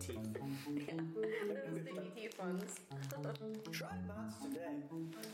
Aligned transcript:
teeth. 0.00 0.32
Those 1.14 1.82
sticky 1.82 2.10
teeth 2.16 2.38
ones. 2.38 2.80
Try 3.72 3.88
knots 4.08 4.42
today. 4.42 4.82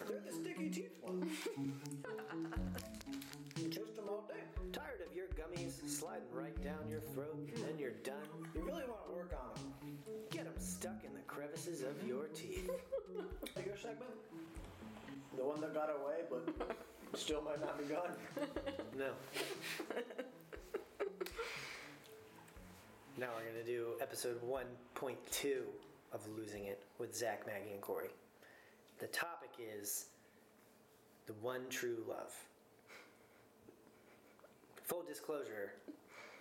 They're 0.08 0.20
the 0.26 0.32
sticky 0.32 0.68
teeth 0.70 0.98
ones. 1.02 1.30
Toast 3.70 3.96
them 3.96 4.08
all 4.08 4.24
day. 4.28 4.42
Tired 4.72 5.00
of 5.06 5.14
your 5.14 5.26
gummies 5.28 5.88
sliding 5.88 6.28
right 6.32 6.60
down 6.62 6.88
your 6.90 7.00
throat 7.00 7.36
and 7.54 7.64
then 7.64 7.78
you're 7.78 7.92
done? 8.04 8.14
You 8.54 8.62
really 8.62 8.84
want 8.88 9.06
to 9.06 9.12
work 9.12 9.32
on 9.38 9.54
them. 9.54 9.72
Get 10.30 10.44
them 10.44 10.54
stuck 10.58 11.04
in 11.04 11.12
the 11.14 11.20
crevices 11.26 11.82
of 11.82 11.94
your 12.06 12.26
teeth. 12.34 12.70
Your 13.64 13.76
segment? 13.76 14.10
The 15.36 15.44
one 15.44 15.60
that 15.60 15.72
got 15.74 15.90
away 15.90 16.24
but 16.28 16.48
still 17.14 17.42
might 17.42 17.60
not 17.60 17.78
be 17.78 17.84
gone? 17.84 18.16
No. 18.98 19.12
Now 23.18 23.28
we're 23.34 23.50
going 23.50 23.64
to 23.64 23.72
do 23.72 23.92
episode 24.02 24.38
1.2 24.46 25.16
of 26.12 26.20
Losing 26.36 26.66
It 26.66 26.82
with 26.98 27.16
Zach, 27.16 27.46
Maggie, 27.46 27.72
and 27.72 27.80
Corey. 27.80 28.10
The 28.98 29.06
topic 29.06 29.48
is 29.58 30.08
the 31.26 31.32
one 31.40 31.62
true 31.70 32.04
love. 32.06 32.34
Full 34.82 35.02
disclosure, 35.02 35.72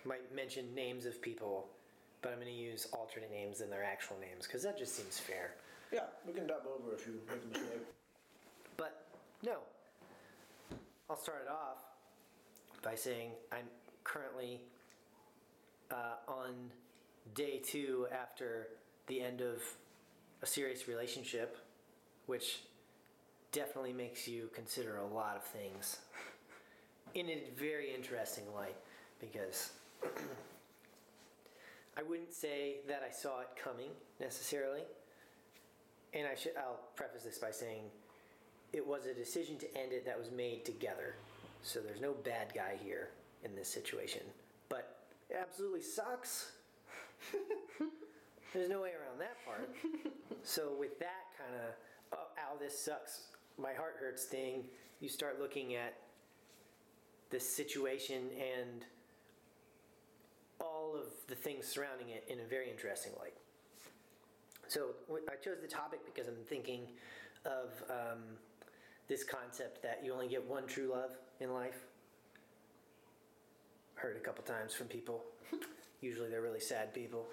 might 0.04 0.36
mention 0.36 0.66
names 0.76 1.06
of 1.06 1.22
people, 1.22 1.70
but 2.22 2.34
I'm 2.34 2.40
going 2.40 2.54
to 2.54 2.54
use 2.54 2.90
alternate 2.92 3.32
names 3.32 3.60
than 3.60 3.70
their 3.70 3.86
actual 3.86 4.18
names 4.20 4.46
because 4.46 4.62
that 4.64 4.78
just 4.78 4.98
seems 4.98 5.18
fair. 5.18 5.52
Yeah, 5.94 6.08
we 6.28 6.34
can 6.34 6.46
dub 6.46 6.64
over 6.68 6.94
if 6.94 7.08
you 7.08 7.22
make 7.30 7.42
a 7.42 7.58
mistake. 7.58 7.86
But 8.76 9.06
no, 9.46 9.60
I'll 11.10 11.16
start 11.16 11.46
it 11.46 11.50
off 11.50 11.86
by 12.84 12.96
saying 12.96 13.32
I'm 13.54 13.68
currently 14.04 14.60
uh, 15.92 16.32
on 16.32 16.54
day 17.34 17.60
two 17.64 18.08
after 18.12 18.68
the 19.08 19.22
end 19.22 19.42
of 19.42 19.62
a 20.42 20.46
serious 20.46 20.88
relationship, 20.88 21.58
which 22.26 22.60
definitely 23.52 23.94
makes 23.94 24.28
you 24.28 24.50
consider 24.54 24.98
a 24.98 25.06
lot 25.06 25.36
of 25.36 25.44
things 25.44 26.00
in 27.14 27.30
a 27.30 27.44
very 27.58 27.94
interesting 27.94 28.44
light 28.54 28.76
because 29.20 29.72
I 31.98 32.04
wouldn't 32.04 32.34
say 32.34 32.78
that 32.88 33.02
I 33.08 33.12
saw 33.12 33.40
it 33.42 33.48
coming 33.62 33.90
necessarily. 34.20 34.82
And 36.14 36.28
I 36.28 36.36
should 36.36 36.54
I'll 36.58 36.80
preface 36.96 37.24
this 37.24 37.38
by 37.38 37.52
saying 37.52 37.84
it 38.74 38.86
was 38.86 39.06
a 39.06 39.14
decision 39.14 39.58
to 39.58 39.78
end 39.78 39.94
it 39.94 40.06
that 40.06 40.18
was 40.18 40.32
made 40.32 40.66
together. 40.66 41.16
So 41.64 41.80
there's 41.80 42.02
no 42.02 42.14
bad 42.14 42.54
guy 42.54 42.78
here 42.84 43.10
in 43.44 43.56
this 43.56 43.70
situation. 43.70 44.22
Absolutely 45.40 45.82
sucks. 45.82 46.52
there's 48.54 48.70
no 48.70 48.82
way 48.82 48.92
around 48.92 49.20
that 49.20 49.38
part. 49.46 49.70
so 50.44 50.74
with 50.80 50.98
that 51.00 51.26
kind 51.38 51.54
of 51.56 52.20
oh, 52.20 52.28
ow 52.40 52.58
this 52.60 52.78
sucks, 52.78 53.28
my 53.58 53.74
heart 53.74 53.96
hurts 54.00 54.26
thing, 54.26 54.66
you 55.00 55.10
start 55.10 55.40
looking 55.40 55.76
at 55.76 55.96
this 57.30 57.48
situation 57.48 58.30
and 58.38 58.86
all 60.62 60.96
of 60.96 61.08
the 61.28 61.36
things 61.36 61.66
surrounding 61.66 62.10
it 62.10 62.24
in 62.30 62.40
a 62.40 62.48
very 62.48 62.70
interesting 62.70 63.12
light. 63.20 63.34
So 64.68 64.90
I 65.12 65.36
chose 65.44 65.58
the 65.62 65.68
topic 65.68 66.00
because 66.06 66.28
I'm 66.28 66.44
thinking 66.48 66.88
of 67.46 67.70
um, 67.90 68.20
this 69.08 69.24
concept 69.24 69.82
that 69.84 70.02
you 70.04 70.14
only 70.14 70.28
get 70.28 70.44
one 70.48 70.66
true 70.66 70.90
love 70.92 71.12
in 71.40 71.54
life. 71.54 71.86
Heard 73.96 74.18
a 74.18 74.20
couple 74.20 74.44
times 74.44 74.74
from 74.74 74.88
people. 74.88 75.24
Usually 76.02 76.30
they're 76.30 76.42
really 76.42 76.60
sad 76.60 76.94
people, 76.94 77.26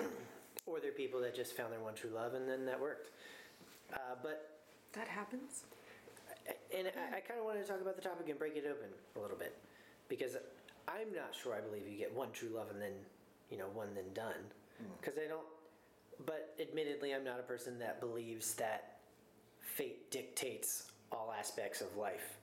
or 0.66 0.80
they're 0.80 0.90
people 0.92 1.20
that 1.20 1.34
just 1.36 1.56
found 1.56 1.72
their 1.72 1.80
one 1.80 1.94
true 1.94 2.10
love 2.10 2.34
and 2.34 2.48
then 2.48 2.64
that 2.66 2.80
worked. 2.80 3.10
Uh, 3.92 3.98
but 4.22 4.58
That 4.94 5.06
happens. 5.08 5.64
and 6.76 6.88
I, 6.88 7.18
I 7.18 7.20
kind 7.20 7.38
of 7.38 7.44
wanted 7.44 7.66
to 7.66 7.68
talk 7.72 7.80
about 7.80 7.96
the 7.96 8.02
topic 8.02 8.28
and 8.28 8.38
break 8.38 8.56
it 8.56 8.64
open 8.68 8.88
a 9.16 9.20
little 9.20 9.36
bit 9.36 9.56
because 10.08 10.36
I'm 10.88 11.12
not 11.14 11.34
sure 11.40 11.54
I 11.54 11.60
believe 11.60 11.86
you 11.88 11.96
get 11.98 12.12
one 12.14 12.30
true 12.32 12.48
love 12.54 12.70
and 12.72 12.80
then 12.80 12.92
you 13.50 13.58
know 13.58 13.66
one 13.74 13.88
then 13.94 14.12
done 14.14 14.42
because 15.00 15.18
I 15.18 15.28
don't. 15.28 15.46
But 16.24 16.54
admittedly, 16.60 17.14
I'm 17.14 17.24
not 17.24 17.38
a 17.38 17.42
person 17.42 17.78
that 17.80 18.00
believes 18.00 18.54
that 18.54 18.96
fate 19.60 20.10
dictates 20.10 20.90
all 21.12 21.32
aspects 21.38 21.80
of 21.82 21.94
life, 21.96 22.38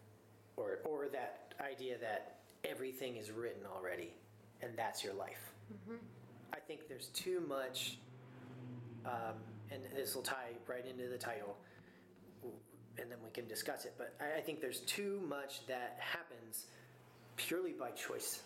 or 0.58 0.80
or 0.86 1.08
that 1.12 1.53
idea 1.59 1.97
that 2.00 2.38
everything 2.69 3.18
is 3.18 3.31
written 3.31 3.62
already 3.75 4.13
and 4.62 4.72
that's 4.78 5.03
your 5.03 5.13
life. 5.13 5.53
I 6.53 6.59
think 6.59 6.88
there's 6.88 7.07
too 7.07 7.44
much, 7.47 7.97
um, 9.06 9.35
and 9.72 9.81
this 9.96 10.16
will 10.16 10.22
tie 10.22 10.51
right 10.68 10.85
into 10.85 11.09
the 11.09 11.18
title 11.18 11.57
and 13.00 13.09
then 13.12 13.18
we 13.23 13.31
can 13.31 13.47
discuss 13.47 13.85
it. 13.85 13.94
But 13.97 14.13
I, 14.22 14.40
I 14.40 14.41
think 14.41 14.62
there's 14.62 14.81
too 14.81 15.22
much 15.28 15.66
that 15.68 15.97
happens 16.00 16.66
purely 17.35 17.73
by 17.73 17.91
choice. 17.91 18.41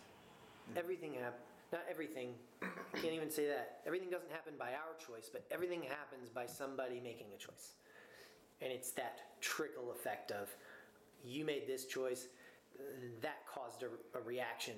Everything 0.76 1.14
hap- 1.14 1.40
not 1.72 1.82
everything. 1.90 2.34
Can't 2.94 3.14
even 3.14 3.30
say 3.30 3.48
that. 3.48 3.82
Everything 3.86 4.10
doesn't 4.10 4.32
happen 4.32 4.54
by 4.58 4.72
our 4.72 4.96
choice, 5.06 5.30
but 5.32 5.46
everything 5.52 5.84
happens 5.84 6.30
by 6.30 6.46
somebody 6.46 7.02
making 7.02 7.28
a 7.36 7.38
choice. 7.38 7.74
And 8.62 8.72
it's 8.72 8.92
that 8.92 9.20
trickle 9.42 9.92
effect 9.92 10.32
of 10.32 10.50
you 11.24 11.44
made 11.46 11.68
this 11.68 11.86
choice, 11.86 12.28
that 13.22 13.46
caused 13.48 13.84
a, 13.84 14.18
a 14.18 14.22
reaction 14.22 14.76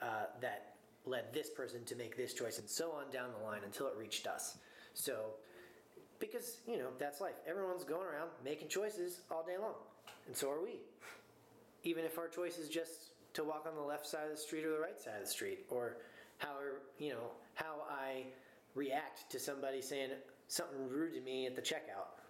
uh, 0.00 0.26
that 0.40 0.74
led 1.04 1.32
this 1.32 1.50
person 1.50 1.84
to 1.84 1.96
make 1.96 2.16
this 2.16 2.34
choice, 2.34 2.58
and 2.58 2.68
so 2.68 2.92
on 2.92 3.10
down 3.12 3.30
the 3.38 3.44
line 3.44 3.60
until 3.64 3.86
it 3.86 3.94
reached 3.98 4.26
us. 4.26 4.58
So 4.94 5.34
because 6.18 6.58
you 6.68 6.78
know 6.78 6.88
that's 6.98 7.20
life. 7.20 7.34
Everyone's 7.46 7.84
going 7.84 8.06
around 8.06 8.30
making 8.44 8.68
choices 8.68 9.22
all 9.30 9.44
day 9.44 9.58
long 9.58 9.74
and 10.26 10.36
so 10.36 10.50
are 10.50 10.62
we. 10.62 10.80
Even 11.84 12.04
if 12.04 12.18
our 12.18 12.28
choice 12.28 12.58
is 12.58 12.68
just 12.68 13.12
to 13.34 13.44
walk 13.44 13.66
on 13.68 13.74
the 13.74 13.82
left 13.82 14.06
side 14.06 14.24
of 14.24 14.30
the 14.30 14.36
street 14.40 14.64
or 14.64 14.70
the 14.70 14.78
right 14.78 15.00
side 15.00 15.14
of 15.20 15.24
the 15.24 15.30
street 15.30 15.66
or 15.68 15.96
how 16.38 16.54
you 16.98 17.10
know 17.10 17.30
how 17.54 17.76
i 17.90 18.24
react 18.74 19.30
to 19.30 19.38
somebody 19.38 19.80
saying 19.80 20.10
something 20.48 20.88
rude 20.88 21.14
to 21.14 21.20
me 21.20 21.46
at 21.46 21.56
the 21.56 21.62
checkout. 21.62 22.20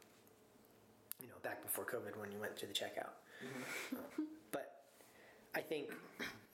You 1.20 1.28
know 1.28 1.34
back 1.42 1.62
before 1.62 1.84
covid 1.84 2.18
when 2.18 2.32
you 2.32 2.38
went 2.38 2.56
to 2.58 2.66
the 2.66 2.72
checkout. 2.72 3.14
But 3.90 4.10
i 5.54 5.60
think 5.60 5.88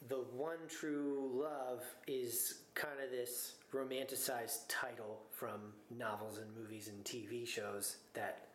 the 0.08 0.24
one 0.34 0.58
true 0.68 1.30
love 1.34 1.82
is 2.06 2.60
kind 2.74 2.94
of 3.04 3.10
this 3.10 3.54
romanticized 3.72 4.60
title 4.68 5.20
from 5.30 5.72
novels 5.96 6.38
and 6.38 6.46
movies 6.56 6.88
and 6.88 7.04
TV 7.04 7.46
shows 7.46 7.98
that 8.14 8.46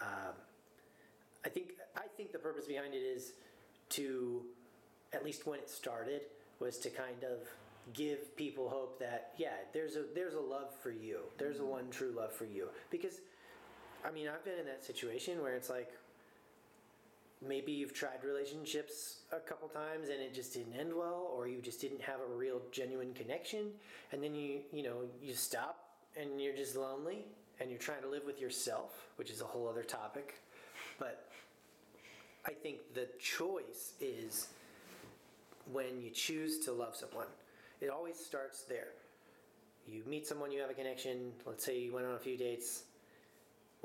um, 0.00 0.34
I 1.44 1.48
think 1.48 1.72
I 1.96 2.02
think 2.16 2.32
the 2.32 2.38
purpose 2.38 2.66
behind 2.66 2.94
it 2.94 2.98
is 2.98 3.32
to 3.90 4.42
at 5.12 5.24
least 5.24 5.46
when 5.46 5.58
it 5.58 5.68
started 5.68 6.22
was 6.60 6.78
to 6.78 6.90
kind 6.90 7.24
of 7.24 7.48
give 7.92 8.36
people 8.36 8.68
hope 8.68 8.98
that 8.98 9.32
yeah 9.38 9.54
there's 9.72 9.96
a 9.96 10.04
there's 10.14 10.34
a 10.34 10.40
love 10.40 10.72
for 10.82 10.90
you. 10.90 11.20
There's 11.38 11.60
a 11.60 11.64
one 11.64 11.90
true 11.90 12.12
love 12.16 12.32
for 12.32 12.44
you. 12.44 12.68
Because 12.90 13.20
I 14.04 14.12
mean 14.12 14.28
I've 14.28 14.44
been 14.44 14.58
in 14.58 14.66
that 14.66 14.84
situation 14.84 15.42
where 15.42 15.54
it's 15.54 15.70
like 15.70 15.90
maybe 17.46 17.72
you've 17.72 17.92
tried 17.92 18.24
relationships 18.24 19.20
a 19.32 19.40
couple 19.40 19.68
times 19.68 20.08
and 20.08 20.20
it 20.20 20.34
just 20.34 20.54
didn't 20.54 20.74
end 20.78 20.92
well 20.94 21.30
or 21.34 21.48
you 21.48 21.60
just 21.60 21.80
didn't 21.80 22.00
have 22.00 22.20
a 22.20 22.36
real 22.36 22.60
genuine 22.72 23.12
connection 23.12 23.70
and 24.12 24.22
then 24.22 24.34
you 24.34 24.60
you 24.72 24.82
know 24.82 25.02
you 25.22 25.34
stop 25.34 25.90
and 26.18 26.40
you're 26.40 26.56
just 26.56 26.76
lonely 26.76 27.24
and 27.60 27.70
you're 27.70 27.78
trying 27.78 28.00
to 28.00 28.08
live 28.08 28.24
with 28.24 28.40
yourself 28.40 29.08
which 29.16 29.30
is 29.30 29.40
a 29.40 29.44
whole 29.44 29.68
other 29.68 29.82
topic. 29.82 30.34
But 30.98 31.28
i 32.46 32.52
think 32.52 32.78
the 32.94 33.08
choice 33.18 33.92
is 34.00 34.48
when 35.72 36.00
you 36.00 36.10
choose 36.10 36.60
to 36.60 36.72
love 36.72 36.94
someone. 36.94 37.26
It 37.80 37.90
always 37.90 38.16
starts 38.16 38.62
there. 38.62 38.88
You 39.86 40.02
meet 40.06 40.26
someone 40.26 40.52
you 40.52 40.60
have 40.60 40.70
a 40.70 40.74
connection. 40.74 41.32
Let's 41.44 41.64
say 41.64 41.78
you 41.78 41.92
went 41.92 42.06
on 42.06 42.14
a 42.14 42.18
few 42.18 42.36
dates 42.36 42.84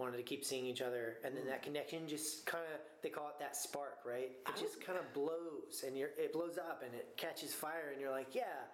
wanted 0.01 0.18
to 0.18 0.24
keep 0.24 0.44
seeing 0.44 0.65
each 0.65 0.81
other. 0.81 1.18
And 1.24 1.36
then 1.36 1.44
mm. 1.44 1.50
that 1.50 1.62
connection 1.63 2.07
just 2.07 2.45
kind 2.45 2.63
of 2.74 2.80
they 3.01 3.09
call 3.09 3.30
it 3.30 3.39
that 3.39 3.56
spark 3.56 4.00
right? 4.06 4.31
It 4.48 4.59
just 4.59 4.77
oh. 4.81 4.86
kind 4.86 5.00
of 5.00 5.13
blows 5.13 5.83
and 5.86 5.98
you're 5.98 6.09
it 6.18 6.33
blows 6.33 6.57
up 6.57 6.83
and 6.86 6.94
it 6.94 7.15
catches 7.18 7.53
fire 7.53 7.92
and 7.92 8.01
you're 8.01 8.12
like 8.12 8.33
yeah 8.33 8.65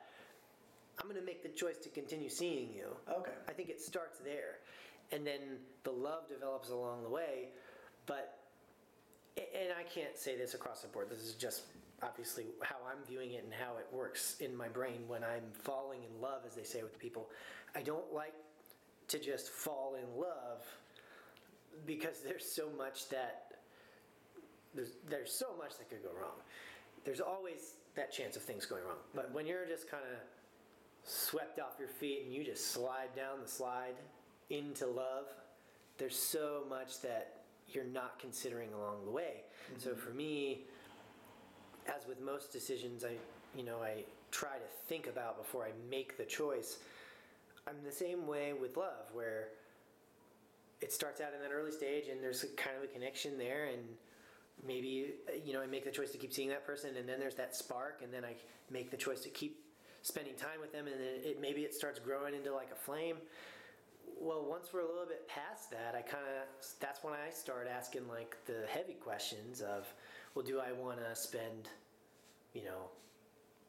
i'm 0.99 1.07
gonna 1.07 1.21
make 1.21 1.43
the 1.43 1.49
choice 1.49 1.77
to 1.77 1.89
continue 1.89 2.29
seeing 2.29 2.73
you. 2.73 2.87
Okay. 3.11 3.31
i 3.47 3.51
think 3.51 3.69
it 3.69 3.81
starts 3.81 4.19
there. 4.19 4.59
And 5.11 5.25
then 5.25 5.39
the 5.83 5.91
love 5.91 6.27
develops 6.27 6.69
along 6.69 7.03
the 7.03 7.09
way 7.09 7.49
but 8.05 8.39
and 9.37 9.69
i 9.77 9.83
can't 9.83 10.17
say 10.17 10.37
this 10.37 10.53
across 10.53 10.81
the 10.81 10.87
board. 10.87 11.09
This 11.09 11.19
is 11.19 11.33
just 11.33 11.63
obviously 12.03 12.45
how 12.61 12.75
i'm 12.89 13.03
viewing 13.07 13.33
it 13.33 13.43
and 13.43 13.53
how 13.53 13.77
it 13.77 13.87
works 13.91 14.37
in 14.39 14.55
my 14.55 14.67
brain 14.67 15.01
when 15.07 15.23
i'm 15.23 15.51
falling 15.63 15.99
in 16.03 16.21
love 16.21 16.41
as 16.47 16.55
they 16.55 16.63
say 16.63 16.83
with 16.83 16.97
people. 16.99 17.29
I 17.75 17.81
don't 17.81 18.13
like 18.13 18.33
to 19.07 19.19
just 19.19 19.49
fall 19.49 19.95
in 19.95 20.19
love 20.19 20.63
because 21.85 22.19
there's 22.23 22.45
so 22.45 22.69
much 22.77 23.09
that 23.09 23.51
there's, 24.73 24.91
there's 25.09 25.31
so 25.31 25.47
much 25.57 25.77
that 25.77 25.89
could 25.89 26.03
go 26.03 26.09
wrong. 26.19 26.35
There's 27.03 27.21
always 27.21 27.73
that 27.95 28.11
chance 28.11 28.35
of 28.35 28.43
things 28.43 28.65
going 28.65 28.83
wrong. 28.83 28.97
But 29.15 29.33
when 29.33 29.47
you're 29.47 29.65
just 29.65 29.89
kind 29.89 30.03
of 30.03 30.19
swept 31.03 31.59
off 31.59 31.75
your 31.79 31.87
feet 31.87 32.23
and 32.25 32.33
you 32.33 32.43
just 32.43 32.71
slide 32.71 33.15
down 33.15 33.39
the 33.41 33.47
slide 33.47 33.95
into 34.49 34.85
love, 34.85 35.25
there's 35.97 36.17
so 36.17 36.63
much 36.69 37.01
that 37.01 37.41
you're 37.69 37.85
not 37.85 38.19
considering 38.19 38.71
along 38.73 39.05
the 39.05 39.11
way. 39.11 39.41
So 39.77 39.89
mm-hmm. 39.89 39.99
for 39.99 40.11
me, 40.11 40.61
as 41.87 42.07
with 42.07 42.21
most 42.21 42.51
decisions, 42.51 43.03
I 43.03 43.13
you 43.57 43.63
know 43.63 43.81
I 43.81 44.03
try 44.31 44.57
to 44.57 44.67
think 44.87 45.07
about 45.07 45.37
before 45.37 45.63
I 45.63 45.71
make 45.89 46.17
the 46.17 46.25
choice. 46.25 46.77
I'm 47.67 47.75
the 47.83 47.91
same 47.91 48.27
way 48.27 48.53
with 48.53 48.77
love, 48.77 49.11
where 49.13 49.49
it 50.81 50.93
starts 50.93 51.21
out 51.21 51.33
in 51.33 51.41
that 51.41 51.51
early 51.51 51.71
stage, 51.71 52.05
and 52.09 52.21
there's 52.21 52.45
kind 52.55 52.75
of 52.77 52.83
a 52.83 52.87
connection 52.87 53.37
there, 53.37 53.65
and 53.65 53.81
maybe 54.65 55.13
you 55.45 55.53
know 55.53 55.61
I 55.61 55.67
make 55.67 55.85
the 55.85 55.91
choice 55.91 56.11
to 56.11 56.17
keep 56.17 56.33
seeing 56.33 56.49
that 56.49 56.65
person, 56.65 56.95
and 56.97 57.07
then 57.07 57.19
there's 57.19 57.35
that 57.35 57.55
spark, 57.55 58.01
and 58.03 58.13
then 58.13 58.23
I 58.23 58.35
make 58.69 58.91
the 58.91 58.97
choice 58.97 59.21
to 59.21 59.29
keep 59.29 59.63
spending 60.01 60.35
time 60.35 60.59
with 60.61 60.71
them, 60.71 60.87
and 60.87 60.95
then 60.95 61.31
it 61.31 61.41
maybe 61.41 61.61
it 61.61 61.73
starts 61.73 61.99
growing 61.99 62.33
into 62.33 62.53
like 62.53 62.71
a 62.71 62.75
flame. 62.75 63.17
Well, 64.19 64.45
once 64.49 64.69
we're 64.73 64.81
a 64.81 64.87
little 64.87 65.05
bit 65.05 65.27
past 65.27 65.69
that, 65.71 65.93
I 65.95 66.01
kind 66.01 66.23
of 66.23 66.65
that's 66.79 67.03
when 67.03 67.13
I 67.13 67.29
start 67.31 67.67
asking 67.67 68.07
like 68.07 68.37
the 68.45 68.65
heavy 68.67 68.93
questions 68.93 69.61
of, 69.61 69.87
well, 70.33 70.45
do 70.45 70.59
I 70.59 70.71
want 70.71 70.99
to 70.99 71.15
spend, 71.15 71.69
you 72.53 72.63
know, 72.63 72.89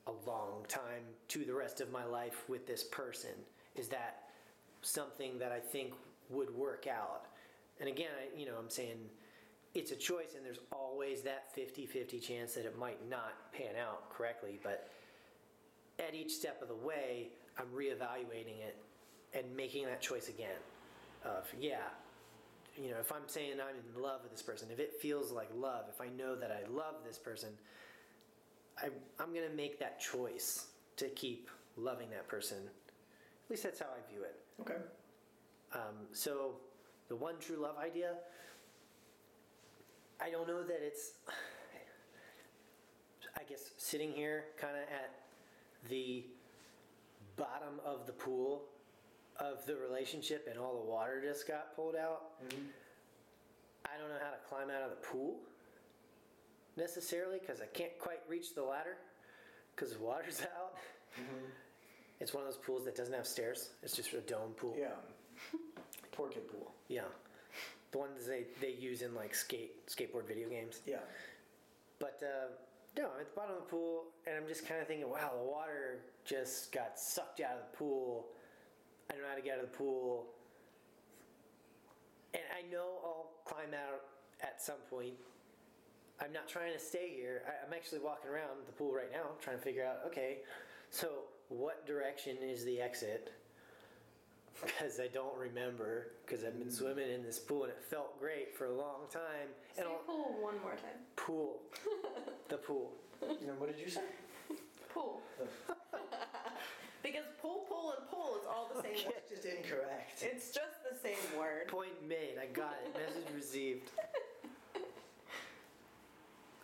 a 0.07 0.29
long 0.29 0.65
time 0.69 1.03
to 1.29 1.45
the 1.45 1.53
rest 1.53 1.81
of 1.81 1.91
my 1.91 2.05
life 2.05 2.49
with 2.49 2.67
this 2.67 2.85
person? 2.85 3.31
Is 3.77 3.89
that 3.89 4.29
something 4.83 5.39
that 5.39 5.53
I 5.53 5.61
think 5.61 5.93
would 6.31 6.55
work 6.55 6.87
out? 6.87 7.27
And 7.81 7.89
again, 7.89 8.11
I, 8.19 8.39
you 8.39 8.47
know, 8.47 8.55
I'm 8.59 8.71
saying 8.71 8.97
it's 9.75 9.93
a 9.93 9.97
choice, 9.97 10.35
and 10.37 10.45
there's 10.45 10.61
always 10.73 11.23
that 11.23 11.53
50 11.55 11.87
50 11.87 12.19
chance 12.19 12.55
that 12.55 12.65
it 12.65 12.79
might 12.79 13.09
not 13.09 13.53
pan 13.53 13.77
out 13.81 14.11
correctly. 14.11 14.59
But 14.63 14.91
at 15.99 16.15
each 16.15 16.33
step 16.33 16.61
of 16.63 16.69
the 16.69 16.75
way, 16.75 17.29
I'm 17.59 17.67
reevaluating 17.67 18.61
it 18.61 18.77
and 19.35 19.45
making 19.57 19.85
that 19.87 20.01
choice 20.01 20.29
again 20.29 20.57
of, 21.25 21.47
yeah, 21.61 21.79
you 22.77 22.91
know, 22.91 22.97
if 23.01 23.13
I'm 23.13 23.27
saying 23.27 23.55
I'm 23.55 23.75
in 23.97 24.03
love 24.03 24.23
with 24.23 24.31
this 24.31 24.43
person, 24.43 24.69
if 24.73 24.79
it 24.79 24.95
feels 25.01 25.33
like 25.33 25.49
love, 25.55 25.87
if 25.89 26.01
I 26.01 26.09
know 26.17 26.37
that 26.37 26.51
I 26.51 26.69
love 26.71 26.95
this 27.05 27.19
person, 27.19 27.51
I, 28.79 28.89
I'm 29.19 29.35
going 29.35 29.49
to 29.49 29.55
make 29.55 29.81
that 29.81 30.01
choice 30.01 30.67
to 30.97 31.07
keep 31.09 31.51
loving 31.77 32.11
that 32.11 32.29
person. 32.29 32.59
At 32.59 33.51
least 33.51 33.65
that's 33.65 33.81
how 33.81 33.87
I 33.87 34.13
view 34.13 34.23
it. 34.23 34.37
Okay. 34.61 34.81
Um, 35.75 36.07
so, 36.13 36.53
the 37.09 37.17
one 37.17 37.35
true 37.41 37.57
love 37.57 37.77
idea, 37.77 38.15
I 40.21 40.31
don't 40.31 40.49
know 40.49 40.63
that 40.63 40.81
it's, 40.83 41.13
I 43.37 43.43
guess, 43.49 43.71
sitting 43.77 44.13
here 44.13 44.45
kind 44.61 44.77
of 44.77 44.83
at 44.83 45.13
the 45.89 46.25
bottom 47.37 47.81
of 47.85 48.07
the 48.07 48.13
pool 48.13 48.63
of 49.37 49.65
the 49.67 49.77
relationship 49.77 50.49
and 50.51 50.59
all 50.59 50.75
the 50.85 50.91
water 50.91 51.23
just 51.25 51.47
got 51.47 51.75
pulled 51.77 51.95
out. 51.95 52.23
I 53.87 53.99
don't 53.99 54.09
know 54.09 54.19
how 54.23 54.31
to 54.31 54.49
climb 54.49 54.71
out 54.71 54.83
of 54.83 54.91
the 54.91 55.07
pool 55.07 55.37
necessarily 56.77 57.39
because 57.39 57.61
I 57.61 57.67
can't 57.67 57.97
quite 57.99 58.21
reach 58.29 58.55
the 58.55 58.63
ladder 58.63 58.97
because 59.75 59.95
the 59.95 60.01
water's 60.01 60.41
out. 60.59 60.75
It's 62.21 62.35
one 62.35 62.43
of 62.43 62.49
those 62.49 62.59
pools 62.59 62.85
that 62.85 62.97
doesn't 62.97 63.15
have 63.15 63.27
stairs. 63.27 63.71
It's 63.83 63.95
just 63.95 64.13
a 64.13 64.21
dome 64.21 64.53
pool. 64.57 64.77
Yeah. 64.79 64.89
Poor 66.13 66.29
pool. 66.29 66.73
Yeah. 66.89 67.03
The 67.93 67.99
ones 67.99 68.27
they, 68.27 68.45
they 68.61 68.73
use 68.73 69.03
in 69.03 69.15
like 69.15 69.35
skate 69.35 69.87
skateboard 69.87 70.27
video 70.27 70.49
games. 70.49 70.81
Yeah. 70.87 70.99
But 71.99 72.23
uh, 72.23 72.53
no, 72.97 73.05
I'm 73.15 73.21
at 73.21 73.35
the 73.35 73.41
bottom 73.41 73.57
of 73.57 73.63
the 73.63 73.71
pool 73.71 74.05
and 74.27 74.37
I'm 74.37 74.47
just 74.47 74.67
kind 74.67 74.81
of 74.81 74.87
thinking, 74.87 75.09
wow, 75.09 75.33
the 75.37 75.49
water 75.49 76.01
just 76.25 76.73
got 76.73 76.99
sucked 76.99 77.41
out 77.41 77.53
of 77.53 77.71
the 77.71 77.77
pool. 77.77 78.27
I 79.11 79.15
don't 79.15 79.23
know 79.23 79.29
how 79.29 79.37
to 79.37 79.43
get 79.43 79.59
out 79.59 79.65
of 79.65 79.71
the 79.71 79.77
pool. 79.77 80.27
And 82.35 82.43
I 82.53 82.71
know 82.71 82.99
I'll 83.05 83.31
climb 83.45 83.73
out 83.73 84.03
at 84.43 84.61
some 84.61 84.79
point. 84.91 85.15
I'm 86.21 86.33
not 86.33 86.49
trying 86.49 86.73
to 86.73 86.79
stay 86.79 87.13
here. 87.15 87.43
I, 87.47 87.67
I'm 87.67 87.73
actually 87.73 88.01
walking 88.01 88.31
around 88.31 88.67
the 88.67 88.73
pool 88.73 88.93
right 88.93 89.11
now 89.13 89.31
trying 89.41 89.57
to 89.57 89.63
figure 89.63 89.85
out 89.85 89.99
okay, 90.07 90.39
so 90.91 91.09
what 91.49 91.87
direction 91.87 92.37
is 92.43 92.65
the 92.65 92.81
exit? 92.81 93.33
Because 94.65 94.99
I 95.01 95.07
don't 95.09 95.37
remember, 95.37 96.09
because 96.25 96.45
I've 96.45 96.59
been 96.59 96.69
hmm. 96.69 96.75
swimming 96.75 97.11
in 97.11 97.23
this 97.23 97.39
pool 97.39 97.65
and 97.65 97.73
it 97.73 97.83
felt 97.89 98.19
great 98.19 98.57
for 98.57 98.67
a 98.67 98.75
long 98.75 99.07
time. 99.11 99.49
Say 99.75 99.83
And 99.83 99.89
I'll, 99.89 99.99
pool 99.99 100.37
one 100.41 100.55
more 100.63 100.73
time. 100.73 100.99
pool, 101.17 101.61
the 102.49 102.57
pool. 102.57 102.93
And 103.23 103.59
what 103.59 103.69
did 103.69 103.79
you 103.79 103.91
say? 103.91 104.03
Pool. 104.93 105.21
because 107.03 107.25
pool, 107.41 107.67
pool, 107.69 107.95
and 107.97 108.09
pool 108.09 108.37
is 108.41 108.47
all 108.49 108.71
the 108.75 108.83
same 108.83 109.07
word. 109.07 109.15
It's 109.19 109.31
just 109.31 109.45
incorrect. 109.45 110.23
It's 110.23 110.51
just 110.51 110.83
the 110.91 110.97
same 111.03 111.39
word. 111.39 111.69
Point 111.69 112.07
made. 112.09 112.37
I 112.41 112.47
got 112.47 112.77
it. 112.85 112.95
Message 112.95 113.35
received. 113.35 113.91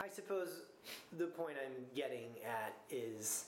I 0.01 0.09
suppose 0.09 0.63
the 1.17 1.27
point 1.27 1.57
I'm 1.65 1.85
getting 1.95 2.31
at 2.45 2.75
is 2.91 3.47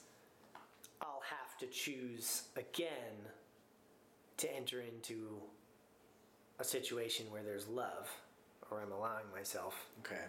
I'll 1.02 1.22
have 1.28 1.58
to 1.58 1.66
choose 1.66 2.44
again 2.56 3.28
to 4.38 4.54
enter 4.54 4.80
into 4.80 5.40
a 6.58 6.64
situation 6.64 7.26
where 7.30 7.42
there's 7.42 7.66
love, 7.68 8.08
or 8.70 8.80
I'm 8.82 8.92
allowing 8.92 9.24
myself 9.34 9.88
Okay. 10.00 10.24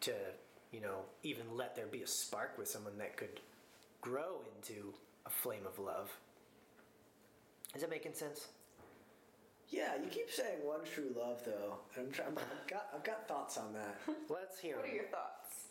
to, 0.00 0.12
you 0.72 0.80
know, 0.80 1.00
even 1.22 1.44
let 1.56 1.76
there 1.76 1.86
be 1.86 2.02
a 2.02 2.06
spark 2.06 2.56
with 2.58 2.68
someone 2.68 2.98
that 2.98 3.16
could 3.16 3.40
grow 4.00 4.40
into 4.56 4.92
a 5.26 5.30
flame 5.30 5.66
of 5.66 5.78
love. 5.78 6.10
Is 7.74 7.80
that 7.82 7.90
making 7.90 8.14
sense? 8.14 8.48
Yeah, 9.68 9.94
you 9.96 10.08
keep 10.10 10.30
saying 10.30 10.58
one 10.64 10.80
true 10.84 11.14
love 11.16 11.42
though. 11.46 11.78
and 11.96 12.06
I'm 12.06 12.12
trying. 12.12 12.28
I've 12.36 12.66
got. 12.68 12.88
I've 12.94 13.04
got 13.04 13.26
thoughts 13.26 13.56
on 13.56 13.72
that. 13.72 13.98
Let's 14.28 14.58
hear 14.58 14.76
What 14.76 14.84
are 14.84 14.88
'em. 14.88 14.94
your 14.94 15.04
thoughts? 15.06 15.64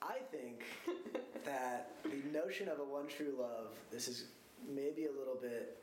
I 0.00 0.18
think 0.30 0.62
that 1.44 1.90
the 2.04 2.22
notion 2.32 2.68
of 2.68 2.78
a 2.78 2.84
one 2.84 3.08
true 3.08 3.34
love. 3.38 3.72
This 3.90 4.06
is 4.06 4.26
maybe 4.68 5.06
a 5.06 5.12
little 5.12 5.34
bit. 5.40 5.76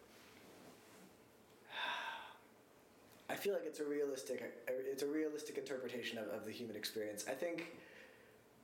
I 3.29 3.35
feel 3.47 3.55
like 3.55 3.65
it's 3.65 3.79
a 3.79 3.85
realistic. 3.85 4.43
It's 4.67 5.03
a 5.03 5.07
realistic 5.07 5.57
interpretation 5.57 6.17
of, 6.17 6.27
of 6.27 6.45
the 6.45 6.51
human 6.51 6.75
experience. 6.75 7.23
I 7.29 7.33
think 7.33 7.77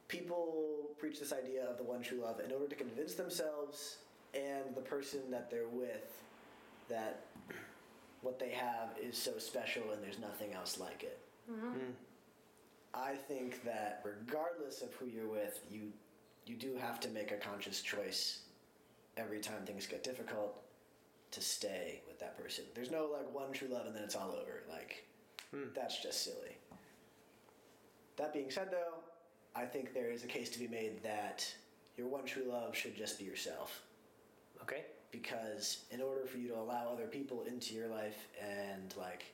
people 0.10 0.90
preach 0.98 1.22
this 1.22 1.32
idea 1.32 1.64
of 1.70 1.78
the 1.78 1.84
one 1.84 2.02
true 2.02 2.20
love 2.20 2.42
in 2.42 2.52
order 2.52 2.68
to 2.68 2.76
convince 2.76 3.14
themselves 3.14 4.00
and 4.34 4.76
the 4.76 4.82
person 4.82 5.22
that 5.32 5.50
they're 5.50 5.70
with 5.70 6.22
that 6.90 7.28
what 8.24 8.40
they 8.40 8.50
have 8.50 8.90
is 9.02 9.18
so 9.18 9.38
special 9.38 9.84
and 9.94 10.04
there's 10.04 10.20
nothing 10.20 10.52
else 10.52 10.78
like 10.78 11.04
it. 11.04 11.20
Mm-hmm. 11.50 11.68
Hmm. 11.68 11.92
I 12.94 13.16
think 13.16 13.63
that 13.63 14.02
regardless 14.04 14.82
of 14.82 14.94
who 14.96 15.06
you're 15.06 15.30
with, 15.30 15.62
you 15.72 15.94
you 16.46 16.56
do 16.56 16.75
have 16.75 17.00
to 17.00 17.10
make 17.10 17.32
a 17.32 17.38
conscious 17.38 17.82
choice 17.82 18.40
every 19.16 19.40
time 19.40 19.66
things 19.66 19.88
get 19.88 20.04
difficult 20.04 20.62
to 21.34 21.42
stay 21.42 22.02
with 22.08 22.20
that 22.20 22.38
person. 22.38 22.63
There's 22.75 22.92
no 22.92 23.10
like 23.12 23.34
one 23.34 23.52
true 23.52 23.68
love 23.68 23.86
and 23.86 23.96
then 23.96 24.04
it's 24.04 24.16
all 24.16 24.32
over. 24.32 24.63
Like 24.70 25.04
hmm. 25.54 25.70
that's 25.75 26.02
just 26.02 26.24
silly. 26.24 26.58
That 28.18 28.34
being 28.34 28.52
said 28.52 28.70
though, 28.72 29.00
I 29.56 29.66
think 29.66 29.94
there 29.94 30.12
is 30.12 30.24
a 30.24 30.28
case 30.28 30.50
to 30.52 30.60
be 30.60 30.68
made 30.68 31.02
that 31.04 31.46
your 31.98 32.08
one 32.08 32.25
true 32.25 32.46
love 32.48 32.75
should 32.75 32.96
just 32.96 33.20
be 33.20 33.25
yourself 33.25 33.82
Okay. 34.62 34.84
because 35.12 35.86
in 35.92 36.02
order 36.02 36.25
for 36.25 36.38
you 36.38 36.48
to 36.50 36.56
allow 36.56 36.90
other 36.92 37.08
people 37.08 37.44
into 37.48 37.75
your 37.75 37.88
life 37.88 38.28
and 38.42 38.94
like 38.98 39.25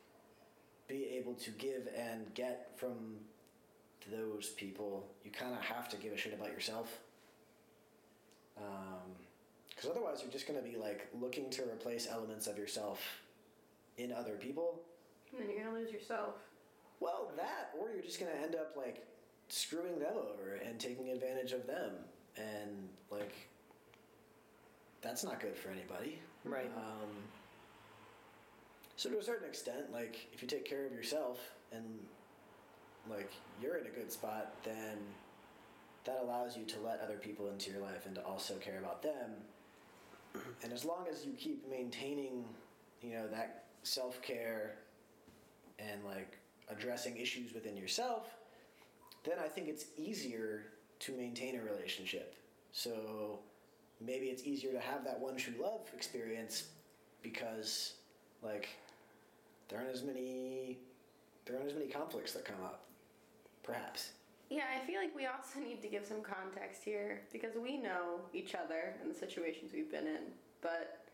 be 0.88 1.06
able 1.18 1.36
to 1.36 1.52
give 1.52 1.88
and 1.96 2.34
get 2.34 2.72
from 2.76 3.18
those 4.12 4.50
people 4.58 5.06
you 5.24 5.32
kind 5.32 5.54
of 5.54 5.62
have 5.62 5.88
to 5.90 5.98
give 5.98 6.12
a 6.14 6.18
shit 6.18 6.34
about 6.34 6.50
yourself 6.50 7.00
um, 8.58 9.12
because 9.80 9.96
otherwise 9.96 10.20
you're 10.22 10.32
just 10.32 10.48
going 10.48 10.62
to 10.62 10.68
be 10.68 10.76
like 10.76 11.08
looking 11.22 11.50
to 11.52 11.64
replace 11.64 12.08
elements 12.12 12.48
of 12.48 12.58
yourself 12.58 13.00
in 13.98 14.12
other 14.12 14.36
people 14.36 14.80
And 15.32 15.42
then 15.42 15.56
you're 15.56 15.64
gonna 15.66 15.78
lose 15.78 15.92
yourself. 15.92 16.36
well 17.00 17.32
that 17.38 17.72
or 17.80 17.90
you're 17.92 18.04
just 18.04 18.20
going 18.20 18.32
to 18.32 18.38
end 18.42 18.56
up 18.56 18.76
like 18.76 19.06
screwing 19.48 20.00
them 20.00 20.14
over 20.16 20.56
and 20.66 20.80
taking 20.80 21.10
advantage 21.10 21.54
of 21.54 21.66
them 21.66 21.92
and 22.38 22.90
like 23.10 23.34
that's 25.02 25.24
not 25.24 25.40
good 25.40 25.56
for 25.56 25.70
anybody 25.70 26.20
Right. 26.46 26.72
Um, 26.78 27.10
so 28.96 29.10
to 29.10 29.20
a 29.20 29.24
certain 29.24 29.48
extent, 29.48 29.92
like 29.92 30.28
if 30.34 30.42
you 30.42 30.48
take 30.48 30.66
care 30.66 30.86
of 30.86 30.94
yourself 30.94 31.38
and 31.72 31.84
like 33.10 33.32
you're 33.62 33.76
in 33.78 33.86
a 33.86 33.90
good 33.90 34.12
spot, 34.12 34.54
then 34.64 34.98
that 36.06 36.20
allows 36.22 36.58
you 36.58 36.66
to 36.66 36.80
let 36.80 37.02
other 37.02 37.18
people 37.18 37.50
into 37.50 37.72
your 37.72 37.82
life 37.82 38.06
and 38.06 38.16
to 38.16 38.22
also 38.24 38.56
care 38.56 38.80
about 38.80 39.04
them. 39.04 39.32
And 40.64 40.74
as 40.74 40.86
long 40.86 41.06
as 41.12 41.26
you 41.26 41.34
keep 41.34 41.70
maintaining, 41.70 42.46
you 43.02 43.14
know, 43.14 43.28
that 43.28 43.66
self 43.84 44.22
care 44.22 44.76
and 45.80 46.04
like 46.04 46.38
addressing 46.70 47.18
issues 47.18 47.54
within 47.54 47.76
yourself, 47.78 48.36
then 49.24 49.38
I 49.44 49.48
think 49.48 49.68
it's 49.68 49.86
easier 49.98 50.66
to 51.00 51.12
maintain 51.14 51.58
a 51.58 51.64
relationship. 51.64 52.36
So 52.72 53.40
maybe 54.06 54.28
it's 54.28 54.44
easier 54.44 54.72
to 54.72 54.80
have 54.80 55.04
that 55.06 55.20
one 55.20 55.36
true 55.36 55.54
love 55.62 55.90
experience 55.94 56.70
because 57.22 57.94
like 58.42 58.70
there 59.68 59.80
aren't 59.80 59.92
as 59.92 60.04
many 60.04 60.78
there 61.46 61.58
aren't 61.58 61.68
as 61.68 61.74
many 61.74 61.88
conflicts 61.88 62.32
that 62.34 62.46
come 62.46 62.62
up 62.64 62.86
perhaps 63.64 64.12
Yeah, 64.50 64.64
I 64.76 64.86
feel 64.86 65.00
like 65.00 65.16
we 65.16 65.26
also 65.26 65.60
need 65.68 65.82
to 65.82 65.88
give 65.88 66.06
some 66.06 66.22
context 66.22 66.84
here 66.84 67.22
because 67.32 67.56
we 67.62 67.78
know 67.78 68.22
each 68.34 68.56
other 68.56 68.96
and 69.02 69.10
the 69.10 69.18
situations 69.18 69.72
we've 69.74 69.92
been 69.92 70.08
in. 70.08 70.34
But 70.62 71.06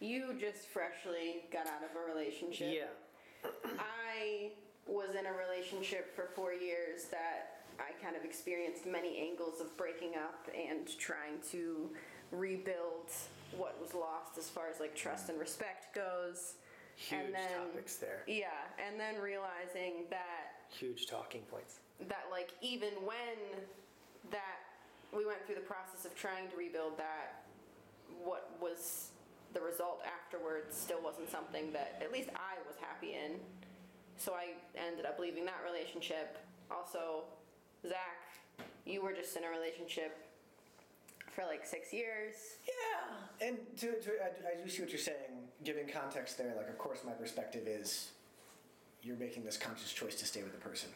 you 0.00 0.34
just 0.38 0.68
freshly 0.68 1.44
got 1.52 1.66
out 1.66 1.82
of 1.82 1.90
a 1.96 2.14
relationship. 2.14 2.72
Yeah. 2.72 3.50
I 3.78 4.50
was 4.86 5.14
in 5.18 5.26
a 5.26 5.32
relationship 5.32 6.14
for 6.14 6.28
four 6.34 6.52
years 6.52 7.04
that 7.10 7.64
I 7.78 7.92
kind 8.02 8.16
of 8.16 8.24
experienced 8.24 8.86
many 8.86 9.18
angles 9.18 9.60
of 9.60 9.76
breaking 9.76 10.14
up 10.14 10.48
and 10.54 10.86
trying 10.98 11.40
to 11.50 11.90
rebuild 12.30 13.10
what 13.56 13.80
was 13.80 13.94
lost 13.94 14.38
as 14.38 14.48
far 14.48 14.68
as 14.72 14.80
like 14.80 14.94
trust 14.94 15.28
and 15.28 15.38
respect 15.38 15.94
goes. 15.94 16.54
Huge 16.96 17.20
and 17.20 17.34
then, 17.34 17.68
topics 17.68 17.96
there. 17.96 18.22
Yeah, 18.26 18.46
and 18.84 18.98
then 18.98 19.20
realizing 19.20 20.04
that 20.08 20.70
Huge 20.70 21.06
talking 21.06 21.42
points. 21.42 21.80
That 22.08 22.26
like 22.30 22.50
even 22.60 22.92
when 23.04 23.62
that 24.30 24.60
we 25.16 25.24
went 25.24 25.44
through 25.46 25.54
the 25.54 25.60
process 25.60 26.04
of 26.04 26.14
trying 26.14 26.48
to 26.50 26.56
rebuild 26.56 26.98
that 26.98 27.44
what 28.22 28.50
was 28.60 29.10
the 29.54 29.60
result 29.60 30.02
afterwards 30.04 30.76
still 30.76 31.00
wasn't 31.02 31.30
something 31.30 31.72
that 31.72 32.00
at 32.02 32.12
least 32.12 32.28
I 32.34 32.60
was 32.66 32.76
happy 32.80 33.14
in 33.14 33.40
so 34.16 34.32
I 34.32 34.54
ended 34.76 35.06
up 35.06 35.18
leaving 35.18 35.44
that 35.46 35.60
relationship 35.64 36.38
also 36.70 37.24
Zach 37.82 38.66
you 38.84 39.02
were 39.02 39.12
just 39.12 39.36
in 39.36 39.44
a 39.44 39.50
relationship 39.50 40.16
for 41.32 41.44
like 41.44 41.64
six 41.66 41.92
years 41.92 42.34
Yeah, 42.66 43.48
and 43.48 43.58
to, 43.78 44.00
to 44.00 44.10
I, 44.22 44.52
I 44.58 44.62
do 44.62 44.68
see 44.70 44.82
what 44.82 44.90
you're 44.90 44.98
saying. 44.98 45.16
Giving 45.64 45.88
context 45.88 46.38
there, 46.38 46.54
like 46.56 46.68
of 46.68 46.78
course 46.78 47.00
my 47.04 47.12
perspective 47.12 47.66
is 47.66 48.10
you're 49.02 49.16
making 49.16 49.44
this 49.44 49.56
conscious 49.56 49.92
choice 49.92 50.14
to 50.16 50.26
stay 50.26 50.42
with 50.42 50.52
the 50.52 50.58
person. 50.58 50.90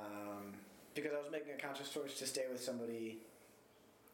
Um, 0.00 0.54
because 0.94 1.12
I 1.14 1.18
was 1.22 1.30
making 1.30 1.52
a 1.56 1.60
conscious 1.60 1.90
choice 1.90 2.14
to 2.18 2.26
stay 2.26 2.44
with 2.50 2.62
somebody, 2.62 3.18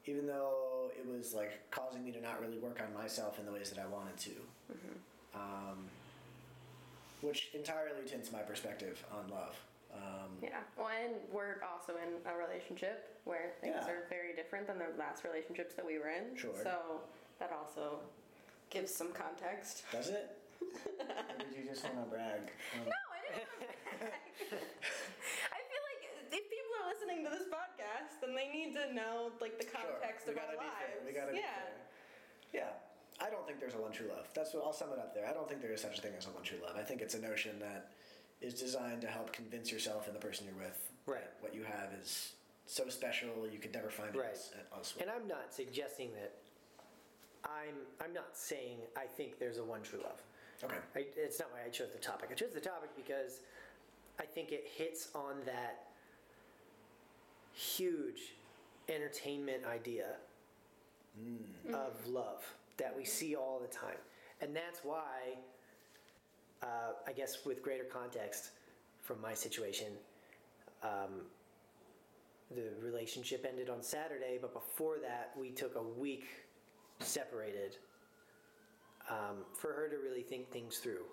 even 0.07 0.27
though 0.27 0.91
it 0.99 1.07
was 1.09 1.33
like 1.35 1.71
causing 1.71 2.05
me 2.05 2.13
to 2.13 2.21
not 2.21 2.41
really 2.41 2.59
work 2.59 2.81
on 2.87 2.93
myself 2.95 3.39
in 3.39 3.47
the 3.47 3.53
ways 3.53 3.71
that 3.71 3.79
I 3.83 3.87
wanted 3.87 4.17
to. 4.19 4.31
Um, 5.35 5.89
which 7.23 7.49
entirely 7.55 8.05
tints 8.07 8.31
my 8.33 8.41
perspective 8.41 9.03
on 9.13 9.29
love. 9.31 9.57
Um, 9.95 10.37
yeah 10.43 10.61
well 10.77 10.89
and 10.93 11.15
we're 11.33 11.57
also 11.65 11.97
in 11.97 12.21
a 12.29 12.37
relationship 12.37 13.17
where 13.25 13.53
things 13.63 13.77
Yeah. 13.81 13.89
are 13.97 14.05
very 14.11 14.35
different 14.37 14.67
than 14.67 14.77
the 14.79 14.93
last 14.99 15.25
relationships 15.25 15.73
that 15.75 15.87
we 15.87 15.97
were 15.99 16.11
in 16.13 16.37
Sure. 16.37 16.53
so 16.63 17.01
that 17.41 17.49
also 17.51 18.01
gives 18.69 18.93
some 18.93 19.09
context 19.17 19.85
Does 19.91 20.09
it? 20.11 20.37
or 21.01 21.37
did 21.41 21.49
you 21.57 21.65
just 21.65 21.85
want 21.85 21.97
to 22.05 22.11
brag? 22.13 22.53
Um, 22.77 22.85
No, 22.85 23.01
I 23.09 23.21
didn't. 23.25 23.49
I 25.57 25.59
feel 25.65 25.83
like 25.89 26.03
if 26.29 26.45
people 26.45 26.75
are 26.77 26.93
listening 27.07 27.25
to 27.25 27.31
this 27.31 27.47
podcast, 27.49 28.21
then 28.21 28.35
they 28.35 28.49
need 28.53 28.75
to 28.75 28.93
know 28.95 29.31
like 29.41 29.59
the 29.59 29.65
context 29.65 30.27
Sure. 30.27 30.35
of 30.35 30.35
we 30.35 30.41
our 30.41 30.47
gotta 30.47 30.59
be 30.59 30.67
lives. 30.67 30.83
Fair. 30.83 31.07
We 31.07 31.13
gotta 31.13 31.33
be 31.33 31.39
yeah. 31.39 31.55
fair. 31.55 31.73
Yeah. 32.53 33.25
I 33.25 33.31
don't 33.31 33.47
think 33.47 33.61
there's 33.61 33.75
a 33.75 33.79
one 33.81 33.93
true 33.93 34.09
love. 34.09 34.29
That's 34.35 34.53
what 34.53 34.65
I'll 34.65 34.73
sum 34.73 34.93
it 34.93 34.99
up 34.99 35.15
there. 35.15 35.27
I 35.27 35.33
don't 35.33 35.49
think 35.49 35.63
there 35.63 35.73
is 35.73 35.81
such 35.81 35.99
a 35.99 36.03
thing 36.03 36.13
as 36.19 36.27
a 36.27 36.31
one 36.31 36.43
true 36.43 36.59
love. 36.63 36.77
I 36.77 36.83
think 36.83 37.01
it's 37.01 37.15
a 37.15 37.21
notion 37.21 37.59
that 37.61 37.93
is 38.43 38.53
designed 38.55 39.01
to 39.03 39.07
help 39.07 39.33
convince 39.33 39.73
yourself 39.73 40.07
and 40.07 40.15
the 40.15 40.21
person 40.21 40.47
you're 40.47 40.63
with 40.63 40.77
Right. 41.07 41.23
that 41.23 41.37
what 41.41 41.55
you 41.55 41.63
have 41.65 41.93
is 42.03 42.35
so 42.67 42.89
special 42.89 43.47
you 43.51 43.59
could 43.59 43.73
never 43.73 43.89
find 43.89 44.15
it 44.15 44.19
Right. 44.19 44.29
else- 44.31 44.53
uh, 44.53 44.77
elsewhere. 44.77 45.07
And 45.09 45.11
I'm 45.11 45.27
not 45.29 45.55
suggesting 45.55 46.13
that. 46.15 46.33
I'm 47.45 47.87
I'm 48.01 48.13
not 48.13 48.37
saying 48.37 48.79
I 48.97 49.07
think 49.07 49.39
there's 49.39 49.59
a 49.59 49.65
one 49.65 49.83
true 49.83 50.01
love. 50.03 50.21
okay. 50.65 50.77
I, 50.97 51.07
it's 51.17 51.39
not 51.39 51.53
why 51.53 51.61
I 51.65 51.69
chose 51.71 51.93
the 51.93 51.99
topic. 51.99 52.29
I 52.33 52.35
chose 52.35 52.53
the 52.53 52.61
topic 52.61 52.91
because 52.97 53.41
I 54.19 54.25
think 54.25 54.51
it 54.51 54.67
hits 54.77 55.09
on 55.15 55.37
that 55.47 55.86
huge 57.57 58.35
entertainment 58.89 59.63
idea 59.67 60.17
of 61.73 62.07
love 62.07 62.45
that 62.77 62.95
we 62.95 63.05
see 63.05 63.35
all 63.35 63.59
the 63.61 63.75
time. 63.75 63.97
And 64.43 64.55
that's 64.55 64.81
why, 64.83 65.39
uh, 66.63 66.93
I 67.07 67.13
guess, 67.13 67.45
with 67.47 67.63
greater 67.63 67.85
context 67.85 68.51
from 69.03 69.21
my 69.23 69.33
situation, 69.33 69.87
um, 70.83 71.23
the 72.51 72.69
relationship 72.83 73.47
ended 73.49 73.71
on 73.71 73.83
Saturday, 73.83 74.39
but 74.41 74.53
before 74.53 74.99
that, 75.03 75.33
we 75.41 75.51
took 75.51 75.75
a 75.77 75.83
week 75.83 76.27
separated 77.01 77.77
um, 79.09 79.39
for 79.55 79.73
her 79.73 79.89
to 79.89 79.97
really 79.97 80.23
think 80.23 80.51
things 80.51 80.79
through, 80.79 81.05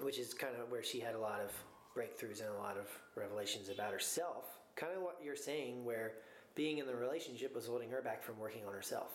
which 0.00 0.18
is 0.18 0.34
kind 0.34 0.54
of 0.60 0.70
where 0.70 0.82
she 0.82 1.00
had 1.00 1.14
a 1.14 1.18
lot 1.18 1.40
of 1.40 1.50
breakthroughs 1.96 2.40
and 2.40 2.50
a 2.50 2.58
lot 2.58 2.76
of 2.76 2.88
revelations 3.16 3.70
about 3.70 3.92
herself. 3.92 4.44
Kind 4.82 4.96
of 4.96 5.02
what 5.04 5.20
you're 5.22 5.36
saying, 5.36 5.84
where 5.84 6.14
being 6.56 6.78
in 6.78 6.86
the 6.86 6.94
relationship 6.96 7.54
was 7.54 7.66
holding 7.68 7.88
her 7.90 8.02
back 8.02 8.20
from 8.20 8.36
working 8.36 8.62
on 8.66 8.72
herself. 8.72 9.12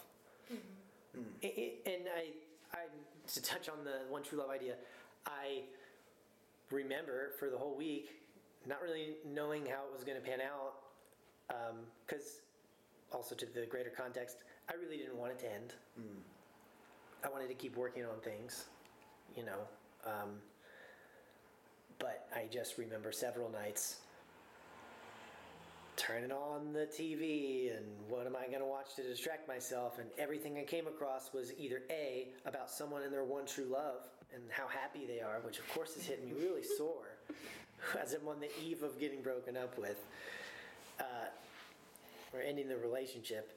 Mm-hmm. 0.50 1.22
I- 1.44 1.48
I- 1.86 1.90
and 1.92 2.04
I, 2.16 2.24
I, 2.74 2.80
to 3.34 3.42
touch 3.42 3.68
on 3.68 3.84
the 3.84 4.00
one 4.10 4.24
true 4.24 4.38
love 4.40 4.50
idea, 4.50 4.76
I 5.26 5.64
remember 6.72 7.32
for 7.38 7.50
the 7.50 7.58
whole 7.58 7.76
week 7.76 8.12
not 8.66 8.82
really 8.82 9.16
knowing 9.26 9.66
how 9.66 9.84
it 9.88 9.94
was 9.94 10.06
going 10.06 10.16
to 10.18 10.26
pan 10.26 10.40
out, 10.40 10.76
um, 11.50 11.80
because 12.06 12.40
also 13.12 13.36
to 13.36 13.46
the 13.46 13.66
greater 13.66 13.90
context, 13.90 14.38
I 14.70 14.76
really 14.76 14.96
didn't 14.96 15.18
want 15.18 15.34
it 15.34 15.40
to 15.40 15.54
end. 15.54 15.74
Mm. 16.00 16.06
I 17.26 17.30
wanted 17.30 17.50
to 17.50 17.56
keep 17.56 17.76
working 17.76 18.06
on 18.06 18.22
things, 18.24 18.66
you 19.36 19.44
know. 19.44 19.60
Um, 20.06 20.40
but 22.00 22.30
I 22.34 22.46
just 22.50 22.78
remember 22.78 23.12
several 23.12 23.50
nights 23.50 23.98
turning 25.98 26.32
on 26.32 26.72
the 26.72 26.86
TV 26.86 27.76
and 27.76 27.86
what 28.08 28.28
am 28.28 28.36
I 28.36 28.48
going 28.48 28.60
to 28.60 28.68
watch 28.68 28.96
to 28.96 29.04
distract 29.04 29.48
myself? 29.48 29.98
And 30.00 30.08
everything 30.18 30.58
I 30.58 30.64
came 30.64 30.88
across 30.88 31.34
was 31.34 31.52
either 31.58 31.82
A, 31.90 32.28
about 32.46 32.70
someone 32.70 33.02
in 33.04 33.12
their 33.12 33.24
one 33.24 33.46
true 33.46 33.66
love 33.66 34.08
and 34.34 34.44
how 34.50 34.68
happy 34.68 35.06
they 35.08 35.20
are, 35.20 35.40
which 35.44 35.58
of 35.58 35.68
course 35.74 35.98
is 35.98 36.06
hitting 36.06 36.26
me 36.26 36.34
really 36.40 36.64
sore 36.78 37.18
as 38.02 38.14
I'm 38.14 38.28
on 38.28 38.40
the 38.40 38.50
eve 38.64 38.84
of 38.84 39.00
getting 39.00 39.22
broken 39.22 39.58
up 39.58 39.78
with 39.78 40.00
uh, 41.00 41.04
or 42.34 42.42
ending 42.42 42.70
the 42.70 42.78
relationship. 42.78 43.57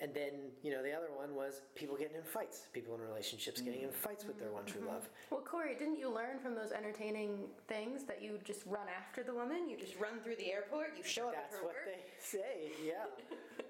And 0.00 0.14
then, 0.14 0.54
you 0.62 0.70
know, 0.70 0.80
the 0.80 0.92
other 0.92 1.08
one 1.12 1.34
was 1.34 1.62
people 1.74 1.96
getting 1.96 2.16
in 2.16 2.22
fights, 2.22 2.68
people 2.72 2.94
in 2.94 3.00
relationships 3.00 3.60
getting 3.60 3.82
in 3.82 3.88
mm. 3.88 3.94
fights 3.94 4.24
with 4.24 4.38
their 4.38 4.52
one 4.52 4.64
true 4.64 4.80
mm-hmm. 4.80 4.90
love. 4.90 5.08
Well, 5.30 5.40
Corey, 5.40 5.74
didn't 5.76 5.98
you 5.98 6.08
learn 6.08 6.38
from 6.38 6.54
those 6.54 6.70
entertaining 6.70 7.48
things 7.66 8.04
that 8.04 8.22
you 8.22 8.38
just 8.44 8.64
run 8.64 8.86
after 8.96 9.24
the 9.24 9.34
woman? 9.34 9.68
You 9.68 9.76
just 9.76 9.98
run 9.98 10.20
through 10.22 10.36
the 10.36 10.52
airport. 10.52 10.92
You 10.96 11.02
show 11.02 11.28
up 11.28 11.34
That's 11.34 11.54
at 11.54 11.60
her 11.60 11.66
what 11.66 11.74
work. 11.74 11.86
they 11.86 12.00
say, 12.20 12.70
yeah. 12.86 13.06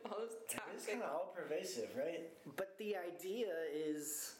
All 0.13 0.19
those 0.19 0.37
It's 0.75 0.87
kind 0.87 1.03
of 1.03 1.09
all 1.11 1.35
pervasive, 1.35 1.89
right? 1.97 2.31
But 2.57 2.75
the 2.79 2.97
idea 2.97 3.49
is 3.75 4.37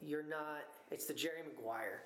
you're 0.00 0.24
not, 0.24 0.64
it's 0.90 1.06
the 1.06 1.14
Jerry 1.14 1.42
Maguire. 1.46 2.02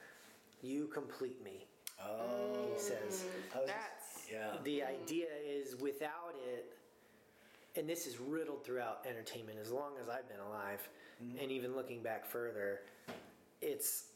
You 0.61 0.87
complete 0.89 1.43
me, 1.43 1.67
Oh, 2.03 2.69
he 2.73 2.79
says. 2.79 3.25
Mm. 3.25 3.67
That's- 3.67 4.15
just, 4.17 4.33
yeah. 4.33 4.57
The 4.63 4.81
mm. 4.81 5.03
idea 5.03 5.27
is 5.47 5.77
without 5.77 6.35
it, 6.47 6.73
and 7.77 7.89
this 7.89 8.07
is 8.07 8.19
riddled 8.21 8.65
throughout 8.65 9.05
entertainment 9.09 9.59
as 9.61 9.71
long 9.71 9.93
as 10.01 10.09
I've 10.09 10.29
been 10.29 10.41
alive, 10.41 10.87
mm-hmm. 11.23 11.39
and 11.43 11.51
even 11.51 11.75
looking 11.75 12.03
back 12.03 12.25
further, 12.27 12.81
it's 13.61 14.07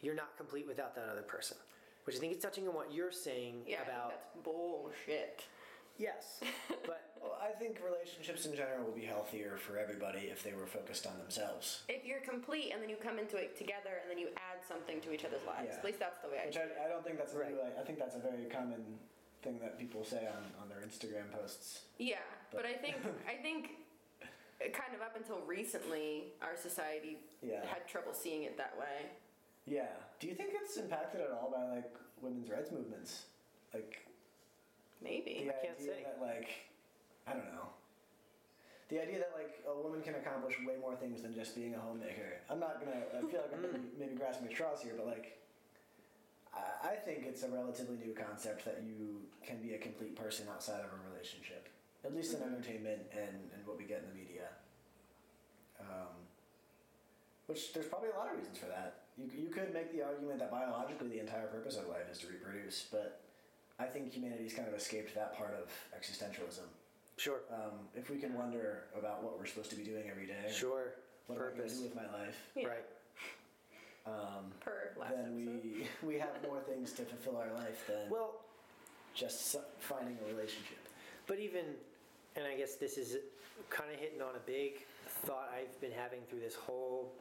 you're 0.00 0.14
not 0.14 0.36
complete 0.36 0.66
without 0.66 0.94
that 0.94 1.08
other 1.10 1.22
person. 1.22 1.56
Which 2.04 2.16
I 2.16 2.18
think 2.20 2.36
is 2.36 2.42
touching 2.42 2.68
on 2.68 2.74
what 2.74 2.92
you're 2.92 3.10
saying 3.10 3.62
Yeah, 3.66 3.76
I 3.76 3.84
think 3.84 3.88
about 3.88 4.10
that's 4.10 4.44
bullshit. 4.44 5.42
yes, 5.98 6.40
but 6.86 7.02
Well, 7.22 7.34
I 7.42 7.50
think 7.58 7.80
relationships 7.82 8.46
in 8.46 8.54
general 8.54 8.84
will 8.84 8.94
be 8.94 9.04
healthier 9.04 9.56
for 9.58 9.78
everybody 9.78 10.28
if 10.30 10.44
they 10.44 10.52
were 10.52 10.66
focused 10.66 11.06
on 11.08 11.18
themselves. 11.18 11.82
If 11.88 12.04
you're 12.06 12.20
complete 12.20 12.70
and 12.72 12.80
then 12.80 12.88
you 12.88 12.94
come 12.94 13.18
into 13.18 13.34
it 13.36 13.58
together 13.58 13.98
and 14.00 14.06
then 14.08 14.18
you 14.18 14.28
add 14.36 14.62
something 14.68 15.00
to 15.00 15.10
each 15.12 15.24
other's 15.24 15.42
lives. 15.42 15.66
Yeah. 15.72 15.78
At 15.80 15.84
least 15.84 15.98
that's 15.98 16.18
the 16.22 16.28
way 16.28 16.38
I 16.38 16.46
Which 16.46 16.54
see. 16.54 16.60
I, 16.62 16.86
I 16.86 16.88
don't 16.88 17.02
think 17.02 17.18
that's 17.18 17.34
a 17.34 17.38
Right. 17.40 17.50
new, 17.50 17.58
I 17.58 17.82
think 17.82 17.98
that's 17.98 18.14
a 18.14 18.20
very 18.22 18.44
common 18.46 18.84
thing 19.46 19.58
that 19.62 19.78
people 19.78 20.04
say 20.04 20.26
on, 20.26 20.42
on 20.60 20.68
their 20.68 20.82
Instagram 20.82 21.30
posts. 21.30 21.82
Yeah, 21.98 22.26
but 22.52 22.66
I 22.66 22.72
think 22.74 22.96
I 23.28 23.40
think 23.40 23.70
kind 24.72 24.92
of 24.94 25.00
up 25.00 25.14
until 25.16 25.40
recently, 25.46 26.34
our 26.42 26.56
society 26.56 27.18
Yeah. 27.42 27.64
had 27.66 27.86
trouble 27.86 28.12
seeing 28.12 28.42
it 28.42 28.56
that 28.58 28.74
way. 28.78 29.06
Yeah. 29.66 29.92
Do 30.18 30.26
you 30.26 30.34
think 30.34 30.50
it's 30.54 30.76
impacted 30.76 31.20
at 31.20 31.30
all 31.30 31.50
by 31.54 31.62
like 31.76 31.92
women's 32.20 32.50
rights 32.50 32.72
movements? 32.72 33.26
Like 33.72 34.02
Maybe. 35.02 35.44
the 35.46 35.54
I 35.54 35.64
can't 35.64 35.78
idea 35.78 35.94
say. 35.94 36.02
that 36.04 36.18
like 36.20 36.48
I 37.26 37.32
don't 37.32 37.52
know. 37.54 37.68
The 38.88 39.02
idea 39.02 39.18
that 39.18 39.32
like 39.34 39.62
a 39.68 39.74
woman 39.82 40.00
can 40.02 40.14
accomplish 40.14 40.54
way 40.66 40.74
more 40.80 40.94
things 40.96 41.22
than 41.22 41.34
just 41.34 41.54
being 41.54 41.74
a 41.74 41.78
homemaker. 41.78 42.42
I'm 42.50 42.58
not 42.60 42.80
gonna. 42.80 43.02
I 43.14 43.20
feel 43.30 43.42
like 43.42 43.52
I'm 43.54 43.62
mm. 43.66 43.72
maybe, 43.72 43.84
maybe 43.98 44.14
grasping 44.16 44.46
at 44.48 44.54
straws 44.54 44.80
here, 44.82 44.94
but 44.96 45.06
like, 45.06 45.38
I, 46.56 46.90
I 46.90 46.94
think 46.96 47.24
it's 47.26 47.42
a 47.42 47.48
relatively 47.48 47.96
new 47.96 48.14
concept 48.14 48.64
that 48.64 48.82
you 48.86 49.20
can 49.44 49.58
be 49.62 49.74
a 49.74 49.78
complete 49.78 50.16
person 50.16 50.46
outside 50.52 50.80
of 50.80 50.90
a 50.90 51.10
relationship, 51.12 51.68
at 52.04 52.14
least 52.14 52.34
in 52.34 52.42
entertainment 52.42 53.02
and, 53.12 53.36
and 53.54 53.66
what 53.66 53.78
we 53.78 53.84
get 53.84 54.02
in 54.02 54.08
the 54.08 54.16
media. 54.24 54.48
Um, 55.80 56.16
which 57.46 57.72
there's 57.72 57.86
probably 57.86 58.08
a 58.10 58.18
lot 58.18 58.30
of 58.32 58.38
reasons 58.38 58.58
for 58.58 58.66
that. 58.66 59.02
You, 59.16 59.30
you 59.36 59.48
could 59.50 59.72
make 59.72 59.92
the 59.92 60.02
argument 60.02 60.38
that 60.40 60.50
biologically 60.50 61.08
the 61.08 61.20
entire 61.20 61.46
purpose 61.46 61.76
of 61.76 61.86
life 61.88 62.10
is 62.10 62.18
to 62.18 62.26
reproduce, 62.28 62.86
but 62.90 63.20
I 63.78 63.84
think 63.84 64.12
humanity's 64.12 64.52
kind 64.54 64.66
of 64.68 64.74
escaped 64.74 65.14
that 65.14 65.36
part 65.36 65.54
of 65.54 65.70
existentialism. 65.98 66.66
Sure. 67.18 67.40
Um, 67.52 67.88
if 67.94 68.10
we 68.10 68.16
can 68.18 68.34
wonder 68.34 68.84
about 68.98 69.22
what 69.22 69.38
we're 69.38 69.46
supposed 69.46 69.70
to 69.70 69.76
be 69.76 69.84
doing 69.84 70.04
every 70.10 70.26
day, 70.26 70.50
Sure. 70.52 70.92
what 71.26 71.36
am 71.38 71.42
I 71.42 71.46
going 71.46 71.54
to 71.56 71.62
Purpose. 71.62 71.78
do 71.78 71.84
with 71.84 71.94
my 71.94 72.06
life, 72.12 72.36
Yeah. 72.54 72.66
Right. 72.68 72.84
Um, 74.06 74.52
Per 74.60 74.92
last 74.98 75.12
then 75.14 75.34
episode. 75.36 75.62
we 75.64 75.88
we 76.14 76.18
have 76.18 76.42
more 76.42 76.60
things 76.60 76.92
to 76.92 77.02
fulfill 77.02 77.36
our 77.36 77.52
life 77.54 77.86
than 77.86 78.08
Well, 78.10 78.40
just 79.14 79.56
finding 79.80 80.16
a 80.24 80.26
relationship. 80.32 80.78
But 81.26 81.38
even, 81.40 81.64
and 82.36 82.46
I 82.46 82.56
guess 82.56 82.76
this 82.76 82.98
is 82.98 83.16
kind 83.70 83.90
of 83.92 83.98
hitting 83.98 84.22
on 84.22 84.36
a 84.36 84.46
big 84.46 84.86
thought 85.24 85.50
I've 85.56 85.80
been 85.80 85.92
having 85.92 86.20
through 86.28 86.40
this 86.40 86.54
whole 86.54 87.12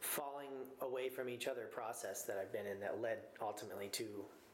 falling 0.00 0.48
away 0.80 1.08
from 1.08 1.28
each 1.28 1.46
other 1.46 1.66
process 1.70 2.22
that 2.22 2.38
I've 2.40 2.52
been 2.52 2.66
in 2.66 2.80
that 2.80 3.00
led 3.02 3.18
ultimately 3.42 3.88
to 3.88 4.04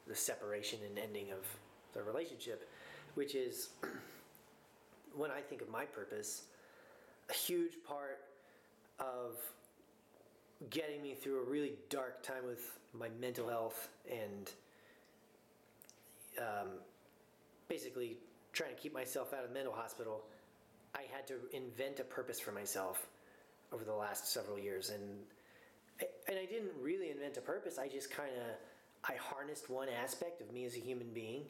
the 0.07 0.15
separation 0.15 0.81
and 0.89 0.99
ending 0.99 1.31
of 1.31 1.47
the 1.93 2.03
relationship, 2.03 2.69
which 3.15 3.35
is 3.35 3.71
when 5.17 5.31
I 5.31 5.41
think 5.41 5.63
of 5.63 5.69
my 5.69 5.85
purpose, 5.85 6.43
a 7.31 7.33
huge 7.33 7.73
part 7.87 8.19
of 8.99 9.37
getting 10.71 11.03
me 11.03 11.15
through 11.15 11.41
a 11.41 11.45
really 11.45 11.75
dark 11.91 12.23
time 12.23 12.47
with 12.47 12.79
my 12.93 13.09
mental 13.21 13.49
health 13.49 13.89
and 14.11 14.51
um, 16.39 16.69
basically 17.69 18.17
trying 18.53 18.75
to 18.75 18.81
keep 18.81 18.95
myself 18.95 19.35
out 19.35 19.43
of 19.43 19.49
the 19.49 19.55
mental 19.55 19.73
hospital, 19.73 20.25
I 20.95 21.03
had 21.15 21.27
to 21.29 21.35
invent 21.53 22.01
a 22.01 22.05
purpose 22.05 22.41
for 22.41 22.53
myself 22.53 23.07
over 23.73 23.85
the 23.85 23.93
last 23.93 24.33
several 24.33 24.59
years, 24.59 24.91
and 24.91 25.03
I, 26.01 26.05
and 26.29 26.39
I 26.39 26.47
didn't 26.47 26.73
really 26.81 27.11
invent 27.11 27.37
a 27.37 27.41
purpose. 27.41 27.79
I 27.79 27.89
just 27.89 28.11
kind 28.11 28.31
of 28.35 29.11
I 29.11 29.17
harnessed 29.17 29.69
one 29.69 29.89
aspect 29.89 30.41
of 30.41 30.53
me 30.53 30.65
as 30.65 30.75
a 30.75 30.81
human 30.81 31.09
being, 31.13 31.43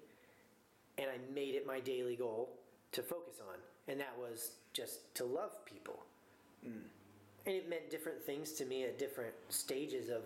and 0.99 1.07
I 1.09 1.33
made 1.33 1.55
it 1.55 1.67
my 1.67 1.81
daily 1.81 2.17
goal 2.17 2.51
to 2.93 3.03
focus 3.03 3.37
on, 3.47 3.57
and 3.89 4.01
that 4.01 4.15
was 4.19 4.53
just 4.73 5.15
to 5.17 5.25
love 5.25 5.65
people. 5.65 6.05
And 7.47 7.55
it 7.55 7.71
meant 7.71 7.91
different 7.91 8.21
things 8.21 8.53
to 8.55 8.65
me 8.65 8.85
at 8.85 8.99
different 8.99 9.35
stages 9.49 10.11
of, 10.11 10.23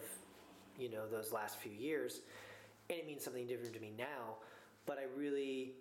you 0.78 0.90
know, 0.90 1.06
those 1.06 1.32
last 1.32 1.58
few 1.58 1.72
years, 1.72 2.20
and 2.88 2.98
it 2.98 3.06
means 3.06 3.22
something 3.22 3.46
different 3.46 3.74
to 3.74 3.80
me 3.80 3.92
now. 3.96 4.36
But 4.86 4.98
I 4.98 5.02
really, 5.18 5.72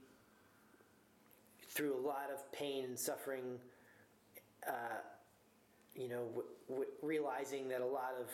through 1.69 1.95
a 1.95 2.01
lot 2.05 2.29
of 2.33 2.51
pain 2.51 2.83
and 2.83 2.99
suffering, 2.99 3.57
uh, 4.67 4.99
you 5.95 6.09
know, 6.09 6.25
w- 6.25 6.47
w- 6.67 6.89
realizing 7.01 7.69
that 7.69 7.79
a 7.81 7.85
lot 7.85 8.13
of 8.19 8.29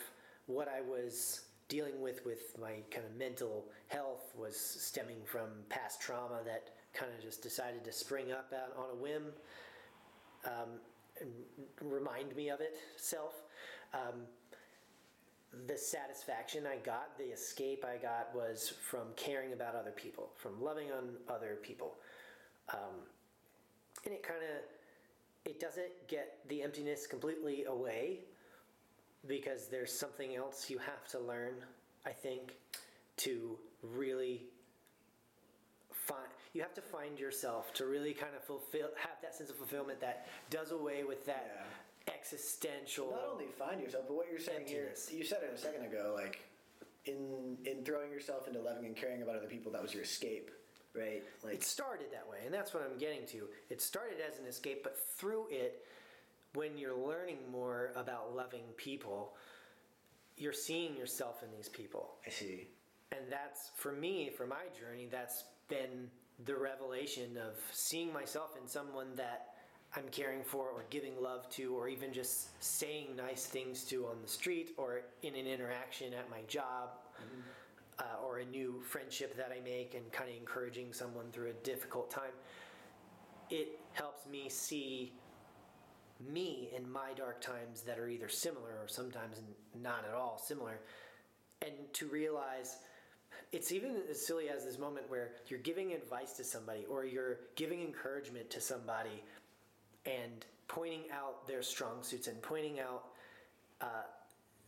what 0.46 0.68
I 0.68 0.80
was 0.80 1.42
dealing 1.68 2.00
with 2.00 2.24
with 2.26 2.56
my 2.60 2.82
kind 2.90 3.06
of 3.06 3.16
mental 3.16 3.66
health 3.88 4.32
was 4.36 4.56
stemming 4.56 5.18
from 5.24 5.48
past 5.68 6.00
trauma 6.00 6.40
that 6.44 6.70
kind 6.92 7.10
of 7.16 7.22
just 7.22 7.42
decided 7.42 7.84
to 7.84 7.92
spring 7.92 8.32
up 8.32 8.52
out 8.52 8.76
on 8.76 8.90
a 8.92 8.94
whim 8.94 9.26
um, 10.44 10.78
remind 11.80 12.34
me 12.36 12.50
of 12.50 12.60
it 12.60 12.76
self. 12.96 13.34
Um, 13.94 14.22
the 15.66 15.78
satisfaction 15.78 16.64
I 16.66 16.76
got, 16.76 17.16
the 17.16 17.32
escape 17.32 17.84
I 17.84 17.96
got 17.96 18.34
was 18.34 18.74
from 18.82 19.08
caring 19.16 19.52
about 19.52 19.74
other 19.74 19.90
people, 19.90 20.30
from 20.36 20.62
loving 20.62 20.92
on 20.92 21.14
other 21.28 21.56
people. 21.62 21.94
Um, 22.72 23.04
and 24.04 24.12
it 24.12 24.22
kind 24.22 24.40
of 24.42 25.50
it 25.50 25.60
doesn't 25.60 26.08
get 26.08 26.38
the 26.48 26.62
emptiness 26.62 27.06
completely 27.06 27.64
away 27.64 28.20
because 29.28 29.68
there's 29.68 29.92
something 29.92 30.34
else 30.34 30.68
you 30.68 30.78
have 30.78 31.06
to 31.08 31.20
learn, 31.20 31.54
I 32.04 32.10
think, 32.10 32.56
to 33.18 33.56
really 33.82 34.44
you 36.56 36.62
have 36.62 36.74
to 36.74 36.80
find 36.80 37.18
yourself 37.18 37.72
to 37.74 37.84
really 37.84 38.14
kind 38.14 38.34
of 38.34 38.42
fulfill 38.42 38.88
have 38.96 39.20
that 39.20 39.34
sense 39.34 39.50
of 39.50 39.56
fulfillment 39.56 40.00
that 40.00 40.26
does 40.48 40.72
away 40.72 41.04
with 41.04 41.26
that 41.26 41.66
existential 42.12 43.10
Not 43.10 43.28
only 43.32 43.46
find 43.46 43.80
yourself, 43.80 44.04
but 44.08 44.16
what 44.16 44.26
you're 44.30 44.40
saying 44.40 44.60
Emptiness. 44.60 45.08
here, 45.08 45.18
you 45.18 45.24
said 45.24 45.40
it 45.42 45.52
a 45.54 45.58
second 45.58 45.84
ago, 45.84 46.12
like 46.16 46.40
in 47.04 47.58
in 47.66 47.84
throwing 47.84 48.10
yourself 48.10 48.48
into 48.48 48.60
loving 48.60 48.86
and 48.86 48.96
caring 48.96 49.22
about 49.22 49.36
other 49.36 49.46
people, 49.46 49.70
that 49.72 49.82
was 49.82 49.92
your 49.92 50.02
escape, 50.02 50.50
right? 50.94 51.22
Like 51.44 51.54
It 51.54 51.62
started 51.62 52.06
that 52.12 52.26
way, 52.28 52.38
and 52.44 52.54
that's 52.54 52.72
what 52.72 52.82
I'm 52.82 52.98
getting 52.98 53.26
to. 53.26 53.48
It 53.68 53.82
started 53.82 54.16
as 54.26 54.38
an 54.38 54.46
escape, 54.46 54.82
but 54.82 54.98
through 54.98 55.48
it, 55.50 55.84
when 56.54 56.78
you're 56.78 56.96
learning 56.96 57.38
more 57.52 57.92
about 57.96 58.34
loving 58.34 58.64
people, 58.78 59.36
you're 60.38 60.54
seeing 60.54 60.96
yourself 60.96 61.42
in 61.42 61.50
these 61.54 61.68
people. 61.68 62.14
I 62.26 62.30
see. 62.30 62.68
And 63.12 63.20
that's, 63.30 63.70
for 63.76 63.92
me, 63.92 64.30
for 64.36 64.46
my 64.46 64.64
journey, 64.78 65.06
that's 65.10 65.44
been 65.68 66.10
the 66.44 66.54
revelation 66.54 67.36
of 67.38 67.54
seeing 67.72 68.12
myself 68.12 68.56
in 68.60 68.68
someone 68.68 69.08
that 69.16 69.48
I'm 69.96 70.08
caring 70.10 70.42
for 70.42 70.68
or 70.68 70.84
giving 70.90 71.20
love 71.20 71.48
to, 71.50 71.74
or 71.74 71.88
even 71.88 72.12
just 72.12 72.62
saying 72.62 73.16
nice 73.16 73.46
things 73.46 73.84
to 73.84 74.06
on 74.06 74.16
the 74.20 74.28
street 74.28 74.74
or 74.76 75.02
in 75.22 75.34
an 75.34 75.46
interaction 75.46 76.12
at 76.12 76.28
my 76.30 76.40
job. 76.48 76.90
Uh, 77.98 78.22
or 78.22 78.40
a 78.40 78.44
new 78.44 78.82
friendship 78.82 79.34
that 79.38 79.50
I 79.50 79.64
make 79.64 79.94
and 79.94 80.12
kind 80.12 80.28
of 80.28 80.36
encouraging 80.36 80.92
someone 80.92 81.30
through 81.32 81.48
a 81.48 81.64
difficult 81.64 82.10
time, 82.10 82.34
it 83.48 83.80
helps 83.94 84.26
me 84.26 84.50
see 84.50 85.14
me 86.20 86.68
in 86.76 86.90
my 86.90 87.14
dark 87.16 87.40
times 87.40 87.80
that 87.82 87.98
are 87.98 88.08
either 88.08 88.28
similar 88.28 88.72
or 88.82 88.86
sometimes 88.86 89.40
not 89.82 90.04
at 90.06 90.14
all 90.14 90.38
similar. 90.38 90.80
And 91.62 91.72
to 91.94 92.06
realize 92.08 92.76
it's 93.52 93.72
even 93.72 93.96
as 94.10 94.24
silly 94.24 94.48
as 94.48 94.64
this 94.64 94.78
moment 94.78 95.08
where 95.08 95.30
you're 95.48 95.60
giving 95.60 95.92
advice 95.92 96.32
to 96.34 96.44
somebody 96.44 96.84
or 96.90 97.04
you're 97.04 97.38
giving 97.54 97.80
encouragement 97.80 98.50
to 98.50 98.60
somebody 98.60 99.22
and 100.04 100.44
pointing 100.68 101.02
out 101.12 101.46
their 101.46 101.62
strong 101.62 102.02
suits 102.02 102.26
and 102.26 102.40
pointing 102.42 102.80
out 102.80 103.04
uh, 103.80 104.02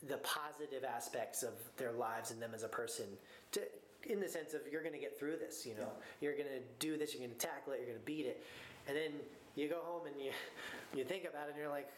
the 0.09 0.19
positive 0.19 0.85
aspects 0.85 1.43
of 1.43 1.55
their 1.77 1.93
lives 1.93 2.31
and 2.31 2.41
them 2.41 2.53
as 2.55 2.63
a 2.63 2.69
person 2.69 3.07
to 3.53 3.61
in 4.09 4.21
the 4.21 4.29
sense 4.29 4.55
of 4.55 4.61
you're 4.71 4.83
going 4.83 4.95
to 4.95 5.01
get 5.01 5.19
through 5.19 5.37
this 5.37 5.67
you 5.67 5.75
know? 5.75 5.91
You're 6.21 6.35
going 6.35 6.47
to 6.47 6.61
do 6.79 6.97
this 6.97 7.15
you're 7.15 7.27
going 7.27 7.37
to 7.37 7.47
tackle 7.47 7.73
it 7.73 7.81
you're 7.81 7.89
going 7.89 7.99
to 7.99 8.07
beat 8.07 8.27
it. 8.27 8.45
And 8.87 8.97
then 8.97 9.11
you 9.57 9.69
go 9.69 9.81
home 9.83 10.07
and 10.07 10.21
you 10.21 10.31
you 10.97 11.05
think 11.05 11.25
about 11.25 11.49
it 11.49 11.51
and 11.51 11.59
you're 11.59 11.69
like 11.69 11.91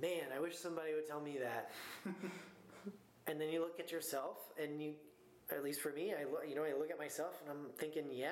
man 0.00 0.26
i 0.36 0.38
wish 0.38 0.56
somebody 0.56 0.94
would 0.94 1.08
tell 1.08 1.20
me 1.20 1.38
that. 1.38 1.70
And 3.28 3.38
then 3.38 3.50
you 3.50 3.60
look 3.60 3.78
at 3.78 3.92
yourself 3.92 4.38
and 4.60 4.80
you 4.80 4.94
at 5.50 5.64
least 5.64 5.80
for 5.80 5.92
me 5.92 6.12
i 6.12 6.24
look 6.24 6.44
you 6.48 6.54
know 6.54 6.64
i 6.64 6.72
look 6.78 6.90
at 6.90 6.98
myself 6.98 7.40
and 7.42 7.50
i'm 7.50 7.70
thinking 7.76 8.04
yeah 8.12 8.30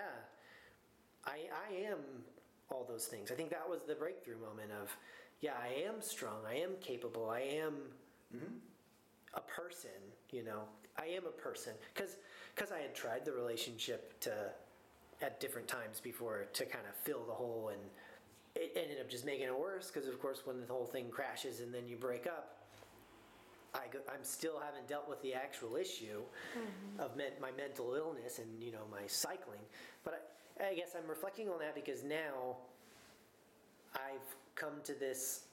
i 1.26 1.38
i 1.68 1.74
am 1.74 1.98
all 2.70 2.84
those 2.88 3.06
things. 3.06 3.30
I 3.30 3.34
think 3.34 3.50
that 3.50 3.68
was 3.68 3.82
the 3.86 3.94
breakthrough 3.94 4.38
moment 4.38 4.70
of 4.82 4.96
yeah 5.40 5.52
i 5.62 5.82
am 5.86 6.00
strong 6.00 6.38
i 6.48 6.54
am 6.54 6.70
capable 6.80 7.28
i 7.30 7.40
am 7.40 7.74
mm-hmm. 8.34 8.54
a 9.34 9.40
person 9.40 9.90
you 10.30 10.44
know 10.44 10.62
i 10.98 11.06
am 11.06 11.24
a 11.26 11.42
person. 11.42 11.72
Because 11.94 12.16
because 12.54 12.72
i 12.72 12.78
had 12.78 12.94
tried 12.94 13.24
the 13.24 13.32
relationship 13.32 14.18
to 14.20 14.32
at 15.22 15.40
different 15.40 15.68
times 15.68 16.00
before 16.00 16.46
to 16.52 16.64
kind 16.64 16.84
of 16.88 16.94
fill 16.96 17.24
the 17.24 17.32
hole 17.32 17.70
and 17.72 17.80
it 18.54 18.72
ended 18.76 19.00
up 19.00 19.08
just 19.08 19.24
making 19.24 19.46
it 19.46 19.58
worse 19.58 19.90
because 19.90 20.08
of 20.08 20.20
course 20.20 20.42
when 20.44 20.60
the 20.60 20.66
whole 20.66 20.86
thing 20.86 21.08
crashes 21.10 21.60
and 21.60 21.72
then 21.72 21.86
you 21.86 21.96
break 21.96 22.26
up 22.26 22.55
I 23.76 23.86
go, 23.92 23.98
I'm 24.08 24.22
still 24.24 24.58
haven't 24.58 24.88
dealt 24.88 25.08
with 25.08 25.20
the 25.22 25.34
actual 25.34 25.76
issue 25.76 26.22
mm-hmm. 26.22 27.00
of 27.00 27.16
men, 27.16 27.32
my 27.40 27.50
mental 27.56 27.94
illness 27.94 28.38
and 28.38 28.62
you 28.62 28.72
know 28.72 28.86
my 28.90 29.06
cycling, 29.06 29.60
but 30.04 30.30
I, 30.60 30.68
I 30.68 30.74
guess 30.74 30.94
I'm 30.96 31.08
reflecting 31.08 31.48
on 31.48 31.58
that 31.60 31.74
because 31.74 32.02
now 32.02 32.56
I've 33.94 34.36
come 34.54 34.80
to 34.84 34.94
this 34.94 35.44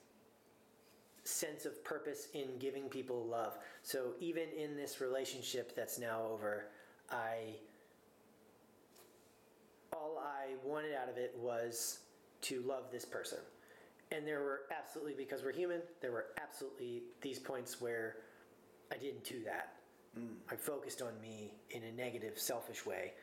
sense 1.24 1.66
of 1.66 1.84
purpose 1.84 2.28
in 2.34 2.58
giving 2.60 2.90
people 2.90 3.26
love. 3.26 3.58
So 3.82 4.14
even 4.20 4.50
in 4.58 4.76
this 4.76 5.00
relationship 5.02 5.76
that's 5.76 6.00
now 6.00 6.22
over, 6.32 6.66
I 7.10 7.56
all 9.94 10.18
I 10.20 10.56
wanted 10.66 10.94
out 10.94 11.10
of 11.10 11.18
it 11.18 11.36
was 11.38 12.00
to 12.42 12.62
love 12.62 12.86
this 12.92 13.06
person. 13.06 13.40
And 14.14 14.28
there 14.28 14.42
were 14.42 14.62
absolutely, 14.76 15.16
because 15.16 15.44
we're 15.44 15.54
human, 15.54 15.82
there 16.02 16.12
were 16.12 16.28
absolutely 16.42 17.04
these 17.22 17.40
points 17.40 17.82
where 17.82 18.18
I 18.92 18.98
didn't 18.98 19.24
do 19.24 19.44
that. 19.46 19.74
Mm. 20.18 20.36
I 20.52 20.56
focused 20.56 21.02
on 21.02 21.20
me 21.20 21.52
in 21.72 21.84
a 21.84 21.92
negative, 21.92 22.38
selfish 22.38 22.86
way, 22.86 23.14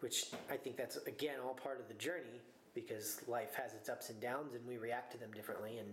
which 0.00 0.26
I 0.50 0.56
think 0.56 0.76
that's, 0.76 0.98
again, 1.08 1.40
all 1.44 1.54
part 1.54 1.80
of 1.80 1.88
the 1.88 1.94
journey 1.94 2.40
because 2.74 3.20
life 3.26 3.54
has 3.54 3.72
its 3.72 3.88
ups 3.88 4.10
and 4.10 4.20
downs 4.20 4.54
and 4.54 4.64
we 4.66 4.76
react 4.76 5.10
to 5.12 5.18
them 5.18 5.32
differently. 5.32 5.78
And 5.78 5.88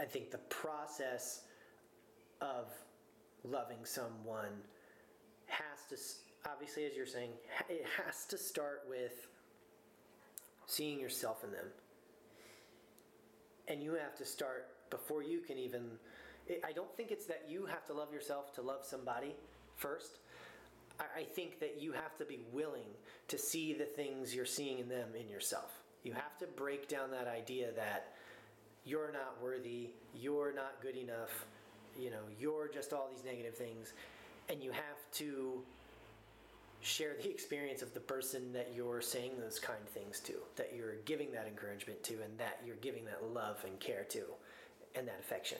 I 0.00 0.04
think 0.04 0.30
the 0.30 0.38
process 0.38 1.42
of 2.40 2.68
loving 3.42 3.84
someone 3.84 4.62
has 5.46 5.80
to, 5.90 6.50
obviously, 6.50 6.86
as 6.86 6.96
you're 6.96 7.04
saying, 7.04 7.30
it 7.68 7.84
has 8.02 8.24
to 8.26 8.38
start 8.38 8.84
with 8.88 9.26
seeing 10.66 10.98
yourself 10.98 11.44
in 11.44 11.50
them. 11.52 11.66
And 13.68 13.82
you 13.82 13.94
have 13.94 14.14
to 14.16 14.24
start 14.24 14.68
before 14.90 15.22
you 15.22 15.40
can 15.40 15.58
even. 15.58 15.82
I 16.62 16.72
don't 16.72 16.94
think 16.96 17.10
it's 17.10 17.26
that 17.26 17.44
you 17.48 17.64
have 17.66 17.86
to 17.86 17.94
love 17.94 18.12
yourself 18.12 18.52
to 18.54 18.62
love 18.62 18.84
somebody 18.84 19.34
first. 19.76 20.18
I 21.00 21.22
think 21.22 21.58
that 21.60 21.80
you 21.80 21.92
have 21.92 22.16
to 22.18 22.24
be 22.24 22.40
willing 22.52 22.86
to 23.28 23.38
see 23.38 23.72
the 23.72 23.84
things 23.84 24.34
you're 24.34 24.44
seeing 24.44 24.78
in 24.78 24.88
them 24.88 25.08
in 25.18 25.28
yourself. 25.28 25.82
You 26.04 26.12
have 26.12 26.38
to 26.38 26.46
break 26.46 26.86
down 26.88 27.10
that 27.10 27.26
idea 27.26 27.72
that 27.72 28.12
you're 28.84 29.10
not 29.12 29.42
worthy, 29.42 29.90
you're 30.14 30.52
not 30.52 30.80
good 30.82 30.96
enough, 30.96 31.46
you 31.98 32.10
know, 32.10 32.22
you're 32.38 32.68
just 32.68 32.92
all 32.92 33.08
these 33.10 33.24
negative 33.24 33.56
things. 33.56 33.92
And 34.48 34.62
you 34.62 34.70
have 34.70 35.10
to 35.14 35.62
share 36.84 37.14
the 37.22 37.30
experience 37.30 37.80
of 37.80 37.94
the 37.94 38.00
person 38.00 38.52
that 38.52 38.72
you're 38.74 39.00
saying 39.00 39.32
those 39.40 39.58
kind 39.58 39.84
things 39.88 40.20
to, 40.20 40.34
that 40.56 40.72
you're 40.76 40.96
giving 41.06 41.32
that 41.32 41.46
encouragement 41.46 42.02
to, 42.04 42.14
and 42.22 42.38
that 42.38 42.60
you're 42.64 42.76
giving 42.76 43.04
that 43.06 43.24
love 43.32 43.64
and 43.66 43.80
care 43.80 44.04
to, 44.10 44.22
and 44.94 45.08
that 45.08 45.18
affection. 45.18 45.58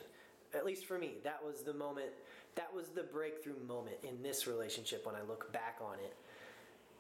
At 0.55 0.67
least 0.67 0.85
for 0.85 0.99
me, 0.99 1.15
that 1.25 1.41
was 1.45 1.63
the 1.63 1.73
moment, 1.73 2.11
that 2.57 2.73
was 2.73 2.89
the 2.89 3.03
breakthrough 3.03 3.59
moment 3.67 3.97
in 4.03 4.23
this 4.23 4.47
relationship 4.47 5.07
when 5.07 5.15
I 5.15 5.23
look 5.27 5.51
back 5.53 5.79
on 5.83 5.95
it, 5.95 6.15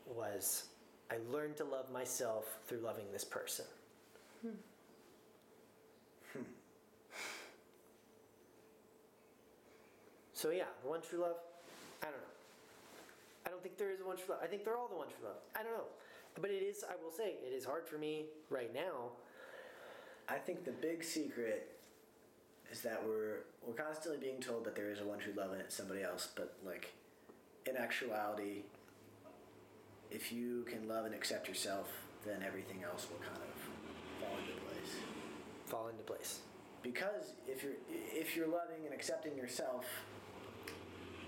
was 0.07 0.65
I 1.11 1.17
learned 1.31 1.59
to 1.59 1.65
love 1.65 1.93
myself 1.93 2.59
through 2.67 2.81
loving 2.81 3.05
this 3.13 3.25
person. 3.25 3.67
Hmm. 4.43 4.49
Hmm. 6.33 6.43
So 10.33 10.51
yeah, 10.51 10.65
the 10.83 10.89
one 10.89 11.01
true 11.03 11.21
love, 11.21 11.37
I 12.03 12.07
don't 12.07 12.15
know. 12.15 12.34
I 13.47 13.51
don't 13.51 13.63
think 13.63 13.77
there 13.79 13.91
is 13.91 14.01
a 14.01 14.05
one 14.05 14.17
true 14.17 14.27
love. 14.31 14.41
I 14.43 14.47
think 14.47 14.65
they're 14.65 14.77
all 14.77 14.89
the 14.89 14.97
one 14.97 15.09
true 15.09 15.29
love. 15.29 15.43
I 15.55 15.63
don't 15.63 15.73
know. 15.73 15.91
But 16.41 16.51
it 16.51 16.63
is, 16.63 16.85
I 16.89 16.95
will 17.03 17.13
say, 17.13 17.35
it 17.47 17.53
is 17.53 17.65
hard 17.65 17.87
for 17.87 17.97
me 17.99 18.27
right 18.51 18.73
now. 18.75 19.13
I 20.29 20.37
think 20.37 20.65
the 20.65 20.73
big 20.73 21.05
secret 21.05 21.71
is 22.73 22.81
that 22.81 23.03
we're 23.07 23.45
we're 23.67 23.75
constantly 23.75 24.19
being 24.19 24.41
told 24.41 24.65
that 24.65 24.75
there 24.75 24.91
is 24.91 25.01
a 25.01 25.05
one 25.05 25.19
true 25.19 25.35
love 25.37 25.53
and 25.53 25.61
it's 25.61 25.77
somebody 25.77 26.03
else, 26.03 26.29
but 26.35 26.57
like 26.65 26.93
in 27.67 27.77
actuality, 27.77 28.63
if 30.11 30.33
you 30.33 30.65
can 30.69 30.89
love 30.89 31.05
and 31.05 31.15
accept 31.15 31.47
yourself, 31.49 31.89
then 32.25 32.43
everything 32.47 32.83
else 32.85 33.07
will 33.11 33.19
kind 33.19 33.41
of 33.43 34.21
fall 34.21 34.39
into 34.39 34.61
place. 34.63 34.97
Fall 35.67 35.89
into 35.89 36.03
place. 36.03 36.41
Because 36.83 37.35
if 37.47 37.63
you're 37.63 37.73
if 37.89 38.37
you're 38.37 38.49
loving 38.49 38.85
and 38.85 38.95
accepting 38.95 39.37
yourself, 39.37 39.87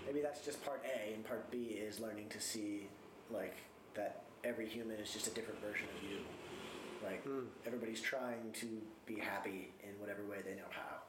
maybe 0.07 0.21
that's 0.21 0.45
just 0.45 0.65
part 0.65 0.83
A, 0.85 1.15
and 1.15 1.25
part 1.25 1.51
B 1.51 1.79
is 1.79 2.01
learning 2.01 2.29
to 2.31 2.41
see 2.41 2.89
like 3.31 3.57
that 3.95 4.23
every 4.45 4.69
human 4.69 4.99
is 4.99 5.13
just 5.13 5.27
a 5.27 5.31
different 5.31 5.61
version 5.61 5.87
of 5.97 6.11
you. 6.11 6.19
Like 7.05 7.23
hmm. 7.25 7.47
everybody's 7.67 8.01
trying 8.01 8.53
to 8.61 8.67
be 9.07 9.19
happy 9.19 9.73
in 9.83 10.01
whatever 10.01 10.25
way 10.25 10.39
they 10.45 10.55
know 10.55 10.71
how. 10.71 11.03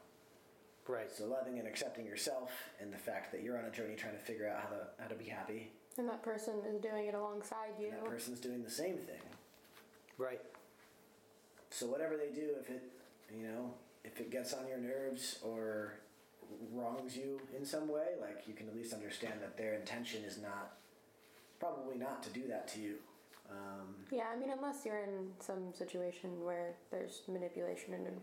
Right. 0.86 1.12
So 1.12 1.26
loving 1.26 1.58
and 1.58 1.68
accepting 1.68 2.06
yourself 2.06 2.50
and 2.80 2.92
the 2.92 2.98
fact 2.98 3.30
that 3.32 3.42
you're 3.42 3.58
on 3.58 3.66
a 3.66 3.70
journey 3.70 3.94
trying 3.94 4.14
to 4.14 4.24
figure 4.24 4.48
out 4.48 4.62
how 4.62 4.68
to 4.68 4.86
how 4.98 5.08
to 5.08 5.14
be 5.14 5.26
happy. 5.26 5.70
And 5.98 6.08
that 6.08 6.22
person 6.22 6.54
is 6.66 6.80
doing 6.80 7.06
it 7.06 7.14
alongside 7.14 7.74
you. 7.78 7.88
And 7.88 7.96
that 7.96 8.04
person's 8.04 8.40
doing 8.40 8.62
the 8.62 8.70
same 8.70 8.96
thing. 8.96 9.20
Right. 10.16 10.40
So 11.70 11.86
whatever 11.86 12.16
they 12.16 12.34
do, 12.34 12.50
if 12.60 12.70
it 12.70 12.82
you 13.36 13.46
know, 13.46 13.74
if 14.04 14.20
it 14.20 14.30
gets 14.30 14.54
on 14.54 14.66
your 14.66 14.78
nerves 14.78 15.38
or 15.42 15.94
wrongs 16.72 17.16
you 17.16 17.40
in 17.56 17.64
some 17.64 17.88
way, 17.88 18.16
like 18.20 18.46
you 18.46 18.54
can 18.54 18.68
at 18.68 18.74
least 18.76 18.92
understand 18.92 19.34
that 19.40 19.56
their 19.56 19.74
intention 19.74 20.22
is 20.24 20.38
not 20.40 20.76
probably 21.60 21.96
not 21.96 22.22
to 22.22 22.30
do 22.30 22.46
that 22.48 22.68
to 22.68 22.80
you. 22.80 22.94
Um, 23.50 23.94
Yeah, 24.10 24.24
I 24.32 24.38
mean, 24.38 24.50
unless 24.50 24.84
you're 24.84 24.98
in 24.98 25.30
some 25.40 25.72
situation 25.72 26.44
where 26.44 26.74
there's 26.90 27.22
manipulation 27.28 27.94
and 27.94 28.20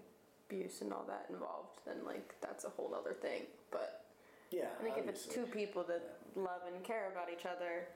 abuse 0.48 0.82
and 0.82 0.94
all 0.94 1.06
that 1.08 1.28
involved, 1.30 1.82
then 1.86 1.98
like 2.06 2.36
that's 2.42 2.66
a 2.66 2.70
whole 2.70 2.94
other 2.98 3.14
thing. 3.14 3.44
But 3.72 4.06
yeah, 4.52 4.68
I 4.80 4.84
think 4.84 4.98
if 4.98 5.08
it's 5.08 5.26
two 5.26 5.46
people 5.46 5.84
that 5.84 6.18
love 6.36 6.62
and 6.72 6.84
care 6.84 7.12
about 7.12 7.30
each 7.32 7.46
other, 7.46 7.88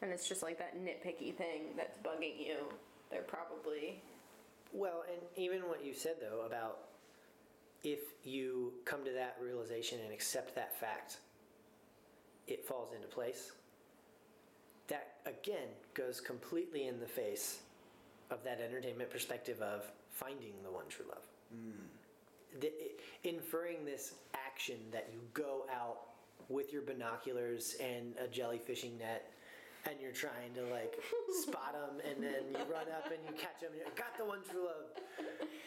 and 0.00 0.10
it's 0.10 0.28
just 0.28 0.42
like 0.42 0.58
that 0.58 0.76
nitpicky 0.76 1.34
thing 1.34 1.74
that's 1.76 1.98
bugging 1.98 2.38
you, 2.38 2.56
they're 3.10 3.22
probably 3.22 4.00
Well, 4.72 5.04
and 5.10 5.20
even 5.36 5.68
what 5.68 5.84
you 5.84 5.92
said 5.92 6.14
though 6.20 6.46
about 6.46 6.78
if 7.84 8.00
you 8.24 8.72
come 8.84 9.04
to 9.04 9.12
that 9.12 9.36
realization 9.42 9.98
and 10.04 10.12
accept 10.12 10.54
that 10.54 10.78
fact, 10.78 11.18
it 12.46 12.64
falls 12.64 12.94
into 12.94 13.08
place. 13.08 13.52
That 14.88 15.14
again 15.26 15.68
goes 15.94 16.20
completely 16.20 16.86
in 16.86 17.00
the 17.00 17.06
face 17.06 17.60
of 18.30 18.42
that 18.44 18.60
entertainment 18.60 19.10
perspective 19.10 19.60
of 19.60 19.90
finding 20.10 20.52
the 20.64 20.70
one 20.70 20.84
true 20.88 21.06
love. 21.08 21.26
Hmm. 21.52 22.60
The, 22.60 22.72
inferring 23.24 23.84
this 23.84 24.14
action 24.34 24.76
that 24.90 25.08
you 25.12 25.20
go 25.32 25.64
out 25.74 26.00
with 26.48 26.72
your 26.72 26.82
binoculars 26.82 27.76
and 27.80 28.14
a 28.18 28.26
jellyfishing 28.26 28.98
net 28.98 29.32
and 29.88 29.96
you're 30.00 30.12
trying 30.14 30.52
to 30.54 30.62
like 30.72 30.94
spot 31.42 31.72
them 31.74 31.98
and 32.06 32.22
then 32.22 32.46
you 32.50 32.58
run 32.70 32.86
up 32.94 33.06
and 33.10 33.18
you 33.26 33.32
catch 33.34 33.60
them 33.60 33.70
and 33.74 33.82
you 33.82 33.86
got 33.96 34.16
the 34.16 34.24
one 34.24 34.38
true 34.50 34.64
love 34.66 34.86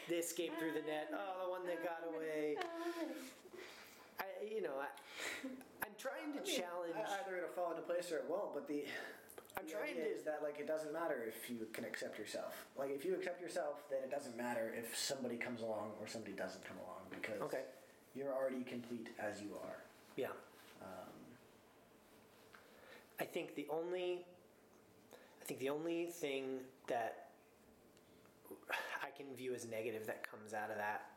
they 0.08 0.16
escaped 0.16 0.58
through 0.58 0.72
the 0.72 0.84
net 0.88 1.10
oh 1.12 1.44
the 1.44 1.50
one 1.50 1.64
that 1.66 1.82
got 1.84 2.00
oh 2.06 2.14
away 2.16 2.56
I, 4.20 4.24
you 4.48 4.62
know 4.62 4.80
I, 4.80 4.88
i'm 5.84 5.92
trying 5.98 6.32
to 6.32 6.40
challenge 6.44 6.96
Either 6.96 7.36
it'll 7.36 7.50
fall 7.54 7.70
into 7.72 7.82
place 7.82 8.10
or 8.12 8.18
it 8.18 8.24
won't. 8.28 8.54
But 8.54 8.66
the 8.68 8.84
I'm 9.58 9.64
the 9.66 9.72
trying 9.72 9.92
idea 10.00 10.04
to- 10.04 10.16
is 10.16 10.22
that 10.24 10.40
like 10.42 10.58
it 10.58 10.66
doesn't 10.66 10.92
matter 10.92 11.24
if 11.28 11.48
you 11.50 11.66
can 11.72 11.84
accept 11.84 12.18
yourself. 12.18 12.64
Like 12.78 12.90
if 12.90 13.04
you 13.04 13.14
accept 13.14 13.40
yourself, 13.40 13.84
then 13.90 14.00
it 14.02 14.10
doesn't 14.10 14.36
matter 14.36 14.72
if 14.76 14.96
somebody 14.96 15.36
comes 15.36 15.60
along 15.62 15.92
or 16.00 16.06
somebody 16.06 16.32
doesn't 16.32 16.64
come 16.64 16.76
along 16.84 17.04
because 17.10 17.40
Okay. 17.42 17.64
you're 18.14 18.32
already 18.32 18.64
complete 18.64 19.08
as 19.18 19.40
you 19.42 19.50
are. 19.64 19.76
yeah 20.16 20.32
I 23.20 23.24
think 23.24 23.54
the 23.54 23.66
only 23.70 24.24
I 25.40 25.44
think 25.44 25.60
the 25.60 25.70
only 25.70 26.06
thing 26.06 26.60
that 26.88 27.28
I 29.02 29.10
can 29.16 29.34
view 29.34 29.54
as 29.54 29.66
negative 29.66 30.06
that 30.06 30.28
comes 30.28 30.54
out 30.54 30.70
of 30.70 30.76
that 30.76 31.10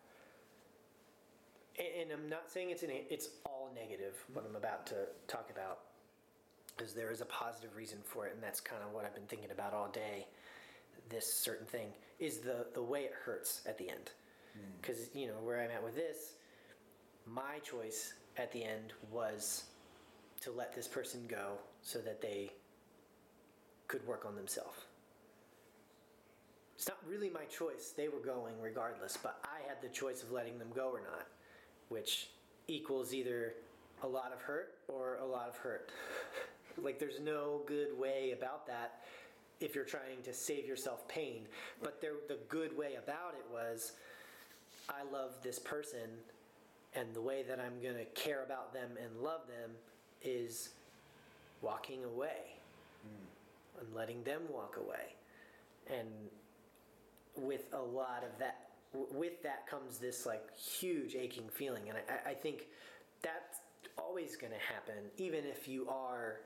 and, 1.79 2.11
I'm 2.11 2.27
not 2.27 2.49
saying 2.51 2.71
it's 2.71 2.83
an, 2.83 2.89
it's 2.91 3.29
all 3.45 3.71
negative 3.73 4.15
what 4.33 4.45
I'm 4.47 4.55
about 4.55 4.85
to 4.87 4.95
talk 5.27 5.49
about 5.49 5.79
because 6.75 6.93
there 6.93 7.11
is 7.11 7.21
a 7.21 7.25
positive 7.25 7.75
reason 7.75 7.99
for 8.03 8.27
it 8.27 8.33
and 8.33 8.43
that's 8.43 8.59
kind 8.59 8.81
of 8.83 8.93
what 8.93 9.05
I've 9.05 9.15
been 9.15 9.27
thinking 9.27 9.51
about 9.51 9.73
all 9.73 9.89
day 9.89 10.27
this 11.09 11.31
certain 11.31 11.65
thing 11.65 11.87
is 12.19 12.39
the 12.39 12.67
the 12.73 12.81
way 12.81 13.01
it 13.01 13.13
hurts 13.25 13.61
at 13.65 13.77
the 13.77 13.89
end. 13.89 14.11
Hmm. 14.53 14.59
Because 14.81 15.09
you 15.15 15.27
know 15.27 15.39
where 15.41 15.61
I'm 15.61 15.71
at 15.71 15.83
with 15.83 15.95
this 15.95 16.33
my 17.25 17.59
choice 17.59 18.13
at 18.37 18.51
the 18.51 18.63
end 18.63 18.93
was 19.11 19.65
to 20.41 20.51
let 20.51 20.73
this 20.73 20.87
person 20.87 21.21
go 21.27 21.57
so 21.81 21.99
that 21.99 22.21
they 22.21 22.51
could 23.87 24.05
work 24.07 24.25
on 24.25 24.35
themselves. 24.35 24.85
It's 26.75 26.87
not 26.87 26.97
really 27.05 27.29
my 27.29 27.43
choice. 27.45 27.93
They 27.95 28.07
were 28.07 28.19
going 28.19 28.53
regardless, 28.61 29.17
but 29.21 29.39
I 29.43 29.67
had 29.67 29.81
the 29.81 29.89
choice 29.89 30.23
of 30.23 30.31
letting 30.31 30.57
them 30.57 30.69
go 30.73 30.89
or 30.89 31.01
not, 31.01 31.27
which 31.89 32.29
equals 32.67 33.13
either 33.13 33.55
a 34.03 34.07
lot 34.07 34.31
of 34.33 34.41
hurt 34.41 34.75
or 34.87 35.17
a 35.17 35.25
lot 35.25 35.49
of 35.49 35.57
hurt. 35.57 35.91
like 36.81 36.99
there's 36.99 37.19
no 37.19 37.61
good 37.65 37.97
way 37.97 38.31
about 38.31 38.65
that 38.67 39.01
if 39.59 39.75
you're 39.75 39.83
trying 39.83 40.21
to 40.23 40.33
save 40.33 40.65
yourself 40.65 41.05
pain. 41.07 41.45
But 41.83 41.99
there, 41.99 42.13
the 42.27 42.37
good 42.47 42.77
way 42.77 42.95
about 42.95 43.33
it 43.37 43.45
was 43.51 43.93
I 44.87 45.03
love 45.11 45.33
this 45.43 45.59
person 45.59 46.09
and 46.95 47.13
the 47.13 47.21
way 47.21 47.43
that 47.43 47.59
I'm 47.59 47.81
going 47.81 47.97
to 47.97 48.05
care 48.05 48.43
about 48.43 48.73
them 48.73 48.91
and 49.03 49.21
love 49.21 49.41
them 49.47 49.71
is 50.23 50.69
walking 51.61 52.03
away 52.03 52.55
hmm. 53.03 53.81
and 53.85 53.95
letting 53.95 54.23
them 54.23 54.41
walk 54.51 54.77
away. 54.77 55.15
And 55.89 56.07
with 57.35 57.65
a 57.73 57.81
lot 57.81 58.23
of 58.23 58.37
that, 58.39 58.69
with 58.93 59.41
that 59.43 59.67
comes 59.67 59.97
this 59.97 60.25
like 60.25 60.55
huge 60.57 61.15
aching 61.15 61.49
feeling. 61.49 61.89
And 61.89 61.97
I- 61.97 62.31
I, 62.31 62.33
think 62.33 62.67
that's 63.21 63.59
always 63.97 64.35
going 64.35 64.53
to 64.53 64.59
happen, 64.59 64.95
even 65.17 65.45
if 65.45 65.67
you 65.67 65.87
are 65.89 66.41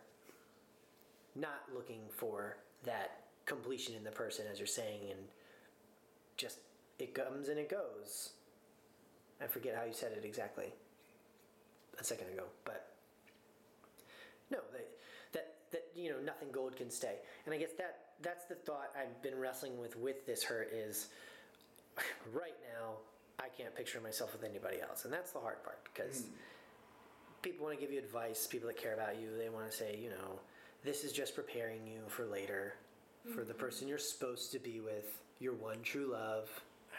not 1.36 1.64
looking 1.74 2.02
for 2.10 2.58
that 2.84 3.24
completion 3.46 3.96
in 3.96 4.04
the 4.04 4.12
person, 4.12 4.46
as 4.52 4.60
you're 4.60 4.68
saying, 4.68 5.02
and 5.10 5.20
just 6.38 6.60
it 7.00 7.14
comes 7.14 7.50
and 7.50 7.60
it 7.60 7.70
goes. 7.70 8.32
I 9.42 9.48
forget 9.48 9.76
how 9.76 9.84
you 9.84 9.94
said 9.94 10.12
it 10.14 10.24
exactly 10.26 10.74
a 12.00 12.04
second 12.04 12.28
ago, 12.28 12.44
but 12.66 12.94
no, 14.52 14.60
that 14.72 14.90
that 15.94 16.00
that 16.00 16.02
you 16.02 16.10
know 16.10 16.20
nothing 16.26 16.50
gold 16.52 16.76
can 16.76 16.90
stay, 16.90 17.16
and 17.46 17.54
I 17.54 17.58
guess 17.58 17.72
that 17.78 18.00
that's 18.22 18.46
the 18.46 18.56
thought 18.56 18.92
I've 19.00 19.22
been 19.22 19.38
wrestling 19.38 19.80
with 19.80 19.98
with 19.98 20.26
this 20.26 20.44
hurt 20.44 20.72
is 20.74 21.10
right 22.34 22.56
now 22.74 22.94
I 23.40 23.48
can't 23.58 23.76
picture 23.76 24.00
myself 24.02 24.34
with 24.34 24.44
anybody 24.44 24.82
else, 24.82 25.06
and 25.06 25.14
that's 25.14 25.32
the 25.32 25.40
hard 25.40 25.64
part 25.64 25.80
because 25.94 26.22
hmm. 26.22 26.32
people 27.42 27.66
want 27.66 27.78
to 27.78 27.82
give 27.82 27.94
you 27.94 28.00
advice, 28.00 28.48
people 28.48 28.68
that 28.68 28.78
care 28.78 28.94
about 28.94 29.20
you, 29.20 29.30
they 29.38 29.50
want 29.50 29.70
to 29.70 29.76
say 29.76 30.00
you 30.02 30.10
know 30.10 30.40
this 30.84 31.04
is 31.04 31.12
just 31.12 31.36
preparing 31.36 31.88
you 31.88 32.02
for 32.08 32.26
later, 32.26 32.74
for 33.34 33.44
the 33.44 33.54
mm-hmm. 33.54 33.62
person 33.62 33.88
you're 33.88 33.98
supposed 33.98 34.52
to 34.52 34.60
be 34.60 34.82
with, 34.82 35.22
your 35.40 35.54
one 35.54 35.78
true 35.82 36.12
love, 36.12 36.50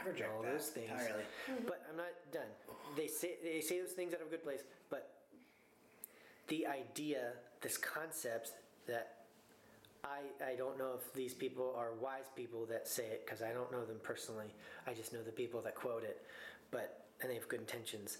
I 0.02 0.08
reject 0.08 0.30
all 0.34 0.42
those 0.42 0.68
things. 0.68 0.90
entirely. 0.90 1.22
Mm-hmm. 1.50 1.66
But 1.66 1.82
I'm 1.90 1.96
not 1.96 2.06
done. 2.32 2.48
They 2.96 3.06
say 3.06 3.34
they 3.42 3.60
say 3.60 3.80
those 3.80 3.92
things 3.92 4.14
out 4.14 4.20
of 4.20 4.28
a 4.28 4.30
good 4.30 4.42
place, 4.42 4.62
but 4.90 5.10
the 6.48 6.66
idea, 6.66 7.32
this 7.62 7.78
concept 7.78 8.52
that 8.86 9.14
I 10.02 10.20
I 10.44 10.54
don't 10.56 10.78
know 10.78 10.92
if 10.96 11.12
these 11.14 11.34
people 11.34 11.74
are 11.76 11.92
wise 12.00 12.30
people 12.34 12.66
that 12.66 12.86
say 12.88 13.04
it 13.04 13.24
because 13.24 13.42
I 13.42 13.52
don't 13.52 13.70
know 13.72 13.84
them 13.84 13.98
personally. 14.02 14.54
I 14.86 14.92
just 14.92 15.12
know 15.12 15.22
the 15.22 15.32
people 15.32 15.60
that 15.62 15.74
quote 15.74 16.04
it, 16.04 16.22
but 16.70 17.04
and 17.20 17.30
they 17.30 17.34
have 17.34 17.48
good 17.48 17.60
intentions. 17.60 18.18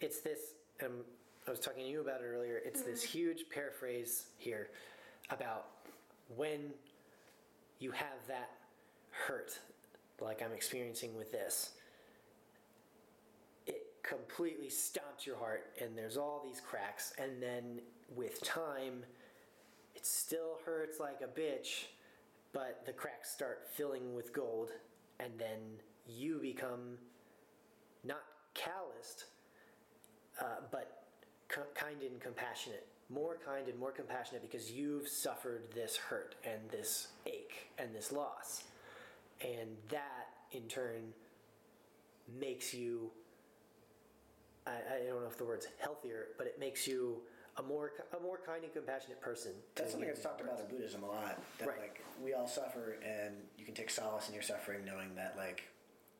It's 0.00 0.20
this. 0.20 0.54
Um, 0.84 1.04
I 1.46 1.50
was 1.50 1.60
talking 1.60 1.84
to 1.84 1.88
you 1.90 2.00
about 2.00 2.20
it 2.22 2.24
earlier. 2.26 2.60
It's 2.64 2.82
this 2.82 3.02
huge 3.02 3.44
paraphrase 3.50 4.26
here 4.36 4.68
about 5.30 5.66
when 6.36 6.70
you 7.78 7.92
have 7.92 8.26
that 8.26 8.50
hurt, 9.10 9.58
like 10.20 10.42
I'm 10.42 10.52
experiencing 10.52 11.16
with 11.16 11.30
this 11.30 11.72
it 13.66 13.86
completely 14.02 14.68
stomps 14.68 15.26
your 15.26 15.36
heart 15.36 15.72
and 15.80 15.96
there's 15.96 16.16
all 16.16 16.42
these 16.44 16.60
cracks 16.60 17.12
and 17.18 17.42
then 17.42 17.80
with 18.14 18.40
time 18.42 19.02
still 20.06 20.58
hurts 20.64 21.00
like 21.00 21.20
a 21.22 21.40
bitch 21.40 21.86
but 22.52 22.82
the 22.86 22.92
cracks 22.92 23.30
start 23.30 23.66
filling 23.72 24.14
with 24.14 24.32
gold 24.32 24.70
and 25.20 25.32
then 25.38 25.58
you 26.08 26.38
become 26.40 26.96
not 28.04 28.22
calloused 28.54 29.24
uh, 30.40 30.60
but 30.70 31.02
kind 31.74 32.02
and 32.02 32.20
compassionate 32.20 32.86
more 33.08 33.38
kind 33.44 33.68
and 33.68 33.78
more 33.78 33.92
compassionate 33.92 34.42
because 34.42 34.70
you've 34.70 35.08
suffered 35.08 35.62
this 35.74 35.96
hurt 35.96 36.34
and 36.44 36.68
this 36.70 37.08
ache 37.26 37.70
and 37.78 37.94
this 37.94 38.10
loss. 38.10 38.64
And 39.40 39.76
that 39.90 40.28
in 40.52 40.62
turn 40.62 41.12
makes 42.38 42.74
you 42.74 43.10
I, 44.66 44.70
I 44.70 45.06
don't 45.06 45.22
know 45.22 45.28
if 45.28 45.38
the 45.38 45.44
word's 45.44 45.68
healthier, 45.78 46.28
but 46.38 46.48
it 46.48 46.58
makes 46.58 46.88
you 46.88 47.18
a 47.58 47.62
more 47.62 47.92
a 48.16 48.22
more 48.22 48.38
kind 48.44 48.64
and 48.64 48.72
compassionate 48.72 49.20
person. 49.20 49.52
That's 49.74 49.92
something 49.92 50.08
you. 50.08 50.14
that's 50.14 50.24
talked 50.24 50.40
about 50.40 50.60
in 50.60 50.66
Buddhism 50.66 51.02
a 51.02 51.06
lot. 51.06 51.40
That 51.58 51.68
Right. 51.68 51.78
like 51.78 52.04
we 52.22 52.34
all 52.34 52.48
suffer, 52.48 52.98
and 53.04 53.34
you 53.56 53.64
can 53.64 53.74
take 53.74 53.90
solace 53.90 54.28
in 54.28 54.34
your 54.34 54.42
suffering, 54.42 54.84
knowing 54.84 55.14
that 55.14 55.36
like 55.36 55.64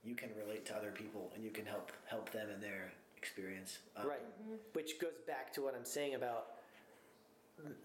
you 0.04 0.14
can 0.14 0.30
relate 0.36 0.64
to 0.66 0.76
other 0.76 0.92
people 0.92 1.30
and 1.34 1.44
you 1.44 1.50
can 1.50 1.66
help 1.66 1.92
help 2.06 2.30
them 2.30 2.48
in 2.50 2.60
their 2.60 2.92
experience. 3.16 3.78
Um, 3.96 4.06
Right, 4.08 4.22
which 4.72 4.98
goes 5.00 5.18
back 5.26 5.52
to 5.54 5.62
what 5.62 5.74
I'm 5.74 5.84
saying 5.84 6.14
about 6.14 6.52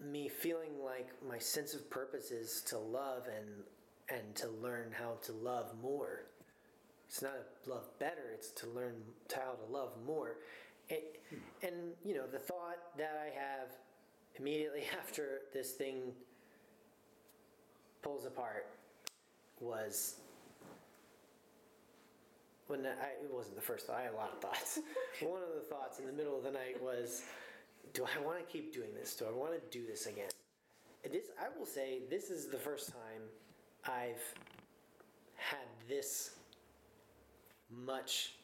me 0.00 0.28
feeling 0.28 0.82
like 0.84 1.08
my 1.26 1.38
sense 1.38 1.74
of 1.74 1.88
purpose 1.90 2.30
is 2.30 2.62
to 2.62 2.78
love 2.78 3.26
and 3.26 3.64
and 4.08 4.34
to 4.36 4.48
learn 4.48 4.92
how 4.92 5.14
to 5.22 5.32
love 5.32 5.74
more. 5.80 6.24
It's 7.08 7.22
not 7.22 7.34
to 7.64 7.70
love 7.70 7.98
better; 7.98 8.30
it's 8.34 8.50
to 8.52 8.66
learn 8.68 9.02
how 9.34 9.52
to 9.52 9.72
love 9.72 9.92
more. 10.06 10.36
It, 10.88 11.20
and 11.62 11.74
you 12.04 12.14
know, 12.14 12.26
the 12.26 12.38
thought 12.38 12.96
that 12.98 13.20
I 13.20 13.34
have 13.38 13.68
immediately 14.36 14.84
after 15.00 15.40
this 15.52 15.72
thing 15.72 16.12
pulls 18.02 18.26
apart 18.26 18.66
was 19.60 20.16
when 22.66 22.80
I, 22.86 23.22
it 23.22 23.30
wasn't 23.32 23.56
the 23.56 23.62
first 23.62 23.86
thought. 23.86 23.98
I 23.98 24.02
had 24.02 24.12
a 24.12 24.16
lot 24.16 24.32
of 24.32 24.40
thoughts. 24.40 24.80
One 25.20 25.42
of 25.42 25.54
the 25.54 25.66
thoughts 25.68 25.98
in 25.98 26.06
the 26.06 26.12
middle 26.12 26.36
of 26.36 26.44
the 26.44 26.50
night 26.50 26.82
was, 26.82 27.22
"Do 27.92 28.04
I 28.04 28.20
want 28.24 28.38
to 28.38 28.44
keep 28.44 28.72
doing 28.72 28.88
this? 28.94 29.14
Do 29.14 29.26
I 29.26 29.32
want 29.32 29.52
to 29.52 29.78
do 29.78 29.86
this 29.86 30.06
again?" 30.06 30.28
This 31.10 31.26
I 31.40 31.46
will 31.58 31.66
say, 31.66 32.00
this 32.08 32.30
is 32.30 32.46
the 32.46 32.56
first 32.56 32.92
time 32.92 33.22
I've 33.84 34.22
had 35.34 35.66
this 35.88 36.30
much 37.68 38.34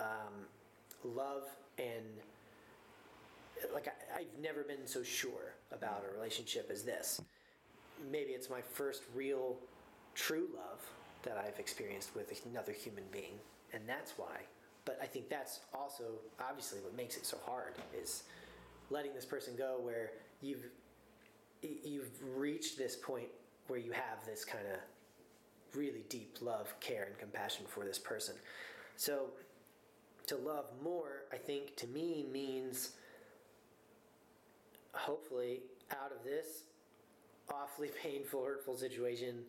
um, 0.00 0.46
love 1.04 1.44
and 1.78 2.04
like 3.72 3.88
I, 3.88 4.20
I've 4.20 4.42
never 4.42 4.62
been 4.62 4.86
so 4.86 5.02
sure 5.02 5.54
about 5.72 6.04
a 6.08 6.14
relationship 6.14 6.70
as 6.70 6.82
this. 6.82 7.20
Maybe 8.10 8.30
it's 8.30 8.50
my 8.50 8.60
first 8.60 9.02
real 9.14 9.56
true 10.14 10.48
love 10.54 10.80
that 11.22 11.38
I've 11.38 11.58
experienced 11.58 12.14
with 12.14 12.32
another 12.50 12.72
human 12.72 13.04
being, 13.10 13.38
and 13.72 13.82
that's 13.86 14.12
why. 14.16 14.42
But 14.84 14.98
I 15.02 15.06
think 15.06 15.28
that's 15.30 15.60
also 15.72 16.04
obviously 16.40 16.80
what 16.80 16.94
makes 16.96 17.16
it 17.16 17.24
so 17.24 17.38
hard 17.46 17.74
is 17.98 18.24
letting 18.90 19.14
this 19.14 19.24
person 19.24 19.54
go 19.56 19.78
where 19.80 20.10
you've 20.42 20.66
you've 21.62 22.10
reached 22.36 22.76
this 22.76 22.94
point 22.94 23.28
where 23.68 23.78
you 23.78 23.92
have 23.92 24.24
this 24.26 24.44
kind 24.44 24.64
of 24.72 24.78
really 25.74 26.04
deep 26.08 26.36
love, 26.42 26.78
care, 26.80 27.04
and 27.04 27.18
compassion 27.18 27.64
for 27.66 27.84
this 27.84 27.98
person. 27.98 28.34
So 28.96 29.30
to 30.26 30.36
love 30.36 30.66
more, 30.82 31.24
I 31.32 31.36
think 31.36 31.76
to 31.76 31.86
me 31.86 32.26
means 32.32 32.92
hopefully 34.92 35.60
out 35.90 36.12
of 36.12 36.24
this 36.24 36.62
awfully 37.52 37.90
painful, 38.02 38.44
hurtful 38.44 38.76
situation, 38.76 39.40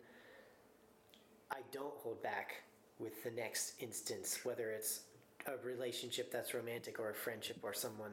I 1.50 1.58
don't 1.72 1.94
hold 1.98 2.22
back 2.22 2.62
with 2.98 3.22
the 3.24 3.30
next 3.30 3.74
instance, 3.80 4.40
whether 4.44 4.70
it's 4.70 5.00
a 5.46 5.64
relationship 5.64 6.32
that's 6.32 6.54
romantic 6.54 6.98
or 6.98 7.10
a 7.10 7.14
friendship 7.14 7.58
or 7.62 7.72
someone 7.72 8.12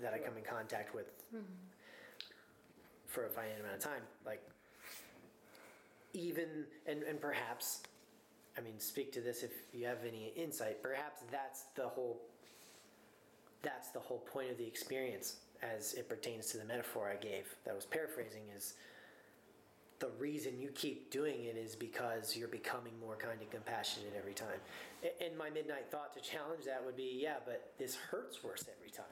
that 0.00 0.12
I 0.12 0.18
come 0.18 0.36
in 0.36 0.44
contact 0.44 0.94
with 0.94 1.06
mm-hmm. 1.34 1.44
for 3.06 3.26
a 3.26 3.28
finite 3.30 3.60
amount 3.60 3.76
of 3.76 3.80
time. 3.80 4.02
Like, 4.26 4.42
even, 6.12 6.64
and, 6.86 7.02
and 7.02 7.20
perhaps, 7.20 7.82
I 8.56 8.60
mean, 8.62 8.78
speak 8.78 9.12
to 9.12 9.20
this 9.20 9.42
if 9.42 9.52
you 9.74 9.86
have 9.86 9.98
any 10.06 10.32
insight, 10.36 10.82
perhaps 10.82 11.22
that's 11.30 11.64
the 11.74 11.86
whole 11.88 12.20
that's 13.62 13.88
the 13.90 13.98
whole 14.00 14.18
point 14.18 14.50
of 14.50 14.58
the 14.58 14.66
experience 14.66 15.36
as 15.62 15.94
it 15.94 16.08
pertains 16.08 16.46
to 16.46 16.58
the 16.58 16.64
metaphor 16.64 17.10
I 17.10 17.16
gave 17.16 17.46
that 17.64 17.72
I 17.72 17.74
was 17.74 17.84
paraphrasing 17.86 18.42
is 18.56 18.74
the 19.98 20.08
reason 20.18 20.60
you 20.60 20.68
keep 20.68 21.10
doing 21.10 21.44
it 21.44 21.56
is 21.56 21.74
because 21.74 22.36
you're 22.36 22.48
becoming 22.48 22.92
more 23.00 23.16
kind 23.16 23.40
and 23.40 23.50
compassionate 23.50 24.12
every 24.16 24.34
time. 24.34 24.60
And 25.24 25.36
my 25.38 25.48
midnight 25.50 25.90
thought 25.90 26.14
to 26.14 26.20
challenge 26.20 26.64
that 26.66 26.84
would 26.84 26.96
be, 26.96 27.18
yeah, 27.20 27.36
but 27.44 27.72
this 27.78 27.96
hurts 27.96 28.44
worse 28.44 28.64
every 28.78 28.90
time. 28.90 29.06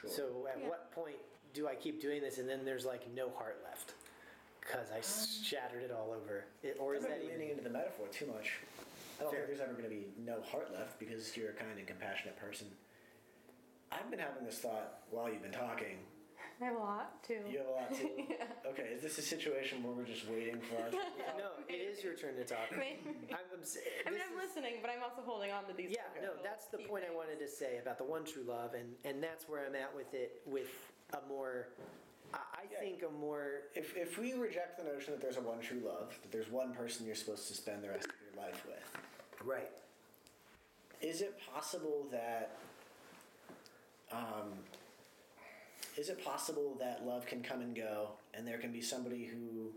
Sure. 0.00 0.10
So 0.10 0.46
at 0.52 0.60
Yeah. 0.60 0.68
what 0.68 0.92
point 0.92 1.16
do 1.54 1.66
I 1.66 1.74
keep 1.74 2.00
doing 2.02 2.20
this 2.20 2.38
and 2.38 2.48
then 2.48 2.64
there's 2.64 2.84
like 2.84 3.08
no 3.14 3.30
heart 3.30 3.60
left? 3.64 3.94
Because 4.60 4.90
I 4.90 4.98
um. 4.98 5.02
shattered 5.42 5.82
it 5.82 5.90
all 5.90 6.12
over. 6.12 6.44
It, 6.62 6.76
or 6.78 6.92
I'm 6.92 6.98
is 6.98 7.06
that 7.06 7.22
leaning 7.22 7.36
even, 7.36 7.50
into 7.52 7.64
the 7.64 7.70
metaphor 7.70 8.06
too 8.12 8.26
much. 8.26 8.58
I 9.18 9.22
don't 9.22 9.30
Fair. 9.32 9.46
think 9.46 9.56
there's 9.58 9.60
ever 9.68 9.72
going 9.78 9.88
to 9.88 9.94
be 9.94 10.06
no 10.24 10.40
heart 10.42 10.70
left 10.72 10.98
because 10.98 11.36
you're 11.36 11.50
a 11.50 11.54
kind 11.54 11.78
and 11.78 11.86
compassionate 11.86 12.36
person. 12.36 12.66
I've 13.92 14.10
been 14.10 14.18
having 14.20 14.44
this 14.44 14.58
thought 14.58 15.00
while 15.10 15.30
you've 15.30 15.42
been 15.42 15.52
talking. 15.52 15.96
I 16.60 16.64
have 16.64 16.76
a 16.76 16.78
lot 16.78 17.22
too. 17.22 17.40
You 17.50 17.58
have 17.58 17.66
a 17.68 17.70
lot 17.70 17.94
too. 17.94 18.08
yeah. 18.30 18.44
Okay, 18.70 18.88
is 18.94 19.02
this 19.02 19.18
a 19.18 19.22
situation 19.22 19.82
where 19.82 19.92
we're 19.92 20.04
just 20.08 20.26
waiting 20.28 20.56
for 20.60 20.82
our? 20.82 20.90
no, 21.38 21.52
it 21.68 21.74
is 21.76 22.02
your 22.02 22.14
turn 22.14 22.34
to 22.36 22.44
talk. 22.44 22.68
I'm, 22.72 22.78
Maybe. 22.80 22.98
I'm, 23.30 23.60
s- 23.60 23.76
I 24.06 24.10
mean, 24.10 24.20
I'm 24.26 24.38
is- 24.38 24.48
listening, 24.48 24.76
but 24.80 24.90
I'm 24.90 25.02
also 25.02 25.20
holding 25.24 25.50
on 25.52 25.64
to 25.66 25.74
these. 25.76 25.90
Yeah, 25.90 26.08
no, 26.22 26.30
that's 26.42 26.66
the 26.66 26.78
key 26.78 26.84
point 26.84 27.04
I 27.10 27.14
wanted 27.14 27.38
to 27.40 27.48
say 27.48 27.78
about 27.80 27.98
the 27.98 28.04
one 28.04 28.24
true 28.24 28.44
love, 28.48 28.72
and 28.74 28.88
and 29.04 29.22
that's 29.22 29.48
where 29.48 29.66
I'm 29.66 29.74
at 29.76 29.94
with 29.94 30.12
it. 30.14 30.40
With 30.46 30.72
a 31.12 31.18
more, 31.28 31.68
I, 32.32 32.38
I 32.38 32.62
Yeah. 32.72 32.80
think 32.80 33.02
a 33.06 33.12
more. 33.12 33.68
If, 33.74 33.94
if 33.94 34.18
we 34.18 34.32
reject 34.32 34.78
the 34.78 34.84
notion 34.84 35.12
that 35.12 35.20
there's 35.20 35.36
a 35.36 35.42
one 35.42 35.60
true 35.60 35.82
love, 35.84 36.16
that 36.22 36.32
there's 36.32 36.50
one 36.50 36.72
person 36.72 37.04
you're 37.06 37.14
supposed 37.16 37.48
to 37.48 37.54
spend 37.54 37.84
the 37.84 37.90
rest 37.90 38.06
of 38.06 38.12
your 38.24 38.25
life 38.36 38.64
with, 38.66 39.46
Right. 39.46 39.70
is 41.00 41.20
it 41.20 41.38
possible 41.52 42.06
that 42.10 42.56
um, 44.12 44.52
is 45.96 46.08
it 46.08 46.22
possible 46.24 46.76
that 46.78 47.04
love 47.06 47.26
can 47.26 47.42
come 47.42 47.60
and 47.60 47.74
go 47.74 48.10
and 48.34 48.46
there 48.46 48.58
can 48.58 48.70
be 48.72 48.80
somebody 48.80 49.24
who 49.24 49.72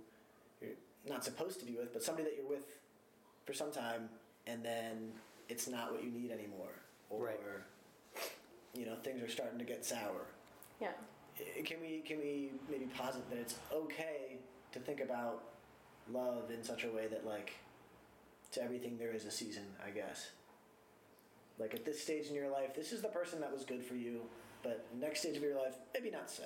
you're 0.62 0.76
not 1.08 1.24
supposed 1.24 1.60
to 1.60 1.66
be 1.66 1.74
with 1.74 1.92
but 1.94 2.04
somebody 2.04 2.26
that 2.26 2.36
you're 2.38 2.48
with 2.50 2.66
for 3.46 3.54
some 3.54 3.72
time 3.72 4.08
and 4.48 4.64
then 4.64 5.12
it's 5.48 5.68
not 5.68 5.92
what 5.92 6.04
you 6.04 6.12
need 6.12 6.32
anymore 6.32 6.74
or 7.10 7.26
Right. 7.26 7.40
you 8.76 8.86
know 8.86 8.96
things 9.04 9.22
are 9.24 9.30
starting 9.30 9.58
to 9.60 9.66
get 9.66 9.84
sour 9.86 10.26
Yeah. 10.80 10.92
Can 11.66 11.80
we 11.82 12.00
can 12.06 12.18
we 12.20 12.52
maybe 12.70 12.86
posit 12.98 13.28
that 13.30 13.40
it's 13.40 13.56
okay 13.74 14.38
to 14.74 14.80
think 14.80 15.00
about 15.00 15.44
love 16.12 16.52
in 16.52 16.64
such 16.64 16.84
a 16.84 16.90
way 16.92 17.08
that 17.08 17.26
like 17.26 17.52
to 18.52 18.64
everything 18.64 18.98
there 18.98 19.12
is 19.14 19.26
a 19.26 19.32
season 19.32 19.64
i 19.86 19.90
guess 19.90 20.30
like 21.60 21.74
at 21.74 21.86
this 21.86 22.02
stage 22.02 22.28
in 22.28 22.36
your 22.36 22.50
life 22.50 22.74
this 22.76 22.92
is 22.92 23.02
the 23.02 23.08
person 23.08 23.40
that 23.40 23.52
was 23.52 23.64
good 23.66 23.84
for 23.84 23.96
you 23.96 24.22
but 24.64 24.86
next 25.00 25.22
stage 25.22 25.36
of 25.38 25.44
your 25.44 25.56
life 25.58 25.76
maybe 25.94 26.10
not 26.10 26.30
so 26.30 26.44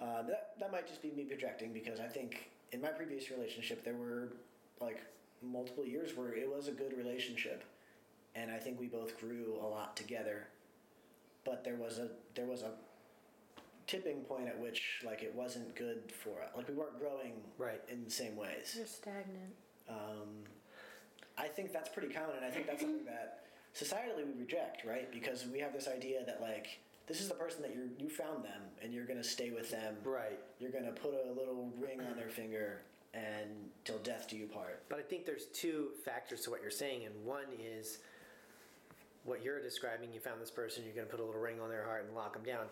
uh, 0.00 0.22
that, 0.22 0.50
that 0.58 0.72
might 0.72 0.86
just 0.86 1.00
be 1.02 1.10
me 1.12 1.24
projecting 1.24 1.72
because 1.72 2.00
i 2.00 2.06
think 2.06 2.50
in 2.72 2.80
my 2.80 2.88
previous 2.88 3.30
relationship 3.30 3.84
there 3.84 3.94
were 3.94 4.32
like 4.80 5.00
multiple 5.42 5.84
years 5.84 6.16
where 6.16 6.32
it 6.34 6.48
was 6.48 6.68
a 6.68 6.72
good 6.72 6.96
relationship 6.96 7.64
and 8.34 8.50
i 8.50 8.56
think 8.58 8.78
we 8.80 8.86
both 8.86 9.18
grew 9.20 9.56
a 9.62 9.66
lot 9.66 9.96
together 9.96 10.46
but 11.44 11.62
there 11.62 11.76
was 11.76 11.98
a 11.98 12.08
there 12.34 12.46
was 12.46 12.62
a 12.62 12.70
tipping 13.86 14.20
point 14.22 14.48
at 14.48 14.58
which 14.58 15.02
like 15.04 15.22
it 15.22 15.34
wasn't 15.34 15.74
good 15.76 15.98
for 16.10 16.40
us. 16.42 16.48
Like 16.56 16.66
we 16.68 16.74
weren't 16.74 16.98
growing 16.98 17.34
Right. 17.58 17.82
in 17.90 18.02
the 18.02 18.10
same 18.10 18.34
ways. 18.34 18.72
You're 18.78 18.86
stagnant. 18.86 19.52
Um, 19.90 20.44
I 21.36 21.48
think 21.48 21.72
that's 21.72 21.88
pretty 21.88 22.12
common, 22.12 22.36
and 22.36 22.44
I 22.44 22.50
think 22.50 22.66
that's 22.66 22.80
something 22.80 23.04
that 23.06 23.44
societally 23.74 24.26
we 24.26 24.40
reject, 24.40 24.84
right? 24.84 25.10
Because 25.12 25.46
we 25.46 25.58
have 25.60 25.72
this 25.72 25.88
idea 25.88 26.24
that 26.26 26.40
like 26.40 26.80
this 27.06 27.20
is 27.20 27.28
the 27.28 27.34
person 27.34 27.62
that 27.62 27.74
you 27.74 27.90
you 27.98 28.08
found 28.08 28.44
them, 28.44 28.62
and 28.82 28.92
you're 28.92 29.06
gonna 29.06 29.24
stay 29.24 29.50
with 29.50 29.70
them. 29.70 29.96
Right. 30.04 30.38
You're 30.58 30.72
gonna 30.72 30.92
put 30.92 31.12
a 31.12 31.32
little 31.32 31.72
ring 31.78 32.00
on 32.00 32.16
their 32.16 32.30
finger, 32.30 32.82
and 33.14 33.70
till 33.84 33.98
death 33.98 34.26
do 34.28 34.36
you 34.36 34.46
part. 34.46 34.82
But 34.88 34.98
I 34.98 35.02
think 35.02 35.24
there's 35.24 35.46
two 35.46 35.90
factors 36.04 36.42
to 36.42 36.50
what 36.50 36.60
you're 36.62 36.70
saying, 36.70 37.04
and 37.04 37.24
one 37.24 37.46
is 37.60 37.98
what 39.24 39.42
you're 39.42 39.62
describing. 39.62 40.12
You 40.12 40.20
found 40.20 40.40
this 40.40 40.50
person, 40.50 40.84
you're 40.84 40.94
going 40.94 41.06
to 41.06 41.10
put 41.10 41.20
a 41.20 41.24
little 41.24 41.40
ring 41.40 41.60
on 41.60 41.70
their 41.70 41.84
heart 41.84 42.04
and 42.06 42.14
lock 42.14 42.34
them 42.34 42.42
down. 42.42 42.66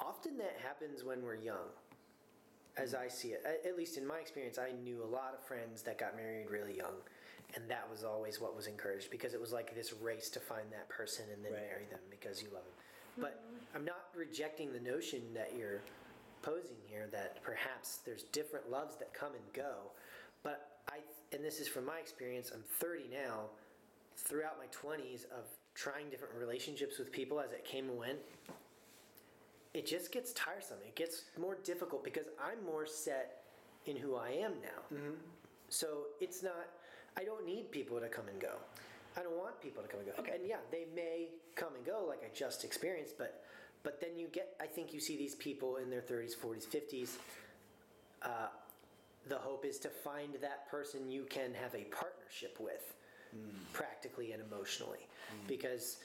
Often 0.00 0.36
that 0.38 0.56
happens 0.62 1.04
when 1.04 1.22
we're 1.22 1.36
young, 1.36 1.68
as 2.76 2.92
hmm. 2.92 3.02
I 3.04 3.08
see 3.08 3.28
it. 3.28 3.44
At 3.64 3.76
least 3.76 3.96
in 3.98 4.06
my 4.06 4.18
experience, 4.18 4.58
I 4.58 4.72
knew 4.82 5.02
a 5.02 5.06
lot 5.06 5.34
of 5.38 5.46
friends 5.46 5.82
that 5.82 5.98
got 5.98 6.16
married 6.16 6.50
really 6.50 6.76
young, 6.76 6.94
and 7.54 7.68
that 7.70 7.88
was 7.90 8.04
always 8.04 8.40
what 8.40 8.54
was 8.54 8.66
encouraged 8.66 9.10
because 9.10 9.34
it 9.34 9.40
was 9.40 9.52
like 9.52 9.74
this 9.74 9.92
race 9.94 10.28
to 10.30 10.40
find 10.40 10.70
that 10.70 10.88
person 10.88 11.24
and 11.32 11.44
then 11.44 11.52
Right. 11.52 11.62
marry 11.62 11.84
them 11.86 12.00
because 12.10 12.42
you 12.42 12.48
love 12.50 12.64
them. 12.64 12.74
But 13.20 13.42
I'm 13.74 13.84
not 13.84 14.08
rejecting 14.14 14.72
the 14.72 14.80
notion 14.80 15.22
that 15.34 15.54
you're 15.56 15.82
posing 16.42 16.76
here 16.86 17.08
that 17.10 17.42
perhaps 17.42 17.96
there's 18.04 18.22
different 18.24 18.70
loves 18.70 18.96
that 18.96 19.12
come 19.12 19.32
and 19.34 19.52
go. 19.52 19.90
But 20.42 20.80
I, 20.88 20.98
and 21.32 21.44
this 21.44 21.58
is 21.58 21.66
from 21.66 21.84
my 21.84 21.98
experience, 21.98 22.50
I'm 22.54 22.62
30 22.78 23.08
now. 23.10 23.46
Throughout 24.16 24.56
my 24.58 24.66
20s 24.66 25.24
of 25.26 25.46
trying 25.74 26.10
different 26.10 26.34
relationships 26.34 26.98
with 26.98 27.10
people 27.12 27.40
as 27.40 27.52
it 27.52 27.64
came 27.64 27.88
and 27.88 27.98
went, 27.98 28.18
it 29.74 29.86
just 29.86 30.12
gets 30.12 30.32
tiresome. 30.32 30.78
It 30.84 30.94
gets 30.96 31.24
more 31.38 31.56
difficult 31.64 32.02
because 32.04 32.26
I'm 32.42 32.64
more 32.64 32.86
set 32.86 33.42
in 33.86 33.96
who 33.96 34.16
I 34.16 34.30
am 34.30 34.54
now. 34.62 34.96
Mm-hmm. 34.96 35.10
So 35.68 36.06
it's 36.20 36.42
not, 36.42 36.66
I 37.16 37.24
don't 37.24 37.44
need 37.44 37.70
people 37.70 37.98
to 38.00 38.08
come 38.08 38.28
and 38.28 38.40
go. 38.40 38.54
I 39.16 39.22
don't 39.22 39.36
want 39.36 39.60
people 39.60 39.82
to 39.82 39.88
come 39.88 40.00
and 40.00 40.08
go. 40.08 40.14
Okay. 40.20 40.36
And 40.36 40.46
yeah, 40.46 40.58
they 40.70 40.86
may 40.94 41.28
come 41.56 41.74
and 41.74 41.84
go 41.84 42.04
like 42.06 42.22
I 42.22 42.28
just 42.34 42.64
experienced, 42.64 43.18
but 43.18 43.42
but 43.82 44.00
then 44.00 44.10
you 44.16 44.26
get, 44.28 44.54
I 44.60 44.66
think 44.66 44.92
you 44.92 45.00
see 45.00 45.16
these 45.16 45.34
people 45.34 45.76
in 45.76 45.88
their 45.88 46.00
30s, 46.00 46.36
40s, 46.36 46.66
50s. 46.66 47.10
Uh, 48.22 48.48
the 49.28 49.38
hope 49.38 49.64
is 49.64 49.78
to 49.78 49.88
find 49.88 50.34
that 50.40 50.68
person 50.68 51.10
you 51.10 51.24
can 51.28 51.54
have 51.54 51.74
a 51.74 51.84
partnership 51.84 52.56
with, 52.58 52.94
practically 53.72 54.32
and 54.32 54.42
emotionally, 54.42 55.06
because 55.46 55.98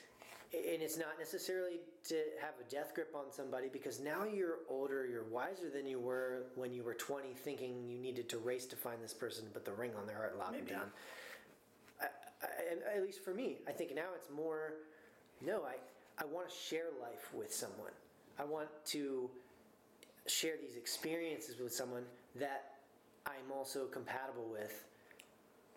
and 0.53 0.81
it's 0.81 0.97
not 0.97 1.17
necessarily 1.17 1.79
to 2.07 2.15
have 2.39 2.53
a 2.59 2.69
death 2.69 2.93
grip 2.93 3.15
on 3.15 3.31
somebody 3.31 3.69
because 3.71 3.99
now 3.99 4.23
you're 4.23 4.59
older, 4.69 5.05
you're 5.05 5.23
wiser 5.23 5.69
than 5.73 5.87
you 5.87 5.99
were 5.99 6.43
when 6.55 6.73
you 6.73 6.83
were 6.83 6.93
20, 6.93 7.33
thinking 7.33 7.87
you 7.87 7.97
needed 7.97 8.29
to 8.29 8.37
race 8.37 8.65
to 8.67 8.75
find 8.75 9.01
this 9.01 9.13
person, 9.13 9.45
put 9.53 9.65
the 9.65 9.73
ring 9.73 9.91
on 9.99 10.05
their 10.05 10.17
heart 10.17 10.31
and 10.31 10.39
lock 10.39 10.53
them 10.53 10.65
down. 10.65 10.91
I, 12.01 12.05
I, 12.43 12.97
at 12.97 13.03
least 13.03 13.23
for 13.23 13.33
me, 13.33 13.57
I 13.67 13.71
think 13.71 13.95
now 13.95 14.09
it's 14.15 14.29
more. 14.29 14.73
No, 15.43 15.63
I 15.63 15.75
I 16.21 16.25
want 16.25 16.49
to 16.49 16.55
share 16.55 16.85
life 17.01 17.33
with 17.33 17.51
someone. 17.53 17.91
I 18.39 18.43
want 18.43 18.69
to 18.87 19.29
share 20.27 20.53
these 20.61 20.75
experiences 20.77 21.59
with 21.59 21.73
someone 21.73 22.03
that 22.35 22.75
I'm 23.25 23.51
also 23.51 23.85
compatible 23.85 24.47
with, 24.51 24.83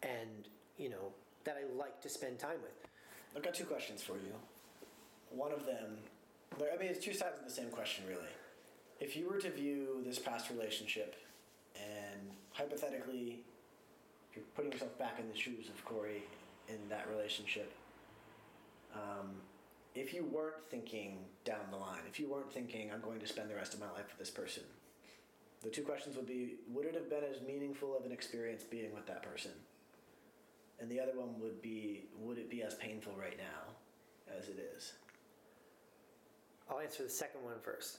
and 0.03 0.49
you 0.77 0.91
know 0.91 1.13
that 1.45 1.57
I 1.57 1.73
like 1.75 2.03
to 2.03 2.09
spend 2.09 2.39
time 2.39 2.61
with. 2.63 2.87
I've 3.35 3.43
got 3.43 3.55
two 3.55 3.65
questions 3.65 4.03
for 4.03 4.15
you. 4.15 4.33
One 5.31 5.53
of 5.53 5.67
them, 5.67 5.99
I 6.55 6.77
mean, 6.79 6.89
it's 6.89 7.05
two 7.05 7.13
sides 7.13 7.39
of 7.39 7.45
the 7.45 7.51
same 7.51 7.71
question, 7.71 8.05
really. 8.09 8.33
If 9.01 9.17
you 9.17 9.29
were 9.29 9.39
to 9.39 9.51
view 9.51 10.03
this 10.05 10.19
past 10.19 10.51
relationship, 10.51 11.17
and 11.77 12.31
hypothetically, 12.53 13.41
you're 14.35 14.45
putting 14.55 14.73
yourself 14.73 14.97
back 14.99 15.19
in 15.21 15.29
the 15.29 15.37
shoes 15.37 15.69
of 15.69 15.85
Corey 15.85 16.23
in 16.69 16.79
that 16.89 17.07
relationship, 17.11 17.73
um, 18.95 19.37
if 19.95 20.13
you 20.13 20.25
weren't 20.25 20.65
thinking 20.71 21.19
down 21.45 21.61
the 21.71 21.77
line, 21.77 22.01
if 22.09 22.21
you 22.21 22.29
weren't 22.29 22.53
thinking, 22.53 22.91
I'm 22.93 23.01
going 23.01 23.21
to 23.21 23.27
spend 23.27 23.51
the 23.51 23.55
rest 23.55 23.75
of 23.75 23.81
my 23.81 23.91
life 23.91 24.07
with 24.09 24.19
this 24.19 24.31
person, 24.31 24.63
the 25.63 25.71
two 25.71 25.83
questions 25.83 26.17
would 26.17 26.27
be 26.27 26.55
Would 26.73 26.87
it 26.87 26.95
have 26.95 27.09
been 27.09 27.25
as 27.25 27.41
meaningful 27.41 27.97
of 27.97 28.05
an 28.05 28.13
experience 28.13 28.63
being 28.63 28.95
with 28.95 29.07
that 29.07 29.23
person? 29.23 29.53
And 30.79 30.91
the 30.91 31.01
other 31.01 31.13
one 31.15 31.41
would 31.41 31.63
be 31.63 32.05
Would 32.21 32.39
it 32.39 32.51
be 32.51 32.63
as 32.63 32.75
painful 32.75 33.15
right 33.19 33.39
now 33.39 34.37
as 34.39 34.49
it 34.49 34.59
is? 34.77 34.93
I'll 36.71 36.81
answer 36.81 37.03
the 37.03 37.09
second 37.09 37.45
one 37.45 37.55
first. 37.63 37.99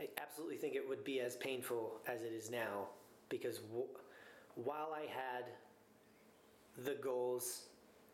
I 0.00 0.08
absolutely 0.20 0.56
think 0.56 0.74
it 0.74 0.88
would 0.88 1.04
be 1.04 1.20
as 1.20 1.36
painful 1.36 2.00
as 2.06 2.22
it 2.22 2.32
is 2.32 2.50
now 2.50 2.86
because 3.28 3.58
w- 3.58 3.84
while 4.54 4.94
I 4.94 5.02
had 5.02 5.44
the 6.84 6.94
goals 7.02 7.62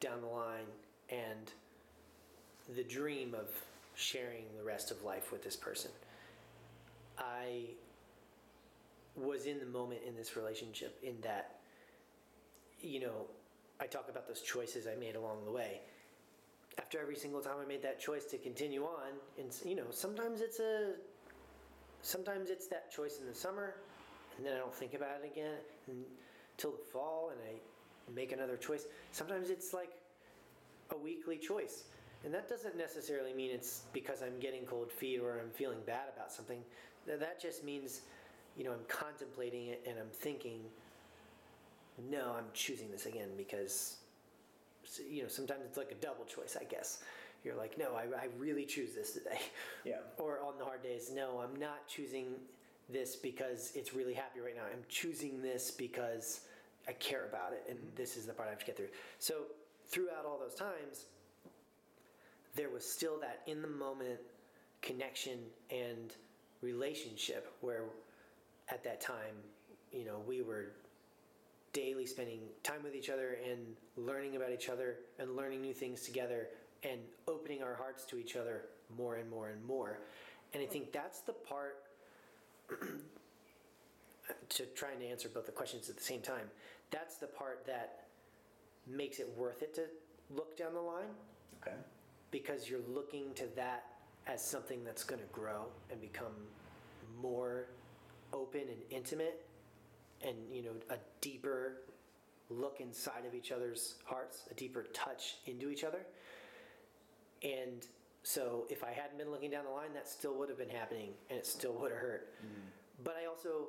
down 0.01 0.21
the 0.21 0.27
line 0.27 0.67
and 1.11 1.53
the 2.75 2.83
dream 2.83 3.35
of 3.35 3.49
sharing 3.95 4.45
the 4.57 4.65
rest 4.65 4.91
of 4.91 5.03
life 5.05 5.31
with 5.31 5.45
this 5.45 5.57
person, 5.57 5.91
I 7.19 7.65
was 9.17 9.47
in 9.47 9.61
the 9.61 9.67
moment 9.67 10.01
in 10.07 10.17
this 10.17 10.37
relationship 10.37 10.99
in 11.03 11.15
that, 11.23 11.57
you 12.81 13.01
know, 13.01 13.27
I 13.81 13.87
talk 13.87 14.09
about 14.09 14.27
those 14.27 14.41
choices 14.41 14.87
I 14.87 14.99
made 14.99 15.15
along 15.15 15.45
the 15.45 15.53
way 15.53 15.81
after 16.79 17.01
every 17.01 17.17
single 17.17 17.41
time 17.41 17.57
I 17.63 17.67
made 17.67 17.83
that 17.83 18.01
choice 18.01 18.25
to 18.27 18.39
continue 18.39 18.85
on, 18.85 19.13
and 19.39 19.55
you 19.65 19.75
know, 19.77 19.87
sometimes 19.91 20.41
it's 20.41 20.61
a, 20.61 20.93
sometimes 22.03 22.51
it's 22.51 22.67
that 22.69 22.91
choice 22.91 23.19
in 23.21 23.27
the 23.27 23.35
summer, 23.35 23.75
and 24.37 24.45
then 24.47 24.55
I 24.55 24.59
don't 24.59 24.75
think 24.75 24.95
about 24.95 25.21
it 25.23 25.31
again 25.33 25.57
until 25.87 26.73
the 26.73 26.85
fall, 26.93 27.31
and 27.31 27.39
I 27.49 28.13
make 28.15 28.33
another 28.33 28.57
choice. 28.57 28.87
Sometimes 29.13 29.51
it's 29.51 29.73
like 29.73 29.91
a 30.91 30.97
weekly 30.97 31.37
choice, 31.39 31.85
and 32.25 32.33
that 32.35 32.49
doesn't 32.49 32.77
necessarily 32.77 33.33
mean 33.33 33.51
it's 33.51 33.83
because 33.93 34.23
I'm 34.23 34.39
getting 34.41 34.65
cold 34.65 34.91
feet 34.91 35.21
or 35.21 35.39
I'm 35.41 35.51
feeling 35.51 35.79
bad 35.87 36.09
about 36.15 36.33
something. 36.33 36.61
Th- 37.07 37.19
That 37.19 37.41
just 37.41 37.65
means, 37.65 38.01
you 38.57 38.65
know, 38.65 38.73
I'm 38.73 38.85
contemplating 38.89 39.69
it 39.69 39.83
and 39.89 39.99
I'm 39.99 40.11
thinking, 40.13 40.61
no, 42.11 42.35
I'm 42.37 42.47
choosing 42.55 42.91
this 42.91 43.07
again 43.07 43.29
because 43.37 43.99
you 45.09 45.23
know, 45.23 45.29
sometimes 45.29 45.63
it's 45.65 45.77
like 45.79 45.91
a 45.91 46.05
double 46.05 46.25
choice, 46.25 46.57
I 46.61 46.65
guess. 46.65 47.03
You're 47.45 47.57
like, 47.57 47.79
no, 47.79 47.95
I, 47.95 48.03
I 48.03 48.29
really 48.39 48.65
choose 48.65 48.95
this 48.95 49.13
today. 49.13 49.39
Yeah. 49.85 49.97
Or 50.17 50.41
on 50.41 50.57
the 50.59 50.65
hard 50.65 50.83
days, 50.83 51.13
no, 51.15 51.43
I'm 51.45 51.61
not 51.61 51.87
choosing 51.87 52.37
this 52.89 53.17
because 53.17 53.71
it's 53.75 53.93
really 53.93 54.15
happy 54.15 54.41
right 54.41 54.57
now. 54.57 54.63
I'm 54.63 54.83
choosing 54.89 55.43
this 55.43 55.71
because 55.71 56.41
I 56.89 56.93
care 56.93 57.27
about 57.27 57.53
it 57.53 57.65
and 57.69 57.79
this 57.95 58.17
is 58.17 58.25
the 58.25 58.33
part 58.33 58.49
I 58.49 58.53
have 58.53 58.61
to 58.61 58.65
get 58.65 58.77
through. 58.77 58.89
So 59.19 59.35
throughout 59.87 60.25
all 60.27 60.39
those 60.39 60.55
times, 60.55 61.05
there 62.55 62.71
was 62.71 62.91
still 62.91 63.19
that 63.21 63.43
in 63.47 63.61
the 63.61 63.69
moment 63.69 64.21
connection 64.81 65.39
and 65.71 66.15
relationship 66.63 67.53
where 67.61 67.85
at 68.71 68.83
that 68.85 69.01
time, 69.01 69.35
you 69.93 70.05
know, 70.05 70.23
we 70.27 70.41
were 70.43 70.73
daily 71.75 72.07
spending 72.07 72.41
time 72.63 72.83
with 72.83 72.95
each 72.95 73.11
other 73.11 73.37
and 73.51 73.77
learning 73.97 74.37
about 74.37 74.51
each 74.51 74.71
other 74.71 74.97
and 75.19 75.37
learning 75.37 75.61
new 75.61 75.75
things 75.75 76.01
together 76.03 76.49
and 76.83 77.01
opening 77.29 77.63
our 77.63 77.75
hearts 77.75 78.05
to 78.05 78.17
each 78.17 78.37
other 78.37 78.63
more 78.97 79.17
and 79.17 79.29
more 79.29 79.49
and 79.51 79.63
more. 79.67 79.99
And 80.55 80.63
I 80.63 80.67
think 80.67 80.93
that's 80.93 81.21
the 81.21 81.33
part 81.33 81.83
to 84.49 84.67
trying 84.75 85.01
to 85.01 85.07
answer 85.07 85.29
both 85.29 85.47
the 85.47 85.53
questions 85.53 85.91
at 85.91 85.97
the 85.97 86.03
same 86.03 86.21
time. 86.21 86.49
That's 86.91 87.17
the 87.17 87.27
part 87.27 87.67
that 87.67 88.05
makes 88.87 89.19
it 89.19 89.29
worth 89.37 89.63
it 89.63 89.75
to 89.75 89.83
look 90.35 90.57
down 90.57 90.75
the 90.75 90.81
line 90.81 91.11
Okay. 91.63 91.77
because 92.31 92.69
you're 92.71 92.81
looking 92.89 93.33
to 93.35 93.45
that 93.57 93.85
as 94.27 94.43
something 94.43 94.85
that's 94.85 95.03
going 95.05 95.21
to 95.21 95.27
grow 95.33 95.67
and 95.91 96.01
become 96.01 96.33
more 97.21 97.67
open 98.33 98.61
and 98.63 98.79
intimate 98.91 99.45
and 100.25 100.37
you 100.53 100.63
know 100.63 100.71
a 100.91 100.97
deeper 101.21 101.83
look 102.51 102.81
inside 102.81 103.25
of 103.27 103.35
each 103.35 103.53
other's 103.53 103.95
hearts 104.05 104.43
a 104.51 104.55
deeper 104.55 104.85
touch 104.93 105.37
into 105.47 105.71
each 105.71 105.85
other. 105.85 106.01
And 107.43 107.87
so 108.23 108.65
if 108.71 108.83
i 108.83 108.91
hadn't 108.91 109.19
been 109.19 109.31
looking 109.31 109.51
down 109.51 109.65
the 109.65 109.71
line 109.71 109.93
that 109.93 110.09
still 110.09 110.35
would 110.39 110.49
have 110.49 110.59
been 110.59 110.71
happening 110.71 111.11
and 111.29 111.39
it 111.39 111.47
still 111.47 111.75
would 111.75 111.91
have 111.91 112.01
hurt. 112.01 112.35
Mm-hmm. 112.39 112.69
But 113.05 113.17
i 113.23 113.27
also 113.27 113.69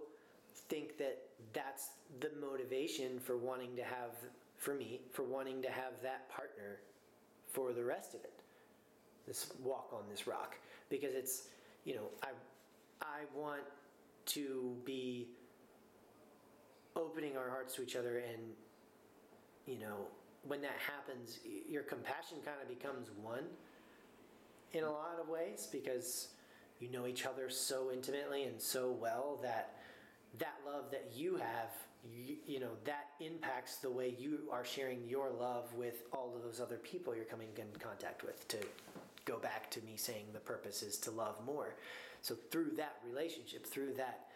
think 0.69 0.97
that 0.97 1.23
that's 1.53 1.89
the 2.21 2.31
motivation 2.39 3.19
for 3.19 3.37
wanting 3.37 3.75
to 3.75 3.83
have 3.83 4.11
for 4.57 4.73
me 4.73 5.01
for 5.11 5.23
wanting 5.23 5.61
to 5.61 5.69
have 5.69 5.93
that 6.01 6.29
partner 6.29 6.79
for 7.51 7.73
the 7.73 7.83
rest 7.83 8.13
of 8.13 8.21
it 8.23 8.41
this 9.25 9.51
walk 9.63 9.91
on 9.93 10.03
this 10.09 10.27
rock. 10.27 10.55
Because 10.89 11.13
it's 11.13 11.43
you 11.83 11.95
know 11.95 12.07
i 12.23 12.27
i 13.01 13.21
want 13.35 13.63
to 14.25 14.75
be 14.85 15.27
opening 16.95 17.37
our 17.37 17.49
hearts 17.49 17.75
to 17.75 17.83
each 17.83 17.95
other 17.95 18.19
and 18.19 18.41
you 19.65 19.79
know 19.79 20.07
when 20.47 20.61
that 20.61 20.77
happens 20.77 21.39
your 21.69 21.83
compassion 21.83 22.37
kind 22.45 22.57
of 22.61 22.67
becomes 22.67 23.09
one 23.21 23.43
in 24.73 24.83
a 24.83 24.91
lot 24.91 25.17
of 25.19 25.27
ways 25.27 25.67
because 25.71 26.29
you 26.79 26.89
know 26.89 27.07
each 27.07 27.25
other 27.25 27.49
so 27.49 27.91
intimately 27.91 28.43
and 28.43 28.59
so 28.59 28.91
well 28.91 29.39
that 29.41 29.75
that 30.37 30.55
love 30.65 30.85
that 30.91 31.09
you 31.15 31.35
have 31.35 31.71
you, 32.13 32.35
you 32.45 32.59
know 32.59 32.71
that 32.83 33.07
impacts 33.19 33.77
the 33.77 33.89
way 33.89 34.15
you 34.19 34.39
are 34.51 34.63
sharing 34.63 35.07
your 35.07 35.31
love 35.31 35.73
with 35.73 36.03
all 36.11 36.33
of 36.35 36.43
those 36.43 36.59
other 36.59 36.77
people 36.77 37.15
you're 37.15 37.25
coming 37.25 37.47
in 37.57 37.79
contact 37.79 38.23
with 38.23 38.47
to 38.47 38.57
go 39.25 39.37
back 39.39 39.69
to 39.71 39.81
me 39.81 39.93
saying 39.95 40.25
the 40.33 40.39
purpose 40.39 40.83
is 40.83 40.97
to 40.97 41.11
love 41.11 41.35
more. 41.45 41.75
So 42.21 42.35
through 42.51 42.71
that 42.77 42.97
relationship 43.07 43.65
through 43.65 43.93
that 43.97 44.27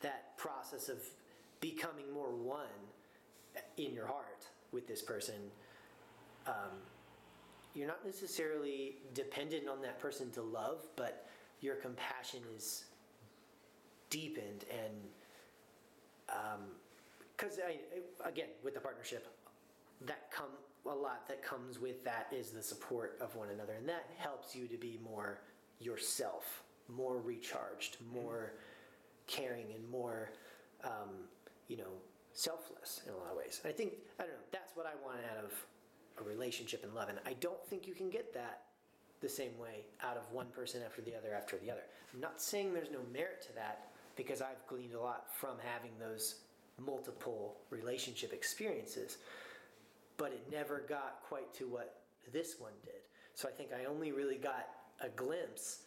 that 0.00 0.36
process 0.36 0.88
of 0.88 0.98
becoming 1.62 2.12
more 2.12 2.34
one 2.34 2.66
in 3.78 3.94
your 3.94 4.06
heart 4.06 4.44
with 4.72 4.86
this 4.86 5.00
person 5.00 5.36
um, 6.46 6.82
you're 7.74 7.86
not 7.86 8.04
necessarily 8.04 8.96
dependent 9.14 9.68
on 9.68 9.80
that 9.80 9.98
person 9.98 10.30
to 10.32 10.42
love 10.42 10.80
but 10.96 11.26
your 11.60 11.76
compassion 11.76 12.40
is 12.54 12.84
deepened 14.10 14.64
and 14.70 14.92
because 17.36 17.58
I 17.58 18.28
again 18.28 18.48
with 18.62 18.74
the 18.74 18.80
partnership 18.80 19.26
that 20.06 20.30
come 20.30 20.50
a 20.86 20.94
lot 20.94 21.28
that 21.28 21.42
comes 21.42 21.78
with 21.78 22.02
that 22.04 22.26
is 22.32 22.50
the 22.50 22.62
support 22.62 23.16
of 23.20 23.36
one 23.36 23.50
another 23.50 23.74
and 23.74 23.88
that 23.88 24.06
helps 24.16 24.54
you 24.56 24.66
to 24.66 24.76
be 24.76 24.98
more 25.04 25.40
yourself 25.80 26.62
more 26.88 27.18
recharged 27.20 27.98
more 28.12 28.54
caring 29.26 29.66
and 29.74 29.88
more 29.88 30.32
um, 30.84 31.10
you 31.68 31.76
know 31.76 31.92
selfless 32.32 33.02
in 33.06 33.12
a 33.12 33.16
lot 33.16 33.30
of 33.30 33.36
ways. 33.36 33.60
And 33.62 33.72
i 33.72 33.76
think 33.76 33.94
i 34.18 34.22
don't 34.22 34.32
know 34.32 34.46
that's 34.50 34.74
what 34.74 34.86
i 34.86 34.94
want 35.04 35.18
out 35.30 35.44
of 35.44 35.52
a 36.18 36.28
relationship 36.28 36.84
and 36.84 36.94
love. 36.94 37.08
And 37.08 37.18
i 37.26 37.34
don't 37.34 37.64
think 37.66 37.86
you 37.86 37.94
can 37.94 38.10
get 38.10 38.32
that 38.34 38.62
the 39.20 39.28
same 39.28 39.56
way 39.58 39.84
out 40.02 40.16
of 40.16 40.22
one 40.32 40.46
person 40.46 40.82
after 40.84 41.00
the 41.00 41.14
other 41.16 41.32
after 41.32 41.56
the 41.58 41.70
other. 41.70 41.82
I'm 42.12 42.20
not 42.20 42.42
saying 42.42 42.74
there's 42.74 42.90
no 42.90 43.02
merit 43.12 43.42
to 43.42 43.54
that 43.54 43.88
because 44.16 44.42
i've 44.42 44.66
gleaned 44.66 44.94
a 44.94 45.00
lot 45.00 45.26
from 45.34 45.56
having 45.72 45.92
those 45.98 46.36
multiple 46.78 47.56
relationship 47.70 48.32
experiences 48.32 49.18
but 50.16 50.32
it 50.32 50.44
never 50.50 50.84
got 50.88 51.20
quite 51.28 51.52
to 51.54 51.66
what 51.66 52.00
this 52.32 52.56
one 52.58 52.72
did. 52.84 53.00
So 53.34 53.48
i 53.48 53.52
think 53.52 53.70
i 53.72 53.84
only 53.84 54.12
really 54.12 54.36
got 54.36 54.68
a 55.00 55.08
glimpse 55.08 55.80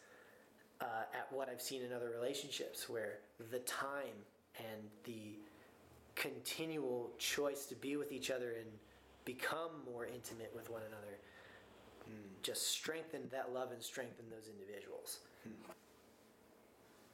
uh, 0.82 1.04
at 1.14 1.32
what 1.32 1.50
I've 1.50 1.62
seen 1.62 1.82
in 1.84 1.94
other 1.94 2.10
relationships 2.10 2.90
where 2.90 3.20
the 3.52 3.60
time 3.60 4.18
and 4.58 4.82
the 5.04 5.40
continual 6.16 7.12
choice 7.18 7.66
to 7.66 7.76
be 7.76 7.98
with 7.98 8.12
each 8.12 8.32
other 8.32 8.54
and 8.60 8.68
become 9.26 9.72
more 9.92 10.06
intimate 10.06 10.52
with 10.56 10.70
one 10.70 10.82
another 10.88 11.18
hmm. 12.06 12.12
just 12.42 12.70
strengthen 12.70 13.22
that 13.32 13.54
love 13.54 13.72
and 13.72 13.82
strengthen 13.84 14.26
those 14.30 14.48
individuals. 14.48 15.20
Hmm. 15.44 15.72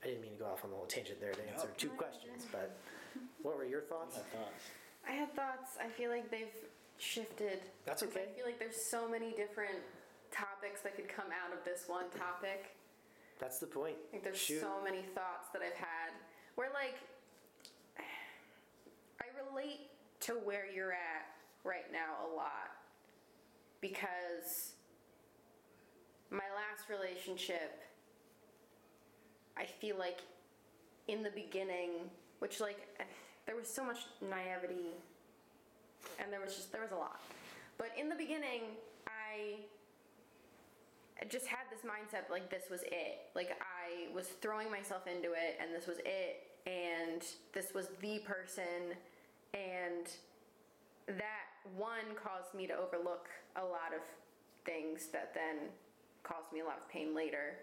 I 0.04 0.08
didn't 0.08 0.22
mean 0.22 0.34
to 0.34 0.40
go 0.40 0.46
off 0.46 0.64
on 0.64 0.72
the 0.72 0.76
whole 0.76 0.86
tangent 0.86 1.20
there 1.22 1.34
to 1.34 1.50
answer 1.52 1.70
two 1.78 1.90
questions, 1.90 2.48
but 2.52 2.76
what 3.44 3.56
were 3.56 3.66
your 3.66 3.82
thoughts? 3.82 4.18
I 5.08 5.12
had 5.12 5.34
thoughts. 5.36 5.78
I 5.80 5.90
feel 5.90 6.10
like 6.10 6.32
they've 6.32 6.54
shifted. 6.98 7.62
That's 7.86 8.02
'Cause 8.02 8.16
I 8.16 8.26
feel 8.34 8.46
like 8.46 8.58
there's 8.58 8.82
so 8.82 9.08
many 9.08 9.32
different 9.32 9.84
topics 10.32 10.82
that 10.82 10.96
could 10.96 11.10
come 11.10 11.32
out 11.32 11.54
of 11.54 11.64
this 11.64 11.88
one 11.88 12.10
topic. 12.12 12.76
That's 13.40 13.60
the 13.60 13.68
point. 13.68 13.98
Like 14.14 14.24
there's 14.24 14.38
Shoot. 14.38 14.62
so 14.62 14.82
many 14.82 15.02
thoughts 15.02 15.50
that 15.54 15.62
I've 15.62 15.74
had 15.74 16.14
where 16.56 16.72
like 16.74 16.96
I 16.96 17.11
relate 19.52 19.90
to 20.22 20.34
where 20.34 20.66
you're 20.74 20.92
at 20.92 21.26
right 21.64 21.92
now 21.92 22.32
a 22.32 22.36
lot 22.36 22.72
because 23.82 24.74
my 26.30 26.44
last 26.56 26.90
relationship 26.90 27.82
I 29.58 29.66
feel 29.66 29.98
like 29.98 30.22
in 31.08 31.24
the 31.24 31.32
beginning 31.32 32.10
which 32.40 32.60
like 32.60 32.88
there 33.46 33.56
was 33.56 33.68
so 33.68 33.84
much 33.84 34.00
naivety 34.22 34.92
and 36.20 36.32
there 36.32 36.42
was 36.42 36.56
just 36.56 36.72
there 36.72 36.82
was 36.82 36.92
a 36.92 36.96
lot 36.96 37.20
but 37.78 37.90
in 38.00 38.10
the 38.10 38.16
beginning 38.16 38.62
I 39.08 39.58
I 41.22 41.26
just 41.26 41.46
had 41.46 41.60
this 41.70 41.82
mindset 41.82 42.32
like 42.32 42.50
this 42.50 42.64
was 42.72 42.82
it. 42.82 43.30
Like 43.36 43.56
I 43.62 44.12
was 44.14 44.26
throwing 44.42 44.72
myself 44.72 45.06
into 45.06 45.34
it 45.34 45.60
and 45.62 45.74
this 45.74 45.86
was 45.86 45.98
it 46.04 46.48
and 46.66 47.24
this 47.54 47.74
was 47.76 47.90
the 48.02 48.20
person 48.20 48.96
and 49.54 50.08
that 51.08 51.48
one 51.76 52.16
caused 52.22 52.54
me 52.54 52.68
to 52.68 52.74
overlook 52.74 53.30
a 53.56 53.64
lot 53.64 53.94
of 53.96 54.02
things 54.66 55.08
that 55.12 55.34
then 55.34 55.70
caused 56.24 56.54
me 56.54 56.60
a 56.62 56.66
lot 56.66 56.78
of 56.78 56.88
pain 56.90 57.16
later. 57.16 57.58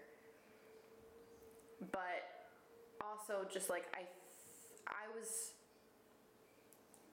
But 1.91 2.23
also 3.01 3.47
just 3.51 3.69
like 3.69 3.85
I 3.95 4.01
I 4.87 5.07
was 5.17 5.53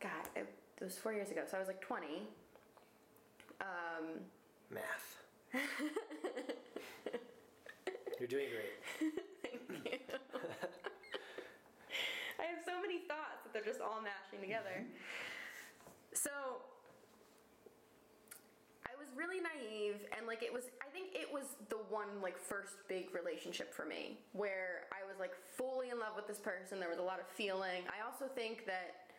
God, 0.01 0.29
it, 0.35 0.47
it 0.81 0.85
was 0.85 0.99
4 0.99 1.13
years 1.13 1.31
ago. 1.31 1.43
So 1.51 1.57
I 1.57 1.61
was 1.61 1.69
like 1.69 1.81
20. 1.81 2.07
Um 3.61 4.21
Math. 4.71 5.23
You're 8.19 8.29
doing 8.29 8.47
great. 8.51 9.13
I 12.47 12.55
have 12.55 12.63
so 12.65 12.81
many 12.81 12.99
thoughts 13.11 13.43
that 13.43 13.53
they're 13.53 13.65
just 13.67 13.81
all 13.81 13.99
mashing 14.01 14.41
together. 14.41 14.87
So 16.13 16.31
I 18.87 18.95
was 18.99 19.09
really 19.17 19.41
naive 19.41 19.97
and 20.17 20.27
like 20.27 20.43
it 20.43 20.53
was 20.53 20.65
I 20.81 20.89
think 20.93 21.09
it 21.15 21.27
was 21.33 21.57
the 21.69 21.79
one 21.91 22.07
like 22.23 22.39
first 22.39 22.75
big 22.89 23.13
relationship 23.15 23.75
for 23.75 23.85
me 23.85 24.19
where 24.33 24.87
I 24.93 25.07
was 25.07 25.19
like 25.19 25.33
fully 25.57 25.91
in 25.91 25.99
love 25.99 26.15
with 26.15 26.27
this 26.29 26.39
person. 26.39 26.79
There 26.79 26.89
was 26.89 26.99
a 26.99 27.03
lot 27.03 27.19
of 27.19 27.27
feeling. 27.27 27.83
I 27.91 28.07
also 28.07 28.33
think 28.33 28.65
that 28.67 29.11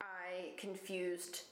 I 0.00 0.54
confused 0.56 1.42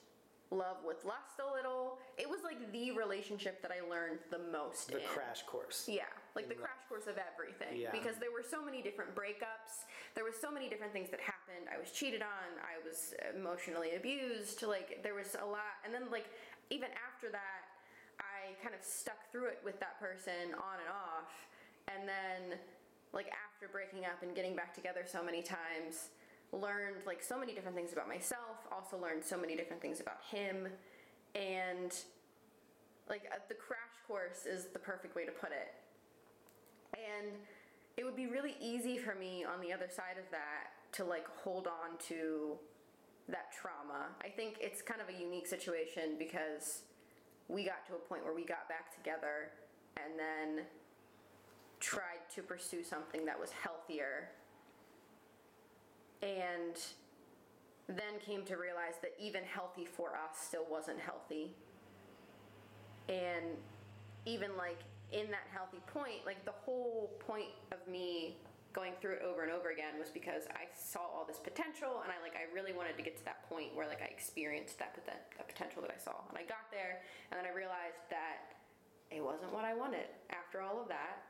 love 0.49 0.77
with 0.87 1.03
lust 1.03 1.43
a 1.45 1.53
little. 1.53 1.99
It 2.17 2.29
was 2.29 2.39
like 2.43 2.71
the 2.71 2.91
relationship 2.91 3.61
that 3.61 3.71
I 3.71 3.87
learned 3.89 4.19
the 4.31 4.39
most 4.39 4.87
The 4.87 4.99
in. 4.99 5.07
crash 5.07 5.43
course. 5.43 5.83
Yeah, 5.87 6.03
like 6.37 6.47
the 6.47 6.55
crash 6.55 6.85
course 6.85 7.09
of 7.09 7.17
everything. 7.17 7.81
Yeah. 7.81 7.89
Because 7.89 8.21
there 8.21 8.29
were 8.29 8.45
so 8.45 8.61
many 8.61 8.85
different 8.85 9.17
breakups. 9.17 9.89
There 10.13 10.23
was 10.23 10.37
so 10.37 10.53
many 10.53 10.69
different 10.69 10.93
things 10.93 11.09
that 11.09 11.19
happened. 11.19 11.65
I 11.65 11.81
was 11.81 11.89
cheated 11.89 12.21
on. 12.21 12.47
I 12.61 12.77
was 12.85 13.17
emotionally 13.33 13.97
abused. 13.97 14.61
Like 14.61 15.01
there 15.01 15.17
was 15.17 15.35
a 15.41 15.45
lot. 15.45 15.81
And 15.83 15.89
then 15.89 16.13
like 16.13 16.29
even 16.69 16.93
after 17.01 17.33
that, 17.33 17.65
I 18.21 18.53
kind 18.61 18.77
of 18.77 18.85
stuck 18.85 19.17
through 19.33 19.49
it 19.57 19.59
with 19.65 19.81
that 19.81 19.99
person 19.99 20.53
on 20.53 20.77
and 20.77 20.89
off. 20.93 21.33
And 21.89 22.05
then 22.05 22.61
like 23.13 23.33
after 23.33 23.65
breaking 23.67 24.05
up 24.05 24.21
and 24.21 24.35
getting 24.37 24.55
back 24.55 24.77
together 24.77 25.01
so 25.09 25.23
many 25.25 25.41
times, 25.41 26.13
learned 26.53 27.01
like 27.05 27.21
so 27.21 27.37
many 27.39 27.53
different 27.53 27.75
things 27.75 27.93
about 27.93 28.07
myself. 28.07 28.61
Also 28.71 28.97
learned 29.01 29.23
so 29.23 29.37
many 29.37 29.55
different 29.55 29.81
things 29.81 29.99
about 29.99 30.21
him. 30.29 30.69
And 31.35 31.93
like 33.09 33.25
uh, 33.31 33.39
the 33.47 33.55
crash 33.55 33.97
course 34.07 34.45
is 34.45 34.65
the 34.73 34.79
perfect 34.79 35.15
way 35.15 35.25
to 35.25 35.31
put 35.31 35.51
it. 35.51 35.73
And 37.15 37.31
it 37.95 38.03
would 38.03 38.15
be 38.15 38.27
really 38.27 38.55
easy 38.61 38.97
for 38.97 39.15
me 39.15 39.43
on 39.43 39.61
the 39.61 39.73
other 39.73 39.87
side 39.89 40.17
of 40.17 40.29
that 40.31 40.71
to 40.93 41.03
like 41.03 41.27
hold 41.43 41.67
on 41.67 41.97
to 42.07 42.53
that 43.29 43.51
trauma. 43.51 44.07
I 44.23 44.29
think 44.29 44.57
it's 44.59 44.81
kind 44.81 45.01
of 45.01 45.13
a 45.13 45.19
unique 45.19 45.47
situation 45.47 46.15
because 46.17 46.83
we 47.47 47.63
got 47.63 47.85
to 47.87 47.93
a 47.93 47.97
point 47.97 48.23
where 48.23 48.33
we 48.33 48.45
got 48.45 48.67
back 48.69 48.95
together 48.95 49.51
and 49.97 50.19
then 50.19 50.65
tried 51.79 52.27
to 52.35 52.41
pursue 52.41 52.83
something 52.83 53.25
that 53.25 53.39
was 53.39 53.51
healthier 53.51 54.29
and 56.21 56.75
then 57.87 58.19
came 58.25 58.43
to 58.43 58.57
realize 58.57 58.95
that 59.01 59.11
even 59.19 59.43
healthy 59.43 59.85
for 59.85 60.09
us 60.09 60.37
still 60.39 60.65
wasn't 60.69 60.99
healthy 60.99 61.53
and 63.07 63.55
even 64.25 64.49
like 64.57 64.79
in 65.11 65.31
that 65.31 65.47
healthy 65.51 65.79
point 65.87 66.25
like 66.25 66.43
the 66.43 66.55
whole 66.65 67.15
point 67.19 67.51
of 67.71 67.79
me 67.87 68.35
going 68.73 68.91
through 68.99 69.15
it 69.15 69.23
over 69.23 69.43
and 69.43 69.51
over 69.51 69.71
again 69.71 69.95
was 69.97 70.11
because 70.11 70.43
i 70.51 70.67
saw 70.75 70.99
all 70.99 71.23
this 71.23 71.39
potential 71.39 72.03
and 72.03 72.11
i 72.11 72.19
like 72.21 72.35
i 72.35 72.43
really 72.53 72.73
wanted 72.75 72.95
to 72.97 73.03
get 73.03 73.15
to 73.15 73.23
that 73.23 73.47
point 73.47 73.71
where 73.73 73.87
like 73.87 74.01
i 74.01 74.09
experienced 74.11 74.77
that, 74.77 74.93
that, 75.07 75.31
that 75.37 75.47
potential 75.47 75.81
that 75.81 75.91
i 75.91 75.97
saw. 75.97 76.27
And 76.29 76.37
i 76.37 76.43
got 76.43 76.67
there 76.71 76.99
and 77.31 77.39
then 77.39 77.47
i 77.47 77.53
realized 77.55 78.03
that 78.11 78.59
it 79.09 79.23
wasn't 79.23 79.53
what 79.53 79.63
i 79.63 79.73
wanted. 79.73 80.11
After 80.29 80.61
all 80.61 80.81
of 80.81 80.87
that 80.89 81.23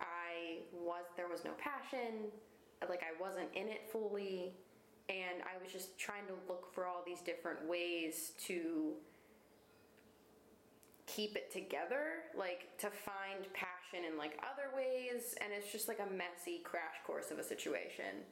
i 0.00 0.64
was 0.72 1.04
there 1.16 1.28
was 1.28 1.44
no 1.44 1.52
passion 1.60 2.32
like 2.88 3.02
i 3.02 3.12
wasn't 3.20 3.48
in 3.54 3.68
it 3.68 3.88
fully 3.90 4.52
and 5.08 5.40
i 5.44 5.62
was 5.62 5.72
just 5.72 5.98
trying 5.98 6.26
to 6.26 6.34
look 6.48 6.72
for 6.74 6.86
all 6.86 7.02
these 7.06 7.20
different 7.20 7.64
ways 7.66 8.32
to 8.38 8.92
keep 11.06 11.36
it 11.36 11.52
together, 11.52 12.24
like 12.36 12.76
to 12.78 12.88
find 12.90 13.46
passion 13.52 14.04
in 14.10 14.18
like 14.18 14.38
other 14.42 14.74
ways, 14.76 15.34
and 15.40 15.52
it's 15.56 15.70
just 15.70 15.88
like 15.88 16.00
a 16.00 16.12
messy 16.12 16.60
crash 16.64 16.96
course 17.06 17.30
of 17.30 17.38
a 17.38 17.44
situation. 17.44 18.24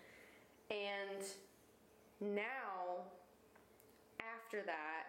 And 0.70 1.25
now, 2.20 3.05
after 4.20 4.62
that, 4.66 5.05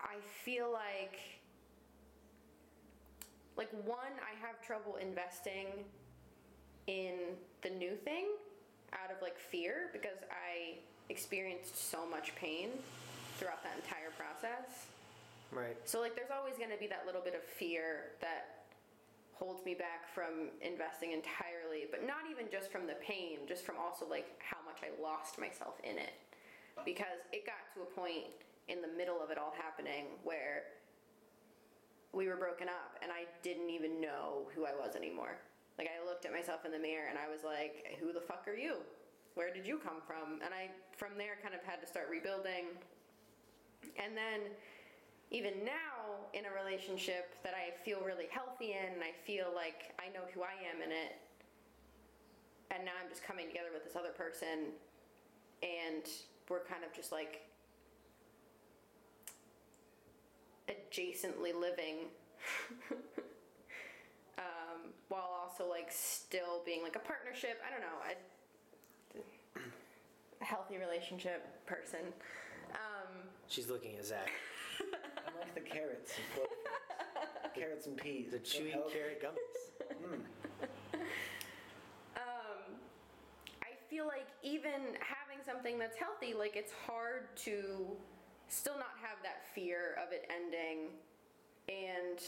I 0.00 0.16
feel 0.44 0.72
like 0.72 1.18
like 3.56 3.70
one, 3.84 4.16
I 4.18 4.34
have 4.46 4.62
trouble 4.66 4.96
investing 4.96 5.66
in 6.86 7.14
the 7.60 7.70
new 7.70 7.94
thing 7.96 8.26
out 8.94 9.14
of 9.14 9.20
like 9.20 9.38
fear 9.38 9.90
because 9.92 10.18
I 10.30 10.78
experienced 11.10 11.90
so 11.90 12.08
much 12.08 12.34
pain 12.34 12.70
throughout 13.38 13.62
that 13.62 13.76
entire 13.76 14.10
process. 14.16 14.86
Right. 15.52 15.76
So 15.84 16.00
like 16.00 16.16
there's 16.16 16.32
always 16.32 16.56
going 16.56 16.72
to 16.72 16.80
be 16.80 16.88
that 16.88 17.04
little 17.04 17.20
bit 17.20 17.34
of 17.34 17.44
fear 17.44 18.16
that 18.20 18.64
holds 19.36 19.64
me 19.64 19.74
back 19.74 20.08
from 20.08 20.48
investing 20.64 21.12
entirely, 21.12 21.84
but 21.90 22.06
not 22.06 22.24
even 22.30 22.48
just 22.50 22.72
from 22.72 22.86
the 22.86 22.96
pain, 23.04 23.44
just 23.46 23.64
from 23.64 23.76
also 23.76 24.08
like 24.08 24.40
how 24.40 24.58
much 24.64 24.80
I 24.80 24.90
lost 25.02 25.38
myself 25.38 25.76
in 25.84 25.98
it. 25.98 26.16
Because 26.84 27.20
it 27.36 27.44
got 27.44 27.68
to 27.76 27.84
a 27.84 27.90
point 27.92 28.32
in 28.68 28.80
the 28.80 28.88
middle 28.88 29.20
of 29.20 29.28
it 29.28 29.36
all 29.36 29.52
happening 29.52 30.16
where 30.24 30.80
we 32.12 32.28
were 32.28 32.36
broken 32.36 32.68
up 32.68 32.96
and 33.02 33.12
I 33.12 33.28
didn't 33.42 33.68
even 33.68 34.00
know 34.00 34.48
who 34.54 34.64
I 34.64 34.72
was 34.72 34.96
anymore. 34.96 35.36
Like 35.76 35.88
I 35.88 36.00
looked 36.04 36.24
at 36.24 36.32
myself 36.32 36.64
in 36.64 36.72
the 36.72 36.78
mirror 36.78 37.08
and 37.08 37.18
I 37.18 37.28
was 37.28 37.44
like, 37.44 37.96
who 38.00 38.12
the 38.12 38.20
fuck 38.20 38.48
are 38.48 38.56
you? 38.56 38.80
Where 39.34 39.52
did 39.52 39.66
you 39.66 39.76
come 39.76 40.00
from? 40.06 40.40
And 40.44 40.52
I 40.52 40.68
from 40.96 41.16
there 41.16 41.36
kind 41.42 41.54
of 41.54 41.60
had 41.64 41.80
to 41.80 41.86
start 41.88 42.08
rebuilding. 42.08 42.72
And 44.00 44.16
then 44.16 44.52
even 45.32 45.64
now 45.64 46.28
in 46.34 46.44
a 46.44 46.52
relationship 46.52 47.34
that 47.42 47.54
I 47.56 47.72
feel 47.84 48.00
really 48.04 48.28
healthy 48.30 48.76
in 48.76 48.92
and 48.92 49.02
I 49.02 49.12
feel 49.26 49.46
like 49.56 49.96
I 49.98 50.12
know 50.12 50.24
who 50.32 50.42
I 50.42 50.52
am 50.68 50.82
in 50.84 50.92
it. 50.92 51.16
And 52.70 52.84
now 52.84 52.92
I'm 53.02 53.08
just 53.08 53.24
coming 53.24 53.48
together 53.48 53.68
with 53.72 53.84
this 53.84 53.96
other 53.96 54.12
person 54.12 54.76
and 55.62 56.04
we're 56.48 56.64
kind 56.64 56.84
of 56.84 56.94
just 56.94 57.12
like 57.12 57.48
adjacently 60.68 61.58
living 61.58 62.12
um, 64.38 64.92
while 65.08 65.32
also 65.42 65.68
like 65.68 65.88
still 65.90 66.60
being 66.64 66.82
like 66.82 66.96
a 66.96 67.00
partnership. 67.00 67.60
I 67.66 67.70
don't 67.70 67.80
know. 67.80 67.98
I, 68.04 69.60
a 70.42 70.44
healthy 70.44 70.76
relationship 70.76 71.64
person. 71.66 72.12
Um, 72.72 73.28
She's 73.48 73.68
looking 73.68 73.96
at 73.96 74.04
Zach. 74.04 74.30
I 74.80 75.38
like 75.38 75.54
the 75.54 75.60
carrots. 75.60 76.12
carrots 77.54 77.86
and 77.86 77.96
peas. 77.96 78.30
The 78.32 78.40
So 78.42 78.58
chewy 78.60 78.72
healthy. 78.72 78.94
carrot 78.94 79.22
gummies. 79.22 80.20
um, 82.16 82.74
I 83.62 83.68
feel 83.90 84.06
like 84.06 84.26
even 84.42 84.96
having 85.00 85.44
something 85.44 85.78
that's 85.78 85.96
healthy, 85.96 86.34
like 86.34 86.56
it's 86.56 86.72
hard 86.86 87.34
to 87.44 87.86
still 88.48 88.76
not 88.76 88.94
have 89.00 89.18
that 89.22 89.42
fear 89.54 89.96
of 90.04 90.12
it 90.12 90.28
ending 90.30 90.88
and 91.68 92.20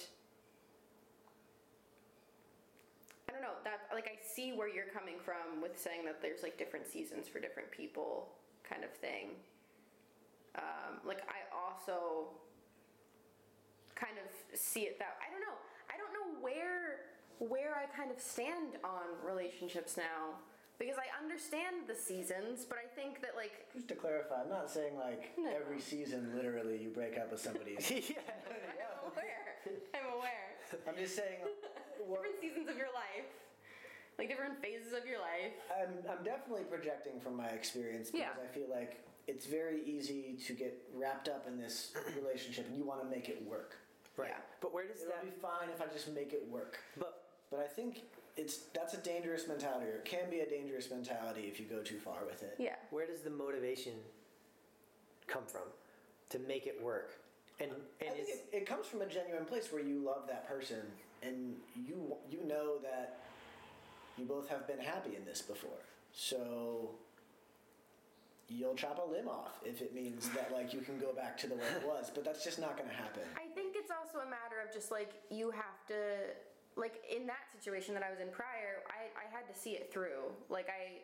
I 3.28 3.32
don't 3.32 3.42
know 3.42 3.56
that 3.64 3.88
like 3.92 4.06
I 4.06 4.16
see 4.24 4.52
where 4.52 4.68
you're 4.68 4.86
coming 4.92 5.16
from 5.24 5.60
with 5.60 5.78
saying 5.78 6.04
that 6.06 6.22
there's 6.22 6.42
like 6.42 6.56
different 6.56 6.86
seasons 6.86 7.26
for 7.28 7.40
different 7.40 7.70
people 7.70 8.28
kind 8.68 8.84
of 8.84 8.90
thing. 8.90 9.30
Um, 10.56 11.00
like 11.06 11.22
I 11.28 11.42
also 11.52 12.28
kind 13.94 14.14
of 14.18 14.26
see 14.58 14.82
it 14.82 14.98
that 14.98 15.16
I 15.22 15.30
don't 15.30 15.40
know. 15.40 15.58
I 15.90 15.96
don't 15.98 16.12
know 16.14 16.40
where 16.42 17.10
where 17.38 17.74
I 17.74 17.86
kind 17.96 18.10
of 18.10 18.20
stand 18.20 18.78
on 18.84 19.10
relationships 19.26 19.96
now 19.96 20.38
because 20.78 20.96
I 20.98 21.10
understand 21.22 21.86
the 21.86 21.94
seasons, 21.94 22.64
but 22.64 22.78
I 22.78 22.86
think 22.94 23.20
that 23.22 23.34
like 23.36 23.66
Just 23.74 23.88
to 23.88 23.94
clarify, 23.94 24.42
I'm 24.42 24.48
not 24.50 24.70
saying 24.70 24.96
like 24.98 25.34
No. 25.38 25.50
every 25.50 25.80
season 25.80 26.32
literally 26.36 26.78
you 26.78 26.90
break 26.90 27.18
up 27.18 27.30
with 27.32 27.40
somebody. 27.40 27.72
yeah. 27.90 28.22
I'm 29.02 29.10
aware. 29.10 29.58
I'm 29.94 30.12
aware. 30.18 30.46
I'm 30.88 30.96
just 30.96 31.16
saying. 31.16 31.38
What, 32.06 32.22
Different 32.22 32.40
seasons 32.40 32.68
of 32.68 32.76
your 32.76 32.92
life, 32.92 33.24
like 34.18 34.28
different 34.28 34.60
phases 34.60 34.92
of 34.92 35.06
your 35.06 35.18
life. 35.20 35.54
I'm, 35.72 35.94
I'm 36.10 36.22
definitely 36.22 36.64
projecting 36.68 37.18
from 37.20 37.34
my 37.36 37.48
experience 37.48 38.10
because 38.10 38.26
Yeah. 38.28 38.42
I 38.44 38.46
feel 38.52 38.68
like 38.68 39.00
it's 39.26 39.46
very 39.46 39.82
easy 39.84 40.36
to 40.46 40.52
get 40.52 40.76
wrapped 40.94 41.28
up 41.28 41.46
in 41.46 41.58
this 41.58 41.92
relationship 42.22 42.66
and 42.68 42.76
you 42.76 42.84
want 42.84 43.02
to 43.02 43.08
make 43.08 43.28
it 43.28 43.42
work. 43.48 43.76
Right. 44.16 44.28
Yeah. 44.30 44.36
But 44.60 44.72
where 44.74 44.86
does 44.86 45.00
It'll 45.02 45.12
that? 45.12 45.24
be 45.24 45.30
fine 45.40 45.68
if 45.74 45.80
I 45.82 45.86
just 45.92 46.12
make 46.14 46.32
it 46.32 46.46
work. 46.50 46.78
But 46.98 47.22
But 47.50 47.60
I 47.60 47.66
think 47.66 48.02
it's 48.36 48.58
that's 48.74 48.94
a 48.94 48.98
dangerous 48.98 49.46
mentality, 49.48 49.86
or 49.86 49.96
it 49.96 50.04
can 50.04 50.28
be 50.30 50.40
a 50.40 50.48
dangerous 50.48 50.90
mentality 50.90 51.42
if 51.42 51.58
you 51.60 51.66
go 51.66 51.80
too 51.82 51.98
far 51.98 52.24
with 52.26 52.42
it. 52.42 52.56
Yeah. 52.58 52.76
where 52.90 53.06
does 53.06 53.20
the 53.20 53.30
motivation 53.30 53.92
come 55.26 55.44
from 55.46 55.62
to 56.30 56.38
make 56.40 56.66
it 56.66 56.80
work? 56.82 57.12
And 57.60 57.70
I 57.70 58.04
and 58.06 58.14
think 58.16 58.28
it, 58.28 58.56
it 58.56 58.66
comes 58.66 58.86
from 58.86 59.02
a 59.02 59.06
genuine 59.06 59.44
place 59.44 59.72
where 59.72 59.82
you 59.82 60.00
love 60.00 60.26
that 60.28 60.48
person 60.48 60.80
and 61.22 61.54
you 61.86 62.14
you 62.30 62.44
know 62.46 62.78
that 62.82 63.20
you 64.18 64.24
both 64.24 64.48
have 64.48 64.66
been 64.66 64.78
happy 64.80 65.16
in 65.16 65.24
this 65.24 65.42
before. 65.42 65.80
So 66.12 66.90
you'll 68.48 68.74
chop 68.74 69.00
a 69.04 69.10
limb 69.10 69.28
off 69.28 69.60
if 69.64 69.80
it 69.80 69.94
means 69.94 70.28
that 70.30 70.50
like 70.52 70.72
you 70.72 70.80
can 70.80 70.98
go 70.98 71.12
back 71.12 71.36
to 71.38 71.46
the 71.46 71.54
way 71.54 71.66
it 71.76 71.86
was, 71.86 72.10
but 72.14 72.24
that's 72.24 72.44
just 72.44 72.58
not 72.58 72.76
going 72.76 72.88
to 72.88 72.94
happen. 72.94 73.22
I 73.36 73.52
think 73.54 73.74
it's 73.76 73.90
also 73.90 74.18
a 74.18 74.30
matter 74.30 74.60
of 74.66 74.72
just 74.72 74.90
like 74.90 75.14
you 75.30 75.50
have 75.50 75.86
to 75.88 76.34
like 76.76 77.02
in 77.08 77.26
that 77.26 77.46
situation 77.54 77.94
that 77.94 78.02
I 78.02 78.10
was 78.10 78.20
in 78.20 78.28
prior, 78.28 78.82
I, 78.90 79.06
I 79.14 79.30
had 79.30 79.46
to 79.52 79.58
see 79.58 79.70
it 79.72 79.92
through. 79.92 80.32
Like 80.48 80.68
I 80.68 81.02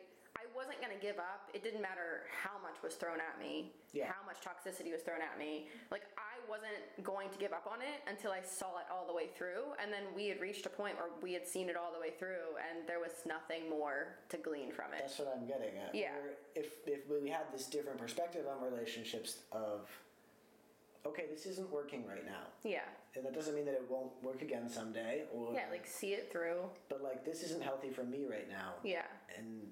I 0.51 0.57
wasn't 0.57 0.81
gonna 0.81 0.99
give 1.01 1.17
up. 1.17 1.49
It 1.53 1.63
didn't 1.63 1.81
matter 1.81 2.23
how 2.43 2.59
much 2.61 2.81
was 2.83 2.95
thrown 2.95 3.19
at 3.21 3.39
me, 3.39 3.71
Yeah. 3.93 4.11
how 4.11 4.23
much 4.25 4.37
toxicity 4.41 4.91
was 4.91 5.01
thrown 5.01 5.21
at 5.21 5.37
me. 5.39 5.67
Like 5.91 6.03
I 6.17 6.39
wasn't 6.49 7.03
going 7.03 7.29
to 7.29 7.37
give 7.37 7.53
up 7.53 7.67
on 7.71 7.81
it 7.81 8.01
until 8.07 8.31
I 8.31 8.41
saw 8.41 8.79
it 8.79 8.85
all 8.91 9.07
the 9.07 9.13
way 9.13 9.27
through. 9.27 9.63
And 9.81 9.91
then 9.93 10.03
we 10.15 10.27
had 10.27 10.41
reached 10.41 10.65
a 10.65 10.69
point 10.69 10.95
where 10.97 11.09
we 11.21 11.33
had 11.33 11.47
seen 11.47 11.69
it 11.69 11.77
all 11.77 11.93
the 11.93 11.99
way 11.99 12.11
through 12.11 12.57
and 12.69 12.87
there 12.87 12.99
was 12.99 13.11
nothing 13.25 13.69
more 13.69 14.17
to 14.29 14.37
glean 14.37 14.71
from 14.71 14.93
it. 14.93 14.99
That's 15.01 15.19
what 15.19 15.33
I'm 15.35 15.45
getting 15.47 15.77
at. 15.77 15.95
Yeah. 15.95 16.11
If 16.55 16.85
if 16.87 17.07
we 17.09 17.29
had 17.29 17.51
this 17.53 17.67
different 17.67 17.97
perspective 17.99 18.45
on 18.47 18.61
relationships 18.61 19.39
of 19.51 19.89
okay, 21.05 21.25
this 21.31 21.45
isn't 21.47 21.69
working 21.71 22.05
right 22.05 22.25
now. 22.25 22.43
Yeah. 22.63 22.81
And 23.15 23.25
that 23.25 23.33
doesn't 23.33 23.55
mean 23.55 23.65
that 23.65 23.73
it 23.73 23.85
won't 23.89 24.11
work 24.21 24.41
again 24.41 24.69
someday 24.69 25.23
or 25.33 25.53
Yeah, 25.53 25.65
like 25.71 25.87
see 25.87 26.13
it 26.13 26.31
through. 26.31 26.69
but 26.89 27.01
like 27.01 27.23
this 27.25 27.41
isn't 27.43 27.63
healthy 27.63 27.89
for 27.89 28.03
me 28.03 28.25
right 28.29 28.47
now. 28.49 28.73
Yeah. 28.83 29.05
And 29.37 29.71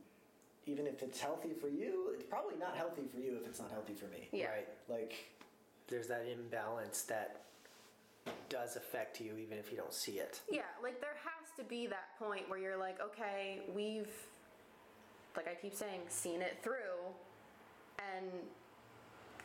even 0.70 0.86
if 0.86 1.02
it's 1.02 1.20
healthy 1.20 1.52
for 1.60 1.68
you, 1.68 2.12
it's 2.14 2.24
probably 2.24 2.56
not 2.58 2.76
healthy 2.76 3.04
for 3.12 3.20
you 3.20 3.38
if 3.42 3.48
it's 3.48 3.60
not 3.60 3.72
healthy 3.72 3.94
for 3.94 4.06
me. 4.06 4.28
Yeah. 4.32 4.48
right, 4.48 4.68
Like 4.88 5.16
there's 5.88 6.08
that 6.08 6.26
imbalance 6.32 7.04
that 7.04 7.42
does 8.50 8.76
affect 8.76 9.20
you 9.20 9.38
even 9.38 9.58
if 9.58 9.72
you 9.72 9.78
don't 9.78 9.94
see 9.94 10.14
it. 10.14 10.42
Yeah, 10.52 10.62
like 10.84 11.02
there 11.02 11.16
has 11.24 11.50
to 11.58 11.64
be 11.64 11.88
that 11.88 12.18
point 12.20 12.48
where 12.50 12.60
you're 12.60 12.78
like, 12.78 13.00
okay, 13.02 13.62
we've, 13.74 14.12
like 15.36 15.48
I 15.48 15.56
keep 15.56 15.74
saying, 15.74 16.02
seen 16.10 16.42
it 16.42 16.58
through, 16.62 17.00
and 18.16 18.28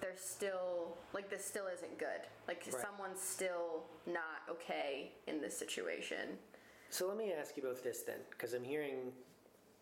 there's 0.01 0.21
still, 0.21 0.97
like, 1.15 1.31
this 1.31 1.45
still 1.45 1.67
isn't 1.73 1.99
good. 1.99 2.21
Like, 2.47 2.63
Right. 2.67 2.83
someone's 2.83 3.21
still 3.23 3.85
not 4.07 4.43
okay 4.51 5.13
in 5.27 5.41
this 5.41 5.57
situation. 5.57 6.37
So 6.91 7.07
let 7.09 7.17
me 7.17 7.33
ask 7.33 7.57
you 7.57 7.63
both 7.63 7.83
this 7.83 8.03
then, 8.03 8.19
because 8.31 8.53
I'm 8.53 8.65
hearing, 8.65 9.13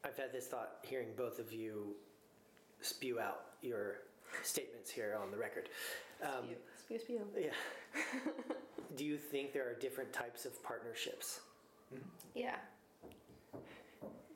I've 0.04 0.16
had 0.16 0.32
this 0.32 0.46
thought 0.46 0.78
hearing 0.82 1.08
both 1.16 1.38
of 1.38 1.52
you 1.52 1.94
spew 2.80 3.20
out 3.20 3.42
your 3.62 3.98
statements 4.42 4.90
here 4.90 5.16
on 5.20 5.30
the 5.30 5.36
record. 5.36 5.68
Um, 6.22 6.44
Spew, 6.78 6.98
spew, 6.98 7.20
spew. 7.30 7.42
yeah. 7.44 8.20
Do 8.96 9.04
you 9.04 9.16
think 9.16 9.52
there 9.52 9.68
are 9.68 9.74
different 9.74 10.12
types 10.12 10.44
of 10.44 10.60
partnerships? 10.62 11.40
Yeah. 12.34 12.56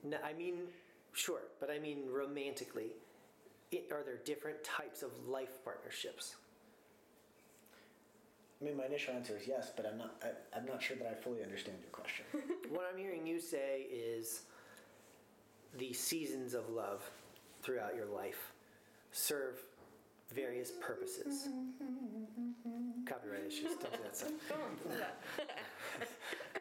No, 0.04 0.18
I 0.24 0.32
mean, 0.32 0.54
sure, 1.12 1.40
but 1.60 1.70
I 1.70 1.78
mean 1.78 2.04
romantically. 2.10 2.92
It, 3.72 3.88
are 3.90 4.04
there 4.04 4.18
different 4.24 4.62
types 4.62 5.02
of 5.02 5.10
life 5.26 5.58
partnerships? 5.64 6.36
I 8.60 8.64
mean, 8.64 8.76
my 8.76 8.86
initial 8.86 9.14
answer 9.14 9.36
is 9.36 9.46
yes, 9.48 9.72
but 9.76 9.84
I'm 9.84 9.98
not. 9.98 10.22
I, 10.22 10.56
I'm 10.56 10.64
not 10.64 10.80
sure 10.80 10.96
that 10.96 11.06
I 11.08 11.14
fully 11.14 11.42
understand 11.42 11.78
your 11.82 11.90
question. 11.90 12.24
what 12.70 12.88
I'm 12.90 12.98
hearing 12.98 13.26
you 13.26 13.40
say 13.40 13.82
is 13.92 14.42
the 15.78 15.92
seasons 15.92 16.54
of 16.54 16.68
love 16.70 17.08
throughout 17.62 17.94
your 17.94 18.06
life 18.06 18.52
serve 19.12 19.60
various 20.34 20.72
purposes. 20.80 21.48
Copyright 23.06 23.46
issues, 23.46 23.70
don't 23.80 23.92
do 23.92 23.98
that 24.02 24.16
stuff. 24.16 24.32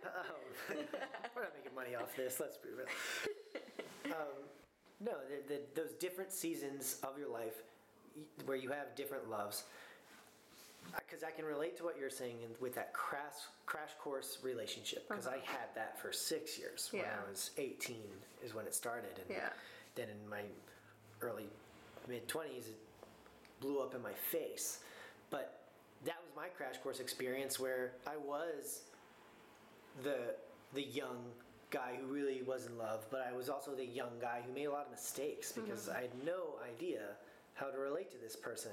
Um, 0.05 0.77
we're 1.35 1.41
not 1.41 1.51
making 1.57 1.75
money 1.75 1.95
off 1.95 2.15
this, 2.15 2.39
let's 2.39 2.57
be 2.57 2.69
real. 2.69 2.85
Um, 4.13 4.45
no, 5.01 5.13
the, 5.27 5.55
the, 5.55 5.61
those 5.81 5.93
different 5.93 6.31
seasons 6.31 6.97
of 7.03 7.17
your 7.17 7.29
life 7.29 7.63
where 8.45 8.55
you 8.55 8.69
have 8.69 8.95
different 8.95 9.29
loves. 9.29 9.63
Because 10.97 11.23
I 11.23 11.31
can 11.31 11.45
relate 11.45 11.77
to 11.77 11.83
what 11.83 11.97
you're 11.99 12.09
saying 12.09 12.37
in, 12.43 12.49
with 12.59 12.75
that 12.75 12.93
crash 12.93 13.33
crash 13.65 13.91
course 13.99 14.39
relationship. 14.43 15.07
Because 15.07 15.27
I 15.27 15.37
uh-huh. 15.37 15.45
had 15.45 15.75
that 15.75 15.99
for 15.99 16.11
six 16.11 16.57
years. 16.57 16.89
When 16.91 17.01
Yeah. 17.01 17.19
I 17.25 17.29
was 17.29 17.51
18 17.57 17.97
is 18.43 18.53
when 18.53 18.65
it 18.65 18.75
started, 18.75 19.17
and 19.19 19.29
Yeah. 19.29 19.49
then 19.95 20.09
in 20.09 20.29
my 20.29 20.43
early 21.21 21.49
mid 22.07 22.27
20s, 22.27 22.67
it 22.69 22.77
blew 23.59 23.81
up 23.81 23.95
in 23.95 24.01
my 24.01 24.13
face. 24.13 24.79
But 25.29 25.61
that 26.03 26.17
was 26.21 26.35
my 26.35 26.49
crash 26.49 26.77
course 26.77 26.99
experience 26.99 27.59
where 27.59 27.93
I 28.05 28.17
was 28.17 28.83
the 30.03 30.35
the 30.73 30.83
young 30.83 31.31
guy 31.71 31.97
who 31.99 32.07
really 32.07 32.41
was 32.43 32.67
in 32.67 32.77
love, 32.77 33.05
but 33.09 33.25
I 33.27 33.35
was 33.35 33.49
also 33.49 33.75
the 33.75 33.85
young 33.85 34.19
guy 34.21 34.41
who 34.45 34.53
made 34.53 34.65
a 34.65 34.71
lot 34.71 34.85
of 34.85 34.91
mistakes 34.91 35.51
because 35.51 35.87
mm-hmm. 35.87 35.97
I 35.97 36.01
had 36.01 36.25
no 36.25 36.55
idea 36.67 37.15
how 37.53 37.67
to 37.67 37.77
relate 37.77 38.11
to 38.11 38.17
this 38.17 38.35
person 38.35 38.71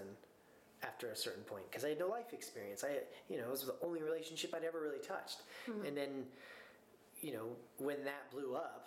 after 0.82 1.10
a 1.10 1.16
certain 1.16 1.42
point 1.44 1.64
because 1.70 1.84
I 1.84 1.90
had 1.90 1.98
no 1.98 2.08
life 2.08 2.32
experience. 2.32 2.84
I, 2.84 2.98
you 3.28 3.38
know, 3.38 3.44
it 3.44 3.50
was 3.50 3.64
the 3.64 3.76
only 3.82 4.02
relationship 4.02 4.54
I'd 4.54 4.64
ever 4.64 4.80
really 4.80 4.98
touched, 4.98 5.42
hmm. 5.66 5.84
and 5.86 5.96
then, 5.96 6.24
you 7.20 7.32
know, 7.32 7.46
when 7.78 8.04
that 8.04 8.30
blew 8.30 8.54
up, 8.54 8.86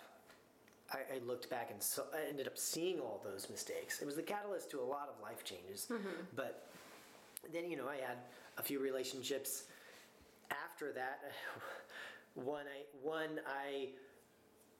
I, 0.92 0.98
I 1.16 1.18
looked 1.26 1.50
back 1.50 1.70
and 1.70 1.82
so 1.82 2.04
I 2.14 2.28
ended 2.28 2.46
up 2.46 2.56
seeing 2.56 3.00
all 3.00 3.20
those 3.24 3.48
mistakes. 3.50 4.00
It 4.00 4.06
was 4.06 4.16
the 4.16 4.22
catalyst 4.22 4.70
to 4.70 4.80
a 4.80 4.84
lot 4.84 5.08
of 5.14 5.20
life 5.22 5.44
changes, 5.44 5.88
mm-hmm. 5.90 6.08
but 6.34 6.68
then 7.52 7.70
you 7.70 7.76
know 7.76 7.88
I 7.88 7.96
had 7.96 8.18
a 8.58 8.62
few 8.62 8.78
relationships 8.80 9.64
after 10.50 10.92
that. 10.92 11.20
One 12.34 12.66
I 12.66 12.84
one 13.02 13.40
I 13.46 13.88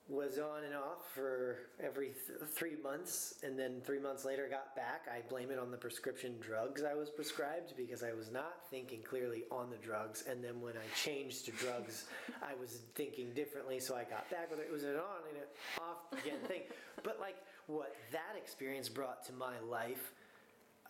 was 0.09 0.37
on 0.37 0.63
and 0.63 0.73
off 0.73 1.11
for 1.13 1.57
every 1.83 2.11
th- 2.27 2.39
three 2.49 2.75
months, 2.81 3.35
and 3.43 3.59
then 3.59 3.81
three 3.83 3.99
months 3.99 4.23
later 4.23 4.47
got 4.49 4.75
back. 4.75 5.05
I 5.11 5.21
blame 5.29 5.51
it 5.51 5.59
on 5.59 5.69
the 5.69 5.77
prescription 5.77 6.35
drugs 6.39 6.83
I 6.83 6.93
was 6.93 7.09
prescribed 7.09 7.73
because 7.75 8.03
I 8.03 8.13
was 8.13 8.31
not 8.31 8.53
thinking 8.69 9.01
clearly 9.01 9.43
on 9.51 9.69
the 9.69 9.77
drugs. 9.77 10.23
And 10.29 10.43
then 10.43 10.61
when 10.61 10.73
I 10.73 10.85
changed 10.95 11.45
to 11.45 11.51
drugs, 11.51 12.05
I 12.41 12.53
was 12.59 12.79
thinking 12.95 13.33
differently, 13.33 13.79
so 13.79 13.95
I 13.95 14.03
got 14.03 14.29
back 14.29 14.49
with 14.49 14.59
it. 14.59 14.67
It 14.69 14.73
was 14.73 14.83
an 14.83 14.95
on 14.95 15.21
and 15.29 15.37
an 15.37 15.81
off 15.81 16.19
again 16.23 16.39
thing. 16.47 16.61
But 17.03 17.19
like 17.19 17.35
what 17.67 17.95
that 18.11 18.37
experience 18.37 18.87
brought 18.87 19.25
to 19.25 19.33
my 19.33 19.59
life, 19.69 20.13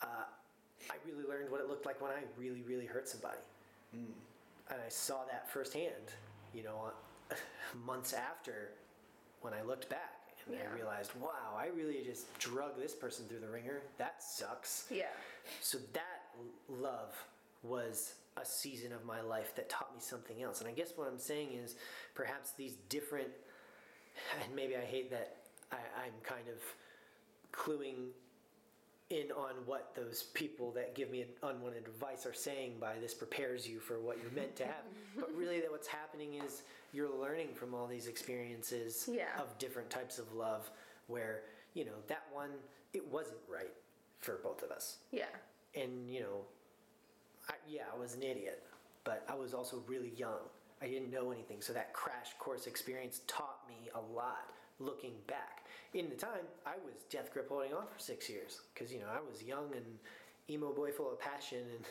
uh, 0.01 0.25
I 0.89 0.95
really 1.05 1.27
learned 1.27 1.51
what 1.51 1.59
it 1.59 1.67
looked 1.67 1.85
like 1.85 2.01
when 2.01 2.11
I 2.11 2.21
really, 2.37 2.61
really 2.61 2.85
hurt 2.85 3.09
somebody 3.09 3.39
and 4.69 4.79
I 4.85 4.89
saw 4.89 5.23
that 5.31 5.49
firsthand, 5.51 6.13
you 6.53 6.63
know, 6.63 6.91
months 7.85 8.13
after 8.13 8.71
when 9.41 9.53
I 9.53 9.61
looked 9.61 9.89
back 9.89 10.13
and 10.45 10.55
Yeah. 10.55 10.61
I 10.71 10.75
realized, 10.75 11.11
wow, 11.19 11.55
I 11.57 11.67
really 11.67 12.01
just 12.05 12.37
drug 12.39 12.77
this 12.79 12.93
person 12.95 13.25
through 13.27 13.39
the 13.39 13.49
wringer. 13.49 13.81
That 13.97 14.23
sucks. 14.23 14.85
Yeah. 14.89 15.05
So 15.61 15.77
that 15.93 16.35
love 16.69 17.15
was 17.63 18.13
a 18.37 18.45
season 18.45 18.93
of 18.93 19.03
my 19.05 19.21
life 19.21 19.55
that 19.55 19.69
taught 19.69 19.93
me 19.93 19.99
something 19.99 20.41
else. 20.43 20.59
And 20.61 20.69
I 20.69 20.73
guess 20.73 20.93
what 20.95 21.07
I'm 21.07 21.17
saying 21.17 21.49
is 21.53 21.75
perhaps 22.13 22.51
these 22.51 22.73
different, 22.89 23.29
and 24.43 24.55
maybe 24.55 24.75
I 24.75 24.81
hate 24.85 25.09
that 25.11 25.37
I, 25.71 25.77
I'm 26.05 26.13
kind 26.23 26.47
of 26.47 26.61
cluing 27.51 28.09
in 29.09 29.31
on 29.31 29.53
what 29.65 29.93
those 29.95 30.23
people 30.33 30.71
that 30.71 30.93
give 30.93 31.09
me 31.09 31.23
unwanted 31.43 31.87
advice 31.87 32.25
are 32.25 32.33
saying 32.33 32.73
by 32.79 32.93
this 32.99 33.13
prepares 33.13 33.67
you 33.67 33.79
for 33.79 33.99
what 33.99 34.17
you're 34.21 34.31
meant 34.31 34.55
to 34.57 34.65
have. 34.65 34.83
but 35.17 35.33
really, 35.35 35.61
that 35.61 35.71
what's 35.71 35.87
happening 35.87 36.35
is 36.45 36.63
you're 36.93 37.09
learning 37.17 37.49
from 37.53 37.73
all 37.73 37.87
these 37.87 38.07
experiences 38.07 39.09
Yeah. 39.11 39.27
of 39.39 39.57
different 39.59 39.89
types 39.89 40.19
of 40.19 40.33
love 40.33 40.69
where, 41.07 41.43
you 41.73 41.85
know, 41.85 41.93
that 42.07 42.23
one, 42.33 42.49
it 42.93 43.05
wasn't 43.09 43.37
right 43.49 43.73
for 44.19 44.39
both 44.43 44.61
of 44.61 44.71
us. 44.71 44.97
Yeah. 45.11 45.25
And, 45.75 46.09
you 46.09 46.21
know, 46.21 46.41
I, 47.49 47.53
yeah, 47.69 47.83
I 47.93 47.97
was 47.97 48.13
an 48.13 48.23
idiot, 48.23 48.63
but 49.05 49.23
I 49.29 49.35
was 49.35 49.53
also 49.53 49.81
really 49.87 50.11
young. 50.17 50.39
I 50.81 50.87
didn't 50.87 51.11
know 51.11 51.31
anything. 51.31 51.61
So 51.61 51.71
that 51.73 51.93
crash 51.93 52.31
course 52.39 52.67
experience 52.67 53.21
taught 53.25 53.59
me 53.69 53.89
a 53.95 54.01
lot 54.15 54.51
looking 54.79 55.13
back. 55.27 55.63
In 55.93 56.09
the 56.09 56.15
time, 56.15 56.45
I 56.65 56.75
was 56.85 56.95
death 57.09 57.31
grip 57.33 57.49
holding 57.49 57.73
on 57.73 57.83
for 57.87 57.99
six 57.99 58.29
years 58.29 58.61
because, 58.73 58.91
you 58.91 58.99
know, 58.99 59.07
I 59.11 59.19
was 59.29 59.41
young 59.41 59.71
and 59.73 59.85
emo 60.49 60.71
boy 60.73 60.91
full 60.91 61.11
of 61.11 61.19
passion 61.19 61.59
and 61.75 61.83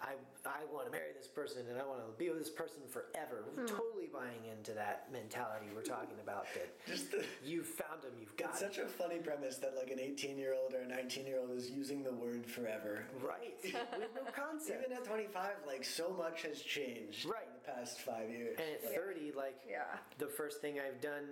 I, 0.00 0.12
I 0.48 0.62
want 0.72 0.86
to 0.86 0.92
marry 0.92 1.10
this 1.16 1.26
person 1.26 1.62
and 1.68 1.76
I 1.80 1.84
want 1.84 2.00
to 2.06 2.12
be 2.18 2.28
with 2.28 2.38
this 2.38 2.50
person 2.50 2.82
forever. 2.88 3.42
Hmm. 3.54 3.66
Totally 3.66 4.06
buying 4.12 4.44
into 4.56 4.72
that 4.74 5.08
mentality 5.12 5.66
we're 5.74 5.82
talking 5.82 6.14
about 6.22 6.46
that 6.54 6.68
Just 6.86 7.10
the, 7.10 7.24
you've 7.44 7.66
found 7.66 8.04
him, 8.04 8.12
you've 8.20 8.36
got 8.36 8.50
it's 8.50 8.62
him. 8.62 8.70
such 8.72 8.78
a 8.78 8.86
funny 8.86 9.18
premise 9.18 9.56
that 9.58 9.74
like 9.76 9.90
an 9.90 9.98
18 9.98 10.38
year 10.38 10.54
old 10.54 10.72
or 10.74 10.82
a 10.82 10.86
19 10.88 11.26
year 11.26 11.40
old 11.40 11.50
is 11.56 11.68
using 11.70 12.04
the 12.04 12.12
word 12.14 12.46
forever. 12.46 13.04
Right. 13.20 13.54
we 13.64 13.70
have 13.72 13.88
no 14.14 14.30
concept. 14.34 14.84
Even 14.86 14.96
at 14.96 15.04
25, 15.04 15.50
like 15.66 15.84
so 15.84 16.14
much 16.16 16.42
has 16.42 16.60
changed 16.62 17.24
Right. 17.26 17.42
in 17.46 17.54
the 17.54 17.72
past 17.80 18.00
five 18.00 18.30
years. 18.30 18.56
And 18.58 18.68
at 18.84 18.94
30, 18.94 19.32
like, 19.36 19.56
Yeah. 19.68 19.82
the 20.18 20.28
first 20.28 20.60
thing 20.60 20.78
I've 20.78 21.00
done 21.00 21.24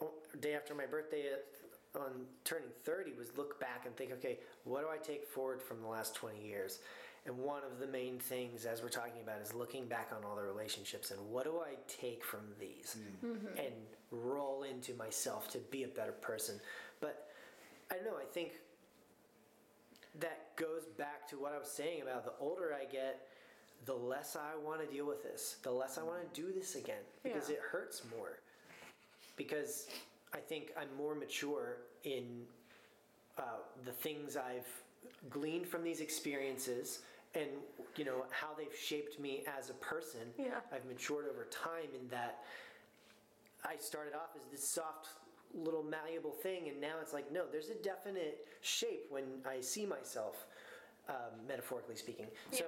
Oh, 0.00 0.10
day 0.40 0.54
after 0.54 0.74
my 0.74 0.86
birthday 0.86 1.24
uh, 1.94 1.98
on 1.98 2.26
turning 2.44 2.68
30 2.84 3.12
was 3.18 3.36
look 3.36 3.58
back 3.60 3.84
and 3.86 3.96
think, 3.96 4.12
okay, 4.12 4.38
what 4.64 4.82
do 4.82 4.88
I 4.88 4.98
take 4.98 5.26
forward 5.26 5.62
from 5.62 5.80
the 5.80 5.88
last 5.88 6.14
20 6.14 6.44
years? 6.44 6.80
And 7.24 7.36
one 7.38 7.62
of 7.64 7.80
the 7.80 7.86
main 7.86 8.18
things, 8.18 8.66
as 8.66 8.82
we're 8.82 8.88
talking 8.88 9.20
about, 9.22 9.40
is 9.40 9.52
looking 9.52 9.86
back 9.86 10.12
on 10.16 10.24
all 10.24 10.36
the 10.36 10.42
relationships 10.42 11.10
and 11.10 11.20
what 11.28 11.44
do 11.44 11.58
I 11.58 11.74
take 11.88 12.24
from 12.24 12.40
these 12.60 12.96
mm. 12.98 13.28
mm-hmm. 13.28 13.46
Mm-hmm. 13.46 13.58
and 13.58 13.74
roll 14.12 14.62
into 14.62 14.94
myself 14.94 15.50
to 15.50 15.58
be 15.70 15.82
a 15.82 15.88
better 15.88 16.12
person. 16.12 16.60
But 17.00 17.28
I 17.90 17.94
don't 17.94 18.04
know, 18.04 18.18
I 18.20 18.26
think 18.32 18.52
that 20.20 20.54
goes 20.56 20.84
back 20.96 21.28
to 21.30 21.36
what 21.36 21.52
I 21.52 21.58
was 21.58 21.68
saying 21.68 22.02
about 22.02 22.24
the 22.24 22.32
older 22.38 22.74
I 22.74 22.84
get, 22.84 23.26
the 23.84 23.94
less 23.94 24.36
I 24.36 24.56
want 24.64 24.80
to 24.80 24.86
deal 24.86 25.06
with 25.06 25.22
this, 25.22 25.56
the 25.62 25.70
less 25.70 25.98
I 25.98 26.02
want 26.02 26.22
to 26.22 26.28
mm. 26.28 26.46
do 26.46 26.52
this 26.52 26.76
again 26.76 27.02
because 27.22 27.48
Yeah. 27.48 27.56
it 27.56 27.62
hurts 27.62 28.02
more. 28.16 28.38
Because 29.36 29.86
I 30.32 30.38
think 30.38 30.72
I'm 30.78 30.88
more 30.96 31.14
mature 31.14 31.78
in 32.04 32.42
uh, 33.38 33.42
the 33.84 33.92
things 33.92 34.36
I've 34.36 34.66
gleaned 35.30 35.66
from 35.66 35.84
these 35.84 36.00
experiences 36.00 37.00
and 37.34 37.50
you 37.96 38.04
know 38.04 38.24
how 38.30 38.48
they've 38.56 38.76
shaped 38.78 39.20
me 39.20 39.44
as 39.58 39.70
a 39.70 39.74
person. 39.74 40.20
Yeah. 40.38 40.60
I've 40.72 40.84
matured 40.86 41.26
over 41.30 41.46
time 41.50 41.90
in 42.00 42.08
that 42.08 42.40
I 43.64 43.76
started 43.78 44.14
off 44.14 44.30
as 44.36 44.46
this 44.50 44.68
soft 44.68 45.08
little 45.54 45.82
malleable 45.82 46.32
thing, 46.42 46.68
and 46.68 46.80
now 46.80 46.94
it's 47.00 47.12
like, 47.12 47.32
no, 47.32 47.44
there's 47.50 47.70
a 47.70 47.74
definite 47.74 48.46
shape 48.60 49.06
when 49.10 49.24
I 49.48 49.60
see 49.60 49.86
myself, 49.86 50.46
um, 51.08 51.46
metaphorically 51.48 51.96
speaking. 51.96 52.26
Yeah. 52.52 52.58
So 52.58 52.64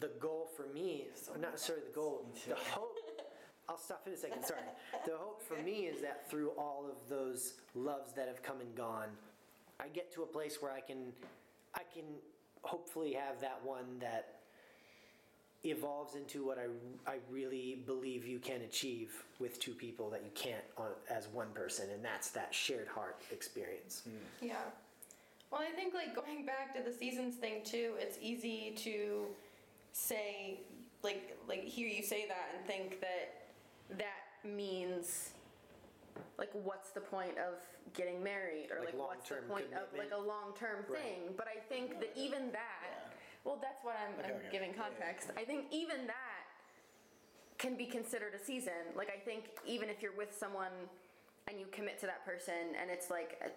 the 0.00 0.10
goal 0.20 0.48
for 0.56 0.66
me, 0.72 1.06
or 1.30 1.38
not 1.38 1.52
necessarily 1.52 1.84
the 1.86 1.94
goal, 1.94 2.26
the 2.46 2.54
hope. 2.54 2.97
I'll 3.68 3.78
stop 3.78 4.02
in 4.06 4.12
a 4.12 4.16
second. 4.16 4.44
Sorry. 4.44 4.60
The 5.04 5.16
hope 5.18 5.42
for 5.42 5.62
me 5.62 5.86
is 5.86 6.00
that 6.00 6.28
through 6.30 6.50
all 6.58 6.86
of 6.90 7.08
those 7.08 7.54
loves 7.74 8.12
that 8.14 8.26
have 8.26 8.42
come 8.42 8.60
and 8.60 8.74
gone, 8.74 9.08
I 9.78 9.88
get 9.88 10.12
to 10.14 10.22
a 10.22 10.26
place 10.26 10.58
where 10.60 10.72
I 10.72 10.80
can, 10.80 11.12
I 11.74 11.82
can 11.92 12.04
hopefully 12.62 13.12
have 13.12 13.40
that 13.40 13.60
one 13.62 13.98
that 14.00 14.38
evolves 15.64 16.14
into 16.14 16.46
what 16.46 16.58
I, 16.58 17.10
I 17.10 17.16
really 17.30 17.82
believe 17.84 18.26
you 18.26 18.38
can 18.38 18.62
achieve 18.62 19.24
with 19.38 19.60
two 19.60 19.72
people 19.72 20.08
that 20.10 20.22
you 20.24 20.30
can't 20.34 20.64
on, 20.76 20.90
as 21.10 21.28
one 21.28 21.48
person, 21.52 21.90
and 21.92 22.02
that's 22.04 22.30
that 22.30 22.54
shared 22.54 22.88
heart 22.88 23.20
experience. 23.30 24.02
Hmm. 24.04 24.46
Yeah. 24.46 24.54
Well, 25.50 25.60
I 25.60 25.74
think 25.74 25.94
like 25.94 26.14
going 26.14 26.46
back 26.46 26.74
to 26.76 26.82
the 26.82 26.96
seasons 26.96 27.36
thing 27.36 27.62
too, 27.64 27.94
it's 27.98 28.18
easy 28.20 28.72
to 28.78 29.26
say 29.92 30.60
like 31.02 31.36
like 31.48 31.64
hear 31.64 31.88
you 31.88 32.02
say 32.02 32.26
that 32.28 32.54
and 32.56 32.66
think 32.66 33.00
that 33.00 33.37
that 33.96 34.44
means 34.44 35.30
like 36.36 36.50
what's 36.52 36.90
the 36.90 37.00
point 37.00 37.38
of 37.38 37.54
getting 37.94 38.22
married 38.22 38.68
or 38.70 38.78
Like 38.84 38.92
like, 38.92 38.98
what's 38.98 39.28
the 39.28 39.34
long-term 39.36 39.48
point 39.48 39.72
of 39.72 39.88
like 39.96 40.10
a 40.12 40.18
long-term 40.20 40.84
Right. 40.88 41.00
thing 41.00 41.20
but 41.36 41.46
i 41.46 41.58
think 41.68 41.98
that 42.00 42.10
even 42.16 42.50
that 42.52 43.14
well 43.44 43.58
that's 43.60 43.82
what 43.84 43.94
i'm, 43.96 44.18
Okay, 44.18 44.30
I'm 44.30 44.36
okay. 44.40 44.48
giving 44.50 44.70
Yeah, 44.70 44.76
yeah. 44.76 44.82
context 44.82 45.30
i 45.36 45.44
think 45.44 45.66
even 45.70 46.06
that 46.06 46.44
can 47.58 47.76
be 47.76 47.86
considered 47.86 48.34
a 48.34 48.38
season. 48.38 48.94
Like 48.96 49.10
I 49.10 49.18
think 49.18 49.46
even 49.66 49.88
if 49.90 50.00
you're 50.00 50.14
with 50.14 50.32
someone 50.32 50.70
and 51.48 51.58
you 51.58 51.66
commit 51.72 51.98
to 51.98 52.06
that 52.06 52.24
person 52.24 52.54
and 52.80 52.88
it's 52.88 53.10
like 53.10 53.34
uh, 53.44 53.48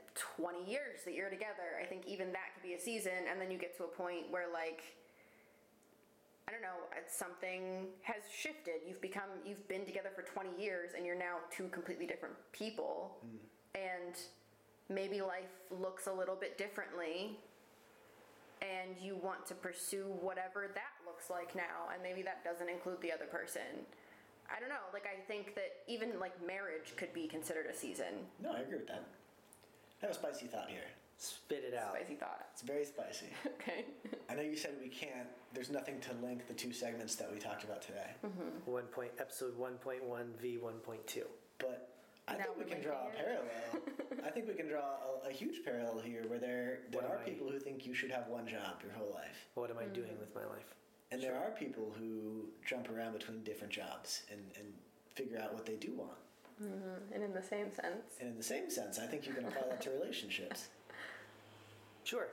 20 0.42 0.66
years 0.66 1.04
that 1.06 1.14
you're 1.14 1.30
together, 1.30 1.78
I 1.80 1.86
think 1.86 2.08
even 2.08 2.32
that 2.34 2.50
could 2.56 2.64
be 2.68 2.74
a 2.74 2.80
season 2.80 3.30
and 3.30 3.40
then 3.40 3.52
you 3.52 3.60
get 3.60 3.78
to 3.78 3.84
a 3.84 3.88
point 3.88 4.26
where 4.32 4.46
like 4.52 4.82
I 6.52 6.54
don't 6.54 6.62
know, 6.62 6.84
something 7.08 7.88
has 8.02 8.24
shifted. 8.30 8.84
You've 8.86 9.00
become 9.00 9.30
you've 9.46 9.66
been 9.70 9.86
together 9.86 10.10
for 10.14 10.22
20 10.22 10.62
years 10.62 10.92
and 10.98 11.06
you're 11.06 11.18
now 11.18 11.38
two 11.50 11.70
completely 11.70 12.06
different 12.06 12.36
people. 12.52 13.16
Hmm. 13.22 13.38
And 13.74 14.16
maybe 14.90 15.22
life 15.22 15.56
looks 15.72 16.08
a 16.08 16.12
little 16.12 16.36
bit 16.36 16.58
differently 16.58 17.40
and 18.62 19.00
you 19.02 19.16
want 19.16 19.46
to 19.48 19.56
pursue 19.56 20.04
whatever 20.20 20.68
that 20.76 20.94
looks 21.06 21.30
like 21.30 21.56
now 21.56 21.88
and 21.94 22.04
maybe 22.04 22.22
that 22.22 22.44
doesn't 22.44 22.68
include 22.68 23.00
the 23.02 23.12
other 23.12 23.26
person 23.26 23.88
i 24.56 24.60
don't 24.60 24.70
know 24.70 24.86
like 24.94 25.08
i 25.08 25.20
think 25.26 25.56
that 25.56 25.82
even 25.88 26.20
like 26.20 26.34
marriage 26.46 26.94
could 26.98 27.12
be 27.14 27.26
considered 27.26 27.66
a 27.66 27.74
season 27.74 28.28
No, 28.44 28.52
I 28.52 28.60
agree 28.60 28.78
with 28.78 28.88
that. 28.88 29.08
I 30.02 30.08
have 30.08 30.12
a 30.12 30.14
spicy 30.14 30.48
thought 30.48 30.70
here. 30.70 30.86
Spit 31.22 31.64
it 31.68 31.78
out. 31.78 31.94
spicy 31.94 32.16
thought 32.16 32.48
It's 32.52 32.64
very 32.64 32.84
spicy. 32.84 33.28
okay 33.62 33.86
I 34.28 34.34
know 34.34 34.42
you 34.42 34.56
said 34.56 34.72
we 34.82 34.90
can't, 34.90 35.28
there's 35.54 35.70
nothing 35.70 36.00
to 36.00 36.10
link 36.26 36.48
the 36.48 36.54
two 36.56 36.74
segments 36.74 37.14
that 37.18 37.32
we 37.32 37.38
talked 37.38 37.64
about 37.64 37.84
today. 37.84 38.10
Mm-hmm. 38.26 38.72
One 38.72 38.86
point 38.86 39.12
episode 39.20 39.56
one 39.56 39.76
point 39.76 40.04
one 40.04 40.34
v 40.42 40.58
one 40.58 40.80
point 40.80 41.06
two. 41.06 41.28
But 41.60 41.90
I 42.28 42.38
Now 42.38 42.46
think 42.46 42.58
we 42.58 42.64
can 42.66 42.82
draw 42.82 43.08
a 43.08 43.12
parallel. 43.12 43.46
I 44.26 44.30
think 44.32 44.48
we 44.48 44.56
can 44.56 44.68
draw 44.68 44.82
a, 45.24 45.30
a 45.30 45.32
huge 45.32 45.64
parallel 45.64 46.00
here 46.00 46.24
where 46.26 46.40
there, 46.40 46.80
there 46.90 47.02
What 47.02 47.12
are 47.12 47.18
am 47.18 47.22
I- 47.22 47.30
people 47.30 47.50
who 47.52 47.60
think 47.60 47.86
you 47.86 47.94
should 47.94 48.10
have 48.10 48.28
one 48.28 48.48
job 48.48 48.82
your 48.84 48.94
whole 48.94 49.12
life. 49.14 49.46
What 49.54 49.70
am 49.70 49.78
I 49.78 49.84
mm-hmm. 49.84 49.94
doing 49.94 50.20
with 50.20 50.34
my 50.34 50.46
life? 50.46 50.74
And 51.12 51.22
there 51.22 51.36
are 51.36 51.52
people 51.52 51.94
who 52.00 52.46
jump 52.66 52.90
around 52.90 53.14
between 53.14 53.44
different 53.44 53.72
jobs 53.72 54.24
and, 54.32 54.42
and 54.58 54.66
figure 55.14 55.38
out 55.38 55.54
what 55.54 55.68
they 55.68 55.76
do 55.76 55.94
want. 55.94 56.18
Mm-hmm. 56.64 57.14
And 57.14 57.24
in 57.24 57.34
the 57.34 57.44
same 57.44 57.72
sense. 57.72 58.18
And 58.20 58.30
in 58.30 58.38
the 58.38 58.44
same 58.44 58.70
sense, 58.70 59.00
I 59.00 59.06
think 59.06 59.26
you 59.26 59.34
can 59.34 59.46
apply 59.46 59.64
that 59.70 59.82
to 59.82 59.90
relationships. 60.02 60.70
Sure, 62.04 62.28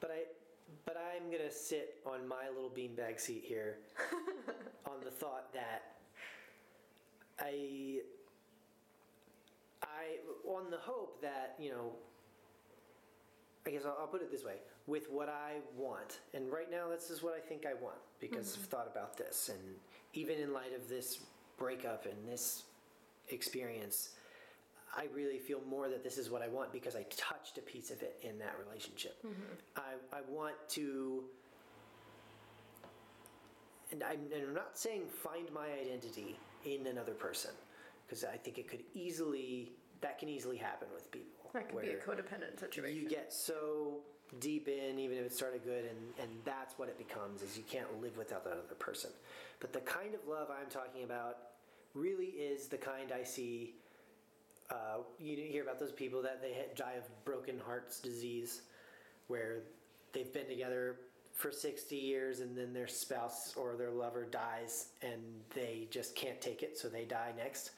but 0.00 0.10
I, 0.10 0.24
but 0.84 0.96
I'm 0.96 1.30
gonna 1.30 1.50
sit 1.50 1.96
on 2.06 2.26
my 2.26 2.48
little 2.54 2.70
beanbag 2.70 3.20
seat 3.20 3.42
here, 3.44 3.78
on 4.86 5.04
the 5.04 5.10
thought 5.10 5.52
that 5.54 5.96
I, 7.40 8.00
I, 9.82 10.48
on 10.48 10.70
the 10.70 10.78
hope 10.78 11.20
that 11.22 11.56
you 11.58 11.70
know. 11.70 11.92
I 13.64 13.70
guess 13.70 13.82
I'll, 13.86 13.96
I'll 14.00 14.06
put 14.08 14.22
it 14.22 14.30
this 14.30 14.44
way: 14.44 14.56
with 14.86 15.10
what 15.10 15.28
I 15.28 15.54
want, 15.76 16.20
and 16.34 16.50
right 16.52 16.70
now 16.70 16.88
this 16.88 17.10
is 17.10 17.22
what 17.22 17.34
I 17.34 17.40
think 17.40 17.64
I 17.64 17.74
want 17.74 17.98
because 18.20 18.52
mm-hmm. 18.52 18.62
I've 18.62 18.68
thought 18.68 18.88
about 18.90 19.16
this, 19.16 19.50
and 19.52 19.74
even 20.14 20.38
in 20.38 20.52
light 20.52 20.74
of 20.74 20.88
this 20.88 21.20
breakup 21.58 22.06
and 22.06 22.28
this 22.28 22.64
experience, 23.28 24.10
I 24.94 25.06
really 25.14 25.38
feel 25.38 25.60
more 25.68 25.88
that 25.88 26.04
this 26.04 26.18
is 26.18 26.30
what 26.30 26.42
I 26.42 26.48
want 26.48 26.72
because 26.72 26.96
I 26.96 27.04
touched 27.16 27.56
a 27.58 27.62
piece 27.62 27.90
of 27.90 28.02
it 28.02 28.18
in 28.22 28.38
that 28.38 28.56
relationship. 28.64 29.16
Mm-hmm. 29.24 29.54
I, 29.76 30.18
I 30.18 30.20
want 30.28 30.54
to, 30.70 31.24
and 33.90 34.02
I'm, 34.02 34.20
and 34.34 34.48
I'm 34.48 34.54
not 34.54 34.78
saying 34.78 35.02
find 35.08 35.50
my 35.52 35.66
identity 35.80 36.36
in 36.64 36.86
another 36.86 37.14
person 37.14 37.52
because 38.06 38.24
I 38.24 38.36
think 38.36 38.58
it 38.58 38.68
could 38.68 38.82
easily, 38.94 39.72
that 40.02 40.18
can 40.18 40.28
easily 40.28 40.58
happen 40.58 40.88
with 40.92 41.10
people. 41.10 41.50
That 41.54 41.70
could 41.70 41.82
be 41.82 41.88
a 41.88 41.96
codependent 41.96 42.60
situation. 42.60 43.02
You 43.02 43.08
get 43.08 43.32
so 43.32 44.00
deep 44.40 44.68
in, 44.68 44.98
even 44.98 45.16
if 45.18 45.24
it 45.24 45.32
started 45.32 45.64
good, 45.64 45.84
and, 45.84 45.98
and 46.20 46.30
that's 46.44 46.78
what 46.78 46.88
it 46.88 46.98
becomes, 46.98 47.42
is 47.42 47.56
you 47.56 47.64
can't 47.64 48.00
live 48.02 48.16
without 48.16 48.44
that 48.44 48.52
other 48.52 48.74
person. 48.78 49.10
But 49.60 49.72
the 49.72 49.80
kind 49.80 50.14
of 50.14 50.20
love 50.28 50.48
I'm 50.50 50.70
talking 50.70 51.04
about 51.04 51.38
really 51.94 52.26
is 52.26 52.68
the 52.68 52.78
kind 52.78 53.12
I 53.12 53.22
see 53.24 53.74
uh, 54.72 54.98
you 55.18 55.36
hear 55.36 55.62
about 55.62 55.78
those 55.78 55.92
people 55.92 56.22
that 56.22 56.40
they 56.40 56.54
die 56.74 56.94
of 56.98 57.24
broken 57.24 57.58
hearts 57.64 58.00
disease, 58.00 58.62
where 59.28 59.60
they've 60.12 60.32
been 60.32 60.48
together 60.48 60.96
for 61.34 61.50
60 61.50 61.96
years 61.96 62.40
and 62.40 62.56
then 62.56 62.72
their 62.72 62.86
spouse 62.86 63.54
or 63.56 63.74
their 63.76 63.90
lover 63.90 64.24
dies 64.30 64.88
and 65.00 65.20
they 65.54 65.88
just 65.90 66.14
can't 66.14 66.40
take 66.40 66.62
it, 66.62 66.78
so 66.78 66.88
they 66.88 67.04
die 67.04 67.32
next. 67.36 67.70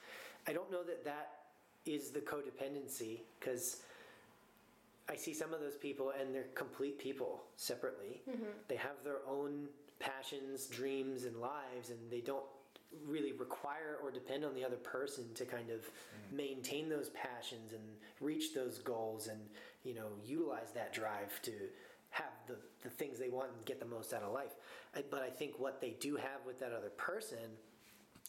I 0.47 0.53
don't 0.53 0.71
know 0.71 0.83
that 0.85 1.05
that 1.05 1.31
is 1.87 2.11
the 2.11 2.21
codependency 2.21 3.21
because 3.39 3.83
I 5.09 5.17
see 5.17 5.35
some 5.35 5.53
of 5.55 5.61
those 5.61 5.77
people 5.77 6.13
and 6.19 6.35
they're 6.35 6.47
complete 6.55 6.99
people 6.99 7.43
separately. 7.57 8.23
They 8.69 8.77
have 8.77 9.03
their 9.05 9.19
own 9.29 9.69
passions, 9.99 10.67
dreams, 10.67 11.25
and 11.25 11.37
lives, 11.41 11.91
and 11.91 11.99
they 12.11 12.21
don't 12.21 12.45
really 13.07 13.33
require 13.33 13.99
or 14.03 14.11
depend 14.11 14.45
on 14.45 14.55
the 14.55 14.65
other 14.65 14.77
person 14.77 15.25
to 15.35 15.45
kind 15.45 15.71
of 15.71 15.81
mm. 15.81 16.37
maintain 16.37 16.89
those 16.89 17.11
passions 17.11 17.73
and 17.73 17.83
reach 18.21 18.55
those 18.55 18.79
goals 18.79 19.29
and 19.29 19.41
you 19.85 19.95
know 19.95 20.09
utilize 20.25 20.73
that 20.75 20.93
drive 20.93 21.41
to 21.43 21.53
have 22.11 22.33
the, 22.47 22.57
the 22.83 22.89
things 22.89 23.19
they 23.19 23.29
want 23.29 23.49
and 23.57 23.65
get 23.65 23.81
the 23.81 23.87
most 23.87 24.15
out 24.15 24.23
of 24.23 24.33
life. 24.33 24.55
I, 24.95 25.03
but 25.11 25.23
i 25.23 25.31
think 25.31 25.59
what 25.59 25.81
they 25.81 25.97
do 25.99 26.17
have 26.17 26.47
with 26.47 26.61
that 26.61 26.73
other 26.73 26.91
person 26.91 27.39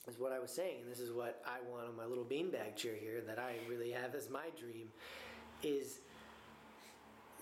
is 0.07 0.19
what 0.19 0.31
i 0.31 0.39
was 0.39 0.51
saying 0.51 0.81
and 0.81 0.91
this 0.91 0.99
is 0.99 1.11
what 1.11 1.43
i 1.45 1.57
want 1.71 1.87
on 1.87 1.95
my 1.95 2.05
little 2.05 2.25
beanbag 2.25 2.75
chair 2.75 2.95
here 2.99 3.21
that 3.27 3.37
i 3.37 3.55
really 3.69 3.91
have 3.91 4.15
as 4.15 4.29
my 4.29 4.47
dream 4.59 4.87
is 5.61 5.99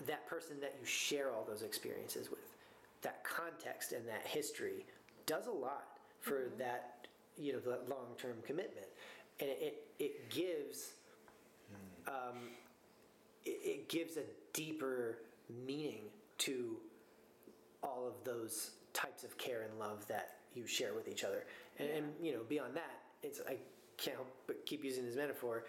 that 0.06 0.26
person 0.26 0.56
that 0.60 0.74
you 0.80 0.86
share 0.86 1.32
all 1.32 1.44
those 1.44 1.62
experiences 1.62 2.30
with. 2.30 2.54
That 3.02 3.22
context 3.24 3.92
and 3.92 4.06
that 4.08 4.26
history 4.26 4.86
does 5.26 5.46
a 5.46 5.52
lot 5.52 5.98
for 6.20 6.46
mm-hmm. 6.48 6.58
that 6.58 6.93
you 7.36 7.52
know 7.52 7.58
that 7.60 7.88
long-term 7.88 8.36
commitment. 8.46 8.86
And 9.40 9.50
it 9.50 9.86
it 9.98 10.30
gives 10.30 10.92
um, 12.06 12.50
it, 13.44 13.60
it 13.64 13.88
gives 13.88 14.16
a 14.16 14.24
deeper 14.52 15.18
meaning 15.66 16.02
to 16.38 16.76
all 17.82 18.06
of 18.06 18.24
those 18.24 18.70
types 18.92 19.24
of 19.24 19.36
care 19.36 19.62
and 19.62 19.78
love 19.78 20.06
that 20.08 20.36
you 20.54 20.66
share 20.66 20.94
with 20.94 21.08
each 21.08 21.24
other. 21.24 21.44
And, 21.78 21.90
and 21.90 22.12
you 22.22 22.32
know 22.32 22.40
beyond 22.48 22.76
that 22.76 23.00
it's 23.24 23.40
i 23.48 23.56
can't 23.96 24.16
help 24.16 24.28
but 24.46 24.66
keep 24.66 24.84
using 24.84 25.04
this 25.04 25.16
metaphor. 25.16 25.64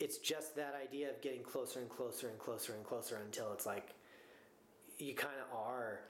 It's 0.00 0.18
just 0.18 0.54
that 0.56 0.74
idea 0.80 1.10
of 1.10 1.20
getting 1.20 1.42
closer 1.42 1.80
and 1.80 1.88
closer 1.88 2.28
and 2.28 2.38
closer 2.38 2.74
and 2.74 2.84
closer 2.84 3.20
until 3.24 3.52
it's 3.52 3.66
like 3.66 3.94
you 4.98 5.14
kind 5.14 5.34
of 5.40 5.58
are 5.58 6.00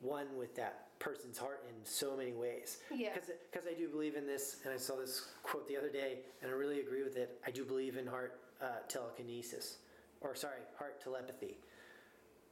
one 0.00 0.26
with 0.36 0.54
that 0.56 0.86
person's 0.98 1.38
heart 1.38 1.64
in 1.68 1.74
so 1.84 2.16
many 2.16 2.32
ways. 2.32 2.78
Yeah. 2.94 3.10
Because 3.14 3.66
I 3.66 3.74
do 3.78 3.88
believe 3.88 4.16
in 4.16 4.26
this, 4.26 4.56
and 4.64 4.72
I 4.72 4.76
saw 4.76 4.96
this 4.96 5.28
quote 5.42 5.66
the 5.68 5.76
other 5.76 5.90
day, 5.90 6.18
and 6.42 6.50
I 6.50 6.54
really 6.54 6.80
agree 6.80 7.02
with 7.02 7.16
it. 7.16 7.38
I 7.46 7.50
do 7.50 7.64
believe 7.64 7.96
in 7.96 8.06
heart 8.06 8.40
uh, 8.62 8.80
telekinesis, 8.88 9.78
or 10.20 10.34
sorry, 10.34 10.60
heart 10.78 11.00
telepathy, 11.02 11.56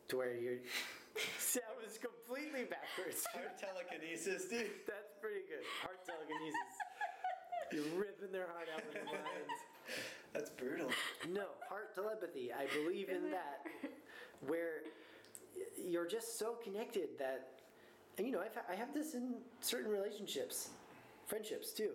to 0.08 0.16
where 0.16 0.34
you're. 0.36 0.58
That 1.54 1.74
was 1.82 1.98
completely 1.98 2.62
backwards. 2.70 3.26
Heart 3.34 3.58
telekinesis, 3.58 4.44
dude. 4.46 4.70
That's 4.86 5.10
pretty 5.20 5.42
good. 5.50 5.64
Heart 5.82 5.98
telekinesis. 6.06 6.70
You're 7.72 7.98
ripping 7.98 8.30
their 8.30 8.46
heart 8.54 8.68
out 8.72 8.86
of 8.86 8.92
their 8.94 9.04
minds. 9.04 9.58
That's 10.32 10.50
brutal. 10.50 10.90
No, 11.28 11.46
heart 11.68 11.92
telepathy. 11.96 12.52
I 12.52 12.66
believe 12.84 13.08
in 13.08 13.32
that, 13.32 13.66
where 14.46 14.82
y- 14.84 14.90
you're 15.76 16.06
just 16.06 16.38
so 16.38 16.54
connected 16.62 17.08
that, 17.18 17.48
and 18.16 18.26
you 18.26 18.32
know, 18.32 18.40
I've, 18.40 18.56
I 18.70 18.74
have 18.74 18.92
this 18.94 19.14
in 19.14 19.34
certain 19.60 19.90
relationships, 19.90 20.70
friendships 21.26 21.72
too. 21.72 21.90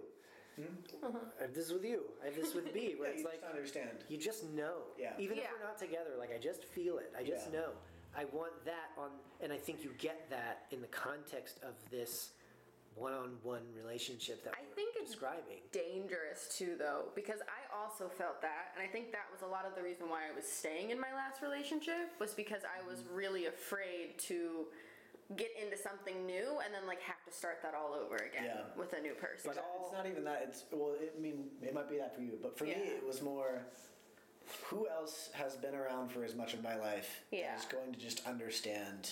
Hmm? 0.55 1.05
Uh-huh. 1.05 1.17
I 1.39 1.43
have 1.43 1.53
this 1.55 1.71
with 1.71 1.83
you. 1.83 2.01
I 2.21 2.25
have 2.27 2.35
this 2.35 2.53
with 2.53 2.71
B, 2.73 2.95
where 2.97 3.07
Yeah, 3.09 3.13
it's 3.13 3.21
you 3.23 3.25
like 3.27 3.41
just 3.41 3.49
understand. 3.53 3.89
you 4.07 4.17
just 4.17 4.43
know. 4.53 4.83
Yeah. 4.99 5.13
Even 5.17 5.37
if 5.37 5.45
we're 5.51 5.65
not 5.65 5.79
together, 5.79 6.11
like 6.19 6.29
I 6.33 6.37
just 6.37 6.63
feel 6.63 6.97
it. 6.99 7.11
I 7.17 7.23
just 7.23 7.51
Yeah. 7.51 7.59
know. 7.61 7.69
I 8.15 8.25
want 8.25 8.51
that 8.65 8.91
on, 8.97 9.09
and 9.41 9.51
I 9.51 9.57
think 9.57 9.83
you 9.83 9.89
get 9.97 10.29
that 10.29 10.65
in 10.71 10.81
the 10.81 10.87
context 10.87 11.57
of 11.63 11.73
this 11.89 12.33
one-on-one 12.95 13.61
relationship 13.75 14.43
that 14.43 14.53
I 14.53 14.63
think 14.75 14.95
it's 14.99 15.11
describing. 15.11 15.61
dangerous 15.71 16.55
too 16.57 16.75
though 16.77 17.09
because 17.15 17.39
i 17.49 17.61
also 17.75 18.07
felt 18.07 18.41
that 18.41 18.73
and 18.75 18.83
i 18.83 18.89
think 18.89 19.11
that 19.11 19.25
was 19.31 19.41
a 19.41 19.47
lot 19.47 19.65
of 19.65 19.75
the 19.75 19.81
reason 19.81 20.09
why 20.09 20.21
i 20.31 20.35
was 20.35 20.45
staying 20.45 20.91
in 20.91 20.99
my 20.99 21.11
last 21.13 21.41
relationship 21.41 22.13
was 22.19 22.33
because 22.33 22.61
i 22.63 22.87
was 22.87 22.99
mm-hmm. 22.99 23.15
really 23.15 23.45
afraid 23.47 24.17
to 24.19 24.67
get 25.35 25.49
into 25.61 25.77
something 25.77 26.25
new 26.25 26.59
and 26.63 26.73
then 26.73 26.85
like 26.87 27.01
have 27.01 27.23
to 27.25 27.31
start 27.31 27.59
that 27.63 27.73
all 27.73 27.93
over 27.93 28.15
again 28.17 28.43
Yeah. 28.45 28.61
with 28.77 28.93
a 28.93 29.01
new 29.01 29.13
person 29.13 29.51
It's, 29.51 29.59
it's 29.83 29.93
not 29.93 30.05
even 30.05 30.23
that. 30.25 30.45
It's 30.47 30.65
well, 30.71 30.95
it, 30.99 31.13
I 31.17 31.21
mean, 31.21 31.45
it 31.61 31.73
might 31.73 31.89
be 31.89 31.97
that 31.97 32.15
for 32.15 32.21
you, 32.21 32.37
but 32.41 32.57
for 32.57 32.65
me, 32.65 32.71
it 32.71 33.05
was 33.05 33.21
more. 33.21 33.61
Who 34.65 34.87
else 34.89 35.29
has 35.33 35.55
been 35.55 35.73
around 35.73 36.11
for 36.11 36.23
as 36.23 36.35
much 36.35 36.53
of 36.53 36.61
my 36.61 36.75
life 36.75 37.21
Yeah. 37.31 37.51
that 37.51 37.59
is 37.59 37.65
going 37.65 37.93
to 37.93 37.99
just 37.99 38.27
understand 38.27 39.11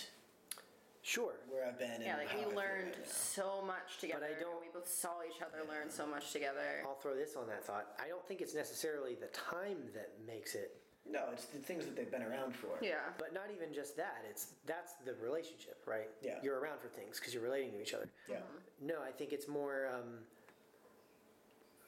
Sure. 1.03 1.33
where 1.49 1.65
I've 1.65 1.79
been 1.79 2.01
yeah 2.01 2.11
and 2.11 2.19
like 2.19 2.29
how 2.29 2.37
we 2.37 2.43
feel 2.45 2.55
learned 2.55 2.93
right 2.95 3.07
so 3.09 3.63
much 3.65 3.97
together 3.99 4.27
But 4.29 4.37
I 4.37 4.39
don't- 4.39 4.61
we 4.61 4.67
both 4.71 4.87
saw 4.87 5.21
each 5.23 5.41
other 5.41 5.63
learn 5.67 5.89
so 5.89 6.05
much 6.05 6.31
together 6.31 6.83
I'll 6.85 6.95
throw 6.95 7.15
this 7.15 7.35
on 7.35 7.47
that 7.47 7.63
thought. 7.63 7.95
I 7.99 8.07
don't 8.07 8.25
think 8.27 8.41
it's 8.41 8.53
necessarily 8.53 9.15
the 9.15 9.27
time 9.27 9.89
that 9.95 10.11
makes 10.27 10.53
it, 10.53 10.77
No, 11.09 11.29
it's 11.33 11.45
the 11.45 11.57
things 11.57 11.85
that 11.85 11.95
they've 11.95 12.11
been 12.11 12.21
around 12.21 12.55
for. 12.55 12.77
yeah 12.81 13.09
but 13.17 13.33
not 13.33 13.49
even 13.51 13.73
just 13.73 13.97
that. 13.97 14.23
It's 14.29 14.53
that's 14.67 14.93
the 15.05 15.15
relationship, 15.15 15.81
right? 15.87 16.09
Yeah. 16.21 16.39
You're 16.43 16.59
around 16.59 16.79
for 16.79 16.87
things 16.89 17.19
because 17.19 17.33
you're 17.33 17.43
relating 17.43 17.71
to 17.71 17.81
each 17.81 17.93
other. 17.95 18.07
Yeah. 18.29 18.41
No, 18.79 19.01
I 19.01 19.11
think 19.11 19.33
it's 19.33 19.47
more. 19.47 19.87
Um, 19.93 20.19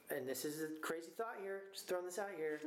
and 0.10 0.28
this 0.28 0.44
is 0.46 0.62
a 0.62 0.68
crazy 0.82 1.12
thought 1.18 1.38
here. 1.42 1.64
Just 1.72 1.88
throwing 1.88 2.06
this 2.06 2.20
out 2.20 2.30
here. 2.36 2.62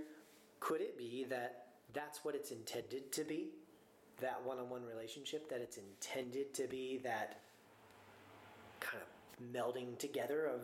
Could 0.61 0.81
it 0.81 0.97
be 0.97 1.25
that 1.29 1.67
that's 1.93 2.25
what 2.25 2.35
it's 2.35 2.51
intended 2.51 3.13
to 3.13 3.25
be? 3.25 3.49
That 4.21 4.41
one-on-one 4.45 4.85
relationship. 4.85 5.49
That 5.51 5.61
it's 5.61 5.79
intended 5.79 6.55
to 6.55 6.67
be 6.67 6.99
that 7.05 7.41
kind 8.81 9.03
of 9.03 9.55
melding 9.55 9.99
together 9.99 10.47
of 10.47 10.63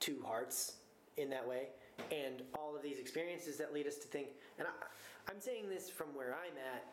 two 0.00 0.22
hearts 0.24 0.74
in 1.16 1.30
that 1.30 1.46
way 1.46 1.68
and 2.12 2.42
all 2.54 2.76
of 2.76 2.82
these 2.82 2.98
experiences 2.98 3.56
that 3.56 3.72
lead 3.72 3.86
us 3.86 3.96
to 3.96 4.06
think 4.08 4.28
and 4.58 4.68
I, 4.68 5.30
i'm 5.30 5.40
saying 5.40 5.68
this 5.68 5.88
from 5.88 6.08
where 6.08 6.34
i'm 6.34 6.56
at 6.74 6.84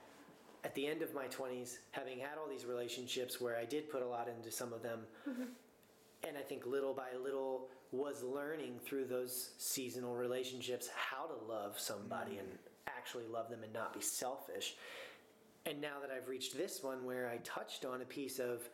at 0.64 0.74
the 0.76 0.88
end 0.88 1.02
of 1.02 1.14
my 1.14 1.26
20s 1.26 1.80
having 1.92 2.20
had 2.20 2.38
all 2.40 2.48
these 2.50 2.66
relationships 2.66 3.42
where 3.42 3.58
i 3.58 3.66
did 3.66 3.90
put 3.90 4.02
a 4.02 4.08
lot 4.08 4.28
into 4.30 4.52
some 4.52 4.72
of 4.72 4.82
them 4.82 5.00
mm-hmm. 5.30 5.44
and 6.28 6.38
i 6.38 6.42
think 6.42 6.66
little 6.66 6.94
by 6.94 7.10
little 7.22 7.68
was 7.92 8.24
learning 8.24 8.80
through 8.84 9.06
those 9.06 9.52
seasonal 9.58 10.16
relationships 10.16 10.90
how 10.96 11.26
to 11.26 11.52
love 11.52 11.78
somebody 11.78 12.32
mm-hmm. 12.32 12.40
and 12.40 12.60
actually 12.88 13.26
love 13.32 13.50
them 13.50 13.64
and 13.64 13.74
not 13.74 13.94
be 13.94 14.02
selfish 14.02 14.76
and 15.66 15.82
now 15.82 15.96
that 16.02 16.10
i've 16.16 16.28
reached 16.28 16.58
this 16.58 16.84
one 16.84 17.06
where 17.06 17.30
i 17.30 17.38
touched 17.38 17.86
on 17.86 18.02
a 18.02 18.06
piece 18.06 18.40
of 18.40 18.70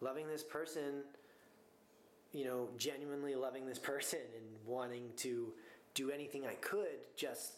loving 0.00 0.26
this 0.26 0.42
person 0.42 1.02
you 2.32 2.44
know, 2.44 2.68
genuinely 2.78 3.34
loving 3.34 3.66
this 3.66 3.78
person 3.78 4.18
and 4.36 4.46
wanting 4.66 5.10
to 5.16 5.52
do 5.94 6.10
anything 6.10 6.46
I 6.46 6.54
could 6.54 7.06
just 7.16 7.56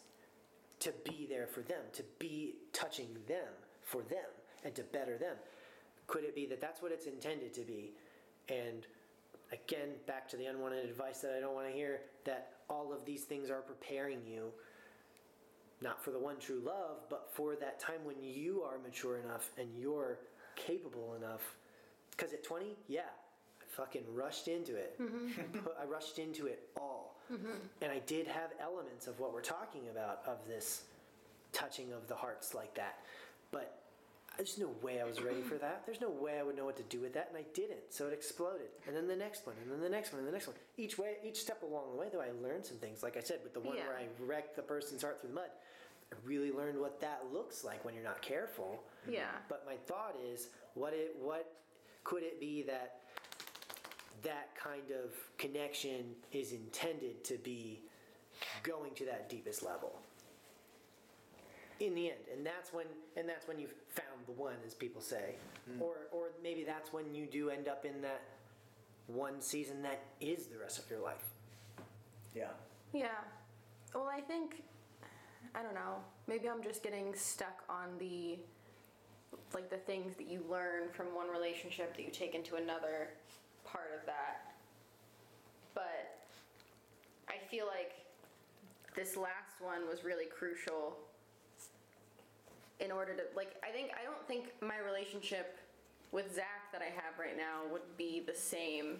to 0.81 0.93
be 1.05 1.25
there 1.29 1.47
for 1.47 1.61
them, 1.61 1.81
to 1.93 2.03
be 2.19 2.55
touching 2.73 3.07
them 3.27 3.47
for 3.81 4.01
them 4.01 4.27
and 4.65 4.75
to 4.75 4.83
better 4.83 5.17
them. 5.17 5.37
Could 6.07 6.25
it 6.25 6.35
be 6.35 6.45
that 6.47 6.59
that's 6.59 6.81
what 6.81 6.91
it's 6.91 7.05
intended 7.05 7.53
to 7.53 7.61
be? 7.61 7.93
And 8.49 8.85
again, 9.53 9.89
back 10.05 10.27
to 10.29 10.37
the 10.37 10.45
unwanted 10.45 10.85
advice 10.85 11.19
that 11.19 11.33
I 11.35 11.39
don't 11.39 11.55
want 11.55 11.67
to 11.67 11.73
hear, 11.73 12.01
that 12.25 12.51
all 12.69 12.91
of 12.93 13.05
these 13.05 13.23
things 13.23 13.49
are 13.49 13.61
preparing 13.61 14.19
you 14.27 14.51
not 15.81 16.03
for 16.03 16.11
the 16.11 16.19
one 16.19 16.37
true 16.39 16.61
love, 16.65 16.97
but 17.09 17.29
for 17.31 17.55
that 17.55 17.79
time 17.79 18.03
when 18.03 18.15
you 18.21 18.61
are 18.63 18.77
mature 18.79 19.17
enough 19.17 19.49
and 19.57 19.67
you're 19.77 20.19
capable 20.55 21.15
enough. 21.15 21.55
Because 22.11 22.33
at 22.33 22.43
20, 22.43 22.75
yeah, 22.87 23.01
I 23.61 23.65
fucking 23.67 24.03
rushed 24.13 24.47
into 24.47 24.75
it. 24.75 24.97
Put- 24.97 25.11
mm-hmm. 25.11 25.67
I 25.81 25.85
rushed 25.85 26.19
into 26.19 26.47
it 26.47 26.69
all. 26.77 27.17
Mm-hmm. 27.31 27.51
And 27.81 27.91
I 27.91 27.99
did 28.05 28.27
have 28.27 28.51
elements 28.61 29.07
of 29.07 29.19
what 29.19 29.33
we're 29.33 29.41
talking 29.41 29.89
about 29.91 30.21
of 30.27 30.37
this 30.47 30.83
touching 31.51 31.91
of 31.93 32.07
the 32.07 32.15
hearts 32.15 32.53
like 32.53 32.73
that. 32.75 32.99
But 33.51 33.84
there's 34.37 34.57
no 34.57 34.69
way 34.81 35.01
I 35.01 35.05
was 35.05 35.21
ready 35.21 35.41
for 35.41 35.55
that. 35.55 35.83
There's 35.85 36.01
no 36.01 36.09
way 36.09 36.39
I 36.39 36.43
would 36.43 36.55
know 36.55 36.65
what 36.65 36.77
to 36.77 36.83
do 36.83 36.99
with 36.99 37.13
that, 37.13 37.27
and 37.29 37.37
I 37.37 37.45
didn't. 37.53 37.89
So 37.89 38.07
it 38.07 38.13
exploded, 38.13 38.67
and 38.87 38.95
then 38.95 39.07
the 39.07 39.15
next 39.15 39.45
one, 39.45 39.55
and 39.61 39.71
then 39.71 39.81
the 39.81 39.89
next 39.89 40.11
one, 40.11 40.19
and 40.19 40.27
the 40.27 40.31
next 40.31 40.47
one. 40.47 40.55
Each 40.77 40.97
way, 40.97 41.15
each 41.23 41.37
step 41.41 41.63
along 41.63 41.91
the 41.91 41.97
way, 41.97 42.07
though, 42.11 42.21
I 42.21 42.31
learned 42.43 42.65
some 42.65 42.77
things. 42.77 43.03
Like 43.03 43.17
I 43.17 43.21
said, 43.21 43.39
with 43.43 43.53
the 43.53 43.59
one 43.59 43.77
Yeah. 43.77 43.87
where 43.87 43.97
I 43.97 44.07
wrecked 44.19 44.55
the 44.55 44.61
person's 44.61 45.01
heart 45.01 45.21
through 45.21 45.29
the 45.29 45.35
mud, 45.35 45.49
I 46.11 46.15
really 46.25 46.51
learned 46.51 46.79
what 46.79 46.99
that 47.01 47.23
looks 47.33 47.63
like 47.63 47.83
when 47.85 47.93
you're 47.93 48.03
not 48.03 48.21
careful. 48.21 48.83
Yeah. 49.09 49.31
But 49.49 49.65
my 49.65 49.75
thought 49.87 50.15
is, 50.23 50.49
what 50.73 50.93
it, 50.93 51.15
what 51.19 51.51
could 52.03 52.23
it 52.23 52.39
be 52.39 52.61
that 52.63 52.99
that 54.23 54.55
kind 54.55 54.91
of 54.91 55.13
connection 55.37 56.15
is 56.31 56.51
intended 56.51 57.23
to 57.25 57.37
be 57.37 57.81
going 58.63 58.93
to 58.95 59.05
that 59.05 59.29
deepest 59.29 59.63
level? 59.63 59.99
In 61.79 61.93
the 61.93 62.07
end 62.07 62.19
and 62.33 62.45
that's 62.45 62.71
when 62.73 62.85
and 63.17 63.27
that's 63.27 63.47
when 63.47 63.59
you've 63.59 63.73
found 63.89 64.25
the 64.25 64.31
one 64.31 64.55
as 64.65 64.73
people 64.73 65.01
say 65.01 65.35
hmm. 65.69 65.81
or 65.81 66.07
or 66.11 66.27
maybe 66.41 66.63
that's 66.63 66.93
when 66.93 67.13
you 67.13 67.25
do 67.25 67.49
end 67.49 67.67
up 67.67 67.85
in 67.85 68.01
that 68.01 68.21
one 69.07 69.41
season 69.41 69.81
that 69.81 70.01
is 70.21 70.47
the 70.47 70.57
rest 70.57 70.79
of 70.79 70.89
your 70.89 70.99
life 70.99 71.25
Yeah. 72.35 72.49
Yeah. 72.93 73.07
Well, 73.93 74.09
I 74.13 74.19
think 74.21 74.63
I 75.55 75.63
don't 75.63 75.73
know. 75.73 75.97
Maybe 76.27 76.49
I'm 76.49 76.61
just 76.61 76.83
getting 76.83 77.13
stuck 77.15 77.63
on 77.69 77.97
the 77.97 78.37
like 79.53 79.69
the 79.69 79.77
things 79.77 80.15
that 80.17 80.27
you 80.27 80.43
learn 80.49 80.89
from 80.91 81.07
one 81.15 81.29
relationship 81.29 81.95
that 81.95 82.03
you 82.03 82.11
take 82.11 82.35
into 82.35 82.55
another 82.55 83.09
part 83.63 83.91
of 83.97 84.05
that. 84.05 84.55
But 85.73 86.27
I 87.29 87.37
feel 87.49 87.65
like 87.67 87.93
this 88.95 89.15
last 89.15 89.61
one 89.61 89.87
was 89.89 90.03
really 90.03 90.25
crucial 90.25 90.97
in 92.79 92.91
order 92.91 93.13
to 93.15 93.23
like 93.35 93.55
I 93.63 93.71
think 93.71 93.91
I 93.99 94.03
don't 94.03 94.25
think 94.27 94.51
my 94.61 94.77
relationship 94.79 95.57
with 96.11 96.33
Zach 96.33 96.71
that 96.71 96.81
I 96.81 96.91
have 96.95 97.17
right 97.19 97.37
now 97.37 97.67
would 97.71 97.85
be 97.97 98.23
the 98.25 98.35
same 98.35 98.97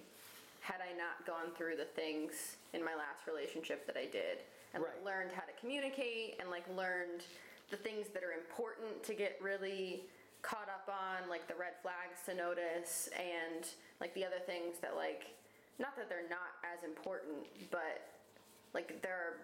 had 0.62 0.82
I 0.82 0.98
not 0.98 1.22
gone 1.28 1.54
through 1.56 1.78
the 1.78 1.86
things 1.86 2.58
in 2.74 2.84
my 2.84 2.96
last 2.96 3.28
relationship 3.28 3.86
that 3.86 3.96
I 3.98 4.06
did 4.06 4.42
and 4.74 4.82
like, 4.82 4.98
learned 5.06 5.32
how 5.32 5.44
to 5.44 5.54
communicate 5.60 6.38
and 6.40 6.50
like 6.50 6.66
learned 6.76 7.22
the 7.70 7.78
things 7.78 8.08
that 8.14 8.24
are 8.24 8.34
important 8.34 9.04
to 9.04 9.14
get 9.14 9.38
really 9.42 10.04
caught 10.42 10.70
up 10.70 10.90
on 10.90 11.30
like 11.30 11.48
the 11.48 11.56
red 11.56 11.74
flags 11.82 12.22
to 12.26 12.34
notice 12.34 13.10
and 13.18 13.66
like 14.00 14.14
the 14.14 14.24
other 14.24 14.42
things 14.46 14.78
that 14.82 14.96
like 14.96 15.34
not 15.80 15.96
that 15.96 16.08
they're 16.10 16.30
not 16.30 16.58
as 16.64 16.84
important 16.84 17.46
but 17.72 18.06
like 18.74 19.02
there 19.02 19.14
are 19.14 19.38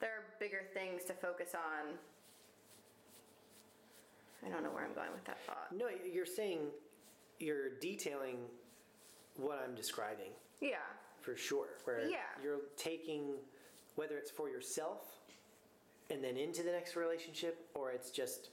there 0.00 0.10
are 0.10 0.24
bigger 0.40 0.62
things 0.72 1.04
to 1.04 1.12
focus 1.12 1.54
on 1.54 1.96
I 4.46 4.50
don't 4.50 4.62
know 4.62 4.70
where 4.70 4.84
I'm 4.84 4.94
going 4.94 5.12
with 5.12 5.24
that 5.24 5.38
thought. 5.44 5.68
no 5.76 5.88
you're 6.10 6.24
saying 6.26 6.60
you're 7.40 7.70
detailing 7.80 8.38
what 9.36 9.58
i'm 9.62 9.74
describing 9.74 10.30
Yeah. 10.60 10.76
for 11.20 11.36
sure 11.36 11.68
where 11.84 12.08
Yeah. 12.08 12.18
you're 12.42 12.60
taking 12.76 13.34
whether 13.96 14.16
it's 14.16 14.30
for 14.30 14.48
yourself 14.48 15.02
and 16.10 16.22
then 16.22 16.36
into 16.36 16.62
the 16.62 16.70
next 16.72 16.96
relationship 16.96 17.68
or 17.74 17.90
it's 17.90 18.10
just 18.10 18.50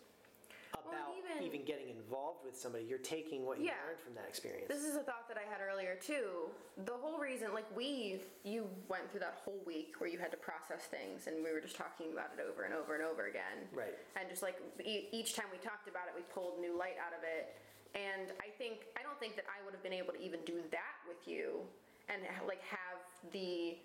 about 0.88 1.16
even- 1.18 1.44
even, 1.44 1.66
getting 1.66 1.90
involved 1.90 2.44
with 2.44 2.56
somebody 2.58 2.84
you're 2.84 2.98
taking 3.00 3.46
what 3.46 3.58
you 3.60 3.66
Yeah. 3.66 3.76
learned 3.88 4.00
from 4.00 4.14
that 4.16 4.28
experience 4.28 4.68
This 4.68 4.84
is 4.84 4.96
a 4.96 5.04
thought 5.04 5.28
that 5.30 5.38
I 5.38 5.44
had 5.44 5.62
earlier 5.62 5.96
too. 5.96 6.50
The 6.86 6.94
whole 6.98 7.18
reason, 7.18 7.54
like 7.54 7.66
we, 7.76 8.22
you 8.44 8.70
went 8.88 9.10
through 9.12 9.22
that 9.22 9.36
whole 9.44 9.60
week 9.66 9.96
where 10.00 10.10
you 10.10 10.20
had 10.20 10.32
to 10.32 10.38
process 10.38 10.86
things, 10.86 11.28
and 11.28 11.44
we 11.44 11.52
were 11.52 11.62
just 11.62 11.76
talking 11.76 12.12
about 12.14 12.32
it 12.38 12.42
over 12.42 12.64
and 12.64 12.74
over 12.74 12.96
and 12.96 13.04
over 13.04 13.28
again. 13.28 13.68
Right. 13.72 13.98
And 14.16 14.30
just 14.30 14.42
like 14.44 14.60
e- 14.84 15.08
each 15.12 15.36
time 15.36 15.46
we 15.52 15.58
talked 15.60 15.88
about 15.88 16.08
it, 16.08 16.14
we 16.16 16.22
pulled 16.24 16.60
new 16.60 16.76
light 16.78 16.98
out 17.00 17.14
of 17.18 17.24
it. 17.24 17.56
And 17.96 18.32
I 18.42 18.50
think 18.58 18.88
I 18.98 19.04
don't 19.04 19.20
think 19.20 19.36
that 19.36 19.46
I 19.46 19.64
would 19.64 19.74
have 19.74 19.84
been 19.84 19.94
able 19.94 20.14
to 20.14 20.20
even 20.22 20.44
do 20.46 20.62
that 20.72 20.96
with 21.08 21.28
you, 21.28 21.62
and 22.10 22.22
like 22.48 22.62
have 22.64 23.00
the. 23.32 23.78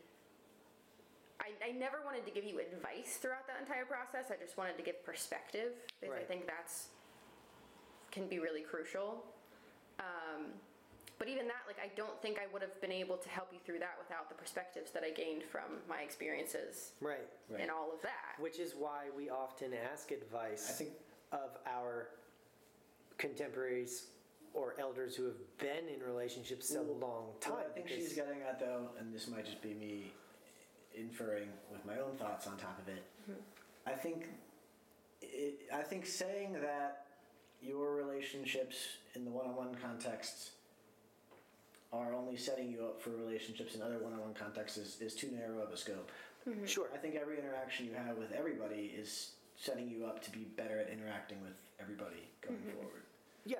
I, 1.48 1.68
I 1.68 1.72
never 1.72 1.98
wanted 2.04 2.24
to 2.26 2.30
give 2.32 2.44
you 2.44 2.60
advice 2.60 3.16
throughout 3.20 3.46
that 3.46 3.56
entire 3.60 3.84
process. 3.84 4.30
I 4.30 4.36
just 4.42 4.56
wanted 4.58 4.76
to 4.76 4.82
give 4.82 5.04
perspective 5.04 5.72
because 6.00 6.16
I 6.16 6.22
think 6.24 6.46
that's 6.46 6.88
can 8.10 8.26
be 8.28 8.38
really 8.38 8.62
crucial. 8.62 9.24
Um, 10.00 10.46
but 11.18 11.28
even 11.28 11.46
that, 11.48 11.66
like, 11.66 11.78
I 11.82 11.90
don't 11.96 12.20
think 12.22 12.38
I 12.38 12.46
would 12.52 12.62
have 12.62 12.80
been 12.80 12.92
able 12.92 13.16
to 13.16 13.28
help 13.28 13.48
you 13.52 13.58
through 13.66 13.80
that 13.80 13.96
without 13.98 14.28
the 14.28 14.34
perspectives 14.36 14.90
that 14.92 15.02
I 15.02 15.10
gained 15.10 15.42
from 15.42 15.82
my 15.88 16.00
experiences 16.02 16.92
right 17.00 17.26
Right. 17.50 17.60
and 17.60 17.70
all 17.70 17.92
of 17.92 18.00
that. 18.02 18.38
Which 18.40 18.58
is 18.60 18.74
why 18.78 19.06
we 19.16 19.28
often 19.30 19.72
ask 19.92 20.10
advice 20.12 20.68
I 20.70 20.72
think- 20.84 20.92
of 21.32 21.58
our 21.66 22.08
contemporaries 23.18 24.06
or 24.54 24.74
elders 24.78 25.14
who 25.14 25.24
have 25.24 25.58
been 25.58 25.88
in 25.88 26.00
relationships 26.02 26.74
a 26.74 26.80
long 26.82 27.32
time. 27.40 27.52
What 27.54 27.66
I 27.70 27.74
think 27.74 27.88
she's 27.88 28.14
getting 28.14 28.40
at, 28.42 28.58
though, 28.58 28.88
and 28.98 29.12
this 29.14 29.28
might 29.28 29.44
just 29.44 29.60
be 29.60 29.74
me 29.74 30.12
inferring 30.94 31.48
with 31.70 31.84
my 31.84 31.98
own 31.98 32.16
thoughts 32.16 32.46
on 32.46 32.56
top 32.56 32.78
of 32.80 32.88
it. 32.88 33.04
Mm-hmm. 33.22 33.40
I 33.86 33.92
think, 33.92 34.26
it, 35.22 35.60
I 35.72 35.82
think 35.82 36.06
saying 36.06 36.54
that 36.60 37.06
your 37.62 37.94
relationships 37.94 38.76
in 39.14 39.24
the 39.24 39.30
one-on-one 39.30 39.76
context 39.82 40.50
are 41.92 42.14
only 42.14 42.36
setting 42.36 42.70
you 42.70 42.84
up 42.84 43.00
for 43.00 43.10
relationships 43.10 43.74
in 43.74 43.82
other 43.82 43.98
one-on-one 43.98 44.34
contexts 44.34 44.76
is, 44.76 45.00
is 45.00 45.14
too 45.14 45.30
narrow 45.32 45.62
of 45.62 45.72
a 45.72 45.76
scope. 45.76 46.10
Mm-hmm. 46.48 46.66
Sure. 46.66 46.88
I 46.94 46.98
think 46.98 47.14
every 47.14 47.38
interaction 47.38 47.86
you 47.86 47.94
have 47.94 48.16
with 48.16 48.32
everybody 48.32 48.92
is 48.96 49.32
setting 49.56 49.88
you 49.88 50.04
up 50.06 50.22
to 50.24 50.30
be 50.30 50.46
better 50.56 50.78
at 50.78 50.88
interacting 50.90 51.40
with 51.42 51.58
everybody 51.80 52.28
going 52.46 52.58
mm-hmm. 52.60 52.70
forward. 52.70 53.02
Yeah. 53.44 53.56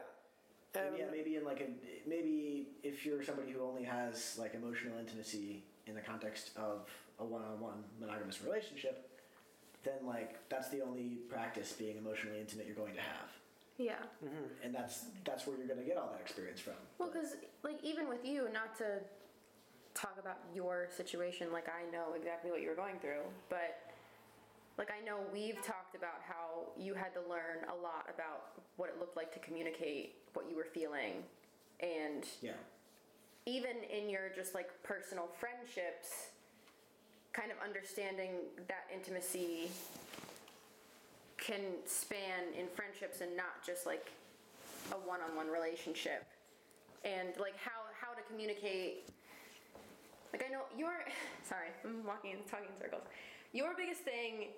And 0.75 0.89
Um, 0.89 0.95
yeah, 0.99 1.07
maybe 1.11 1.37
in 1.37 1.45
like 1.45 1.61
a 1.61 2.09
maybe 2.09 2.69
if 2.83 3.05
you're 3.05 3.23
somebody 3.25 3.53
who 3.53 3.63
only 3.63 3.85
has 3.85 4.37
like 4.39 4.55
emotional 4.55 4.99
intimacy 4.99 5.65
in 5.89 5.95
the 5.95 6.01
context 6.01 6.51
of 6.57 6.87
a 7.19 7.25
one-on-one 7.25 7.83
monogamous 8.01 8.43
relationship, 8.45 9.09
then 9.83 10.07
like 10.07 10.37
that's 10.49 10.69
the 10.69 10.81
only 10.83 11.19
practice 11.29 11.73
being 11.73 11.97
emotionally 11.97 12.39
intimate 12.41 12.67
you're 12.67 12.77
going 12.77 12.95
to 12.95 13.01
have, 13.01 13.31
Yeah. 13.79 13.95
Mm-hmm. 14.25 14.65
and 14.65 14.75
that's 14.75 15.07
that's 15.25 15.47
where 15.47 15.57
you're 15.57 15.67
going 15.67 15.81
to 15.81 15.87
get 15.87 15.97
all 15.97 16.11
that 16.13 16.21
experience 16.21 16.61
from. 16.61 16.75
Well, 16.99 17.11
because, 17.13 17.37
like, 17.63 17.79
even 17.83 18.09
with 18.09 18.25
you, 18.25 18.49
not 18.53 18.77
to 18.79 19.01
talk 19.95 20.17
about 20.21 20.39
your 20.55 20.89
situation, 20.97 21.53
like, 21.53 21.69
I 21.69 21.91
know 21.91 22.15
exactly 22.17 22.51
what 22.51 22.61
you 22.61 22.69
were 22.69 22.77
going 22.77 22.99
through, 23.01 23.23
but, 23.49 23.79
like, 24.77 24.91
I 24.91 25.05
know 25.05 25.19
we've 25.33 25.61
talked 25.63 25.97
about 25.97 26.21
how 26.29 26.71
you 26.79 26.95
had 26.95 27.13
to 27.15 27.21
learn 27.29 27.65
a 27.69 27.83
lot 27.83 28.07
about 28.13 28.63
what 28.77 28.89
it 28.91 28.99
looked 29.01 29.17
like 29.17 29.33
to 29.33 29.41
communicate 29.41 30.17
what 30.35 30.49
you 30.49 30.57
were 30.57 30.67
feeling. 30.73 31.25
And 31.81 32.25
yeah, 32.43 32.53
even 33.49 33.77
in 33.89 34.11
your 34.11 34.29
just 34.37 34.55
like 34.55 34.69
personal 34.83 35.29
friendships, 35.41 36.29
kind 37.33 37.51
of 37.51 37.57
understanding 37.65 38.45
that 38.69 38.85
intimacy 38.93 39.71
can 41.39 41.81
span 41.87 42.53
in 42.59 42.67
friendships 42.77 43.23
and 43.23 43.35
not 43.35 43.65
just 43.65 43.87
like 43.87 44.13
a 44.93 44.99
one-on-one 45.09 45.49
relationship. 45.49 46.27
And 47.05 47.29
like 47.41 47.57
how 47.57 47.89
how 47.97 48.13
to 48.13 48.21
communicate 48.29 49.09
like 50.33 50.45
I 50.47 50.53
know 50.53 50.69
your 50.77 50.93
sorry, 51.49 51.69
I'm 51.85 52.05
walking 52.05 52.37
talking 52.51 52.69
in 52.69 52.83
circles. 52.83 53.09
Your 53.55 53.73
biggest 53.75 54.03
thing 54.03 54.53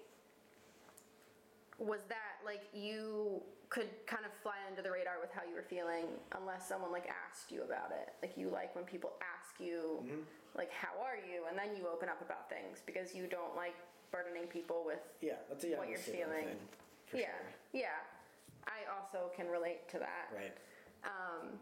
was 1.80 2.00
that 2.12 2.36
like 2.44 2.62
you 2.76 3.40
could 3.70 3.88
kind 4.06 4.24
of 4.28 4.32
fly 4.42 4.56
under 4.68 4.82
the 4.82 4.90
radar 4.90 5.16
with 5.20 5.30
how 5.32 5.40
you 5.48 5.54
were 5.54 5.64
feeling 5.64 6.04
unless 6.38 6.68
someone 6.68 6.92
like 6.92 7.08
asked 7.08 7.50
you 7.50 7.62
about 7.62 7.90
it 7.90 8.12
like 8.20 8.36
you 8.36 8.50
like 8.52 8.74
when 8.76 8.84
people 8.84 9.12
ask 9.24 9.58
you 9.58 10.04
like 10.54 10.70
how 10.70 10.92
are 11.00 11.16
you 11.16 11.48
and 11.48 11.56
then 11.56 11.74
you 11.74 11.88
open 11.88 12.08
up 12.08 12.20
about 12.20 12.50
things 12.50 12.82
because 12.84 13.14
you 13.14 13.26
don't 13.26 13.56
like 13.56 13.74
burdening 14.12 14.46
people 14.46 14.82
with 14.84 15.00
yeah, 15.22 15.40
that's 15.48 15.64
a 15.64 15.68
young 15.68 15.78
what 15.78 15.88
you're 15.88 15.98
feeling 15.98 16.52
thing, 16.52 16.68
for 17.06 17.16
yeah 17.16 17.32
sure. 17.72 17.80
yeah 17.88 17.98
i 18.66 18.84
also 18.92 19.30
can 19.34 19.46
relate 19.48 19.88
to 19.88 19.98
that 19.98 20.28
Right. 20.36 20.52
um 21.04 21.56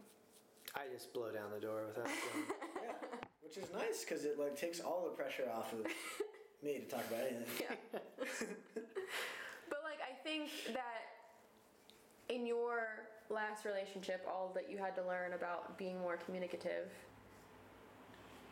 I 0.75 0.81
just 0.93 1.13
blow 1.13 1.31
down 1.31 1.49
the 1.51 1.59
door 1.59 1.81
without. 1.87 2.05
Yeah, 2.83 2.91
which 3.41 3.57
is 3.57 3.73
nice 3.73 4.03
because 4.05 4.23
it 4.23 4.37
like 4.37 4.55
takes 4.55 4.79
all 4.79 5.03
the 5.05 5.15
pressure 5.17 5.49
off 5.51 5.73
of 5.73 5.79
me 6.63 6.77
to 6.77 6.85
talk 6.85 7.03
about 7.09 7.21
anything. 7.25 7.65
yeah. 7.93 7.99
but 10.29 10.39
like 10.39 10.41
I 10.41 10.47
think 10.47 10.75
that 10.75 12.33
in 12.33 12.45
your 12.45 12.79
last 13.29 13.65
relationship, 13.65 14.25
all 14.27 14.51
that 14.55 14.69
you 14.69 14.77
had 14.77 14.95
to 14.95 15.03
learn 15.07 15.33
about 15.33 15.77
being 15.77 15.99
more 15.99 16.17
communicative. 16.17 16.89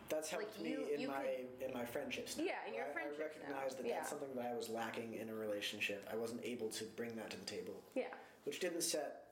That's 0.10 0.30
helped 0.30 0.46
Like, 0.56 0.62
me 0.64 0.72
you- 0.72 0.86
in 0.94 1.02
you 1.02 1.08
my 1.10 1.26
in 1.62 1.74
my 1.74 1.84
friendships. 1.86 2.38
Now. 2.38 2.46
Yeah, 2.46 2.54
in 2.68 2.74
your 2.74 2.86
I, 2.86 2.94
friendships 2.94 3.20
I 3.20 3.24
recognize 3.52 3.72
now. 3.72 3.78
that 3.78 3.86
Yeah. 3.88 3.96
that's 3.98 4.10
something 4.10 4.34
that 4.36 4.46
I 4.46 4.54
was 4.54 4.70
lacking 4.70 5.16
in 5.16 5.30
a 5.30 5.34
relationship. 5.36 6.08
I 6.12 6.16
wasn't 6.16 6.44
able 6.46 6.70
to 6.70 6.86
bring 6.96 7.16
that 7.18 7.30
to 7.32 7.38
the 7.38 7.46
table, 7.46 7.84
Yeah. 7.94 8.14
which 8.46 8.60
didn't 8.62 8.82
set 8.82 9.26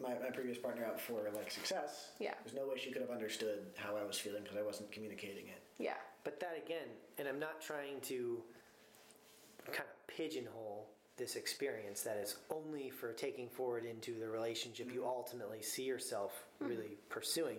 my, 0.00 0.14
my 0.18 0.30
previous 0.30 0.58
partner 0.58 0.84
up 0.86 0.98
for 1.00 1.30
like 1.30 1.50
success. 1.52 2.10
Yeah. 2.18 2.34
There's 2.44 2.54
no 2.56 2.66
way 2.66 2.76
she 2.78 2.90
could 2.90 3.02
have 3.02 3.10
understood 3.12 3.72
how 3.76 3.96
I 3.96 4.02
was 4.04 4.18
feeling 4.18 4.42
because 4.42 4.56
I 4.58 4.62
wasn't 4.62 4.90
communicating 4.90 5.46
it. 5.48 5.62
Yeah. 5.78 5.96
But 6.24 6.40
that 6.40 6.56
again, 6.56 6.88
and 7.18 7.28
I'm 7.28 7.38
not 7.38 7.60
trying 7.60 8.00
to 8.02 8.42
kind 9.66 9.78
of 9.88 10.06
pigeonhole 10.08 10.88
this 11.18 11.36
experience 11.36 12.02
that 12.02 12.16
is 12.16 12.36
only 12.50 12.90
for 12.90 13.12
taking 13.12 13.48
forward 13.48 13.84
into 13.84 14.18
the 14.18 14.28
relationship 14.28 14.92
you 14.92 15.00
mm-hmm. 15.00 15.08
ultimately 15.08 15.62
see 15.62 15.82
yourself 15.82 16.44
mm-hmm. 16.62 16.70
really 16.70 16.96
pursuing. 17.08 17.58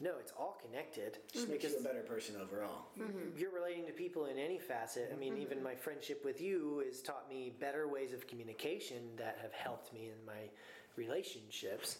No, 0.00 0.12
it's 0.18 0.32
all 0.38 0.58
connected. 0.60 1.18
Just 1.32 1.48
makes 1.48 1.64
you 1.64 1.78
a 1.78 1.82
better 1.82 2.02
person 2.02 2.34
overall. 2.40 2.86
Mm-hmm. 2.98 3.38
you're 3.38 3.52
relating 3.52 3.86
to 3.86 3.92
people 3.92 4.26
in 4.26 4.38
any 4.38 4.58
facet. 4.58 5.10
I 5.14 5.18
mean, 5.18 5.36
even 5.38 5.62
my 5.62 5.74
friendship 5.74 6.24
with 6.24 6.40
you 6.40 6.82
has 6.86 7.00
taught 7.00 7.28
me 7.28 7.52
better 7.60 7.88
ways 7.88 8.12
of 8.12 8.26
communication 8.26 8.98
that 9.16 9.38
have 9.40 9.52
helped 9.52 9.94
me 9.94 10.10
in 10.10 10.26
my 10.26 10.50
relationships, 10.96 11.98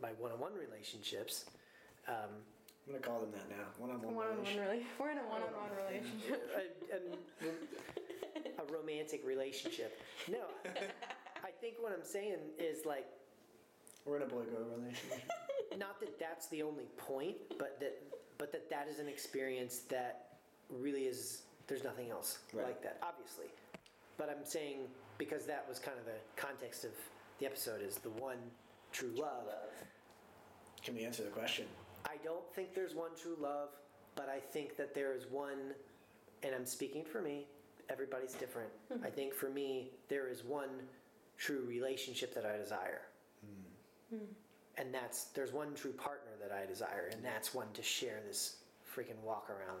my 0.00 0.10
one-on-one 0.18 0.52
relationships. 0.54 1.46
Um, 2.06 2.44
I'm 2.86 2.94
gonna 2.94 3.04
call 3.04 3.20
them 3.20 3.32
that 3.32 3.48
now. 3.50 3.64
One-on-one. 3.78 4.14
One-on-one 4.14 4.56
really. 4.56 4.86
We're 4.98 5.10
in 5.10 5.18
a 5.18 5.22
one-on-one 5.22 5.70
relationship. 5.86 6.50
a, 6.56 6.94
a, 6.94 7.50
a 8.58 8.72
romantic 8.72 9.24
relationship. 9.26 10.00
No, 10.30 10.44
I 11.44 11.50
think 11.60 11.74
what 11.80 11.92
I'm 11.92 12.04
saying 12.04 12.36
is 12.58 12.84
like 12.86 13.06
We're 14.04 14.16
in 14.16 14.22
a 14.22 14.26
boy-girl 14.26 14.66
relationship. 14.76 15.22
not 15.78 16.00
that 16.00 16.18
that's 16.18 16.46
the 16.48 16.62
only 16.62 16.84
point, 16.96 17.36
but 17.58 17.78
that 17.80 18.00
but 18.38 18.52
that 18.52 18.70
that 18.70 18.88
is 18.88 18.98
an 18.98 19.08
experience 19.08 19.80
that 19.88 20.26
really 20.70 21.02
is. 21.02 21.42
There's 21.66 21.84
nothing 21.84 22.10
else 22.10 22.38
Right. 22.54 22.64
like 22.66 22.82
that, 22.82 22.98
obviously. 23.02 23.46
But 24.16 24.30
I'm 24.30 24.44
saying 24.44 24.86
because 25.18 25.44
that 25.46 25.66
was 25.68 25.78
kind 25.78 25.98
of 25.98 26.04
the 26.06 26.18
context 26.40 26.84
of 26.84 26.92
the 27.40 27.46
episode 27.46 27.82
is 27.82 27.96
the 27.96 28.10
one 28.10 28.38
true 28.92 29.12
love. 29.16 29.52
Can 30.82 30.94
we 30.94 31.04
answer 31.04 31.22
the 31.24 31.28
question? 31.30 31.66
I 32.06 32.16
don't 32.24 32.44
think 32.54 32.74
there's 32.74 32.94
one 32.94 33.10
true 33.20 33.36
love, 33.40 33.68
but 34.14 34.28
I 34.28 34.38
think 34.38 34.76
that 34.76 34.94
there 34.94 35.12
is 35.14 35.26
one, 35.30 35.74
and 36.42 36.54
I'm 36.54 36.64
speaking 36.64 37.04
for 37.04 37.20
me, 37.20 37.46
everybody's 37.90 38.34
different. 38.34 38.70
Hmm. 38.92 39.04
I 39.04 39.10
think 39.10 39.34
for 39.34 39.50
me, 39.50 39.90
there 40.08 40.28
is 40.28 40.44
one 40.44 40.70
true 41.36 41.64
relationship 41.66 42.34
that 42.34 42.44
I 42.44 42.56
desire. 42.56 43.02
Hmm. 43.44 44.16
Hmm. 44.16 44.24
And 44.76 44.94
that's, 44.94 45.24
there's 45.24 45.52
one 45.52 45.74
true 45.74 45.92
partner 45.92 46.32
that 46.40 46.52
I 46.52 46.64
desire, 46.66 47.08
and 47.12 47.24
that's 47.24 47.52
one 47.52 47.66
to 47.74 47.82
share 47.82 48.20
this 48.26 48.56
freaking 48.86 49.20
walk 49.24 49.50
around 49.50 49.80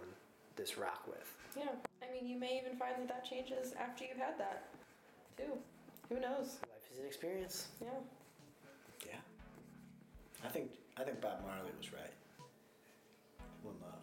this 0.56 0.76
rock 0.76 1.06
with. 1.06 1.36
Yeah. 1.56 1.70
I 2.02 2.12
mean, 2.12 2.26
you 2.26 2.38
may 2.38 2.58
even 2.58 2.76
find 2.76 2.96
that 2.98 3.08
that 3.08 3.24
changes 3.24 3.74
after 3.78 4.04
you've 4.04 4.18
had 4.18 4.38
that, 4.38 4.64
too. 5.36 5.56
Who 6.08 6.20
knows? 6.20 6.58
Life 6.62 6.90
is 6.92 6.98
an 6.98 7.06
experience. 7.06 7.68
Yeah. 7.80 7.88
Yeah. 9.06 9.20
I 10.44 10.48
think 10.48 10.70
I 10.96 11.04
think 11.04 11.20
Bob 11.20 11.42
Marley 11.44 11.70
was 11.78 11.92
right. 11.92 12.12
One 13.62 13.74
love. 13.82 14.00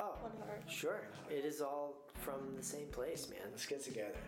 Oh, 0.00 0.14
One 0.22 0.32
heart. 0.48 0.62
sure. 0.68 1.02
It 1.30 1.44
is 1.44 1.60
all 1.60 1.94
from 2.20 2.54
the 2.56 2.62
same 2.62 2.86
place, 2.88 3.28
man. 3.30 3.40
Let's 3.50 3.66
get 3.66 3.82
together. 3.84 4.18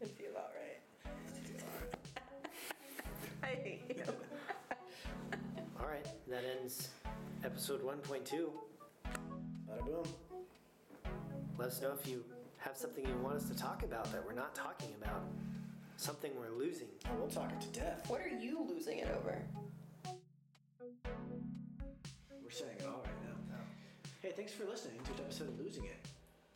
It'd 0.00 0.16
be 0.18 0.26
about 0.26 0.50
right. 0.54 1.14
I 3.42 3.46
hate 3.46 3.82
you. 3.96 4.04
All 5.80 5.86
right, 5.86 6.06
that 6.28 6.42
ends 6.58 6.88
episode 7.44 7.82
1.2. 7.82 8.48
Bada 9.68 9.84
boom. 9.86 10.04
Let 11.58 11.68
us 11.68 11.80
know 11.82 11.92
if 11.98 12.06
you 12.08 12.24
have 12.58 12.76
something 12.76 13.06
you 13.06 13.16
want 13.22 13.36
us 13.36 13.48
to 13.48 13.54
talk 13.56 13.82
about 13.82 14.10
that 14.12 14.24
we're 14.26 14.32
not 14.34 14.54
talking 14.54 14.90
about. 15.00 15.22
Something 15.96 16.32
we're 16.38 16.50
losing. 16.58 16.88
Oh, 17.06 17.10
we'll 17.20 17.28
talk 17.28 17.52
it 17.52 17.60
to 17.60 17.80
death. 17.80 18.04
What 18.08 18.20
are 18.20 18.28
you 18.28 18.66
losing 18.68 18.98
it 18.98 19.08
over? 19.16 19.40
We're 22.42 22.50
saying 22.50 22.76
it 22.80 22.86
all 22.86 23.02
right 23.04 23.06
now. 23.06 23.13
Hey, 24.24 24.32
thanks 24.32 24.54
for 24.54 24.64
listening 24.64 24.96
to 25.04 25.12
this 25.12 25.20
episode 25.20 25.48
of 25.52 25.60
Losing 25.60 25.84
It. 25.84 26.00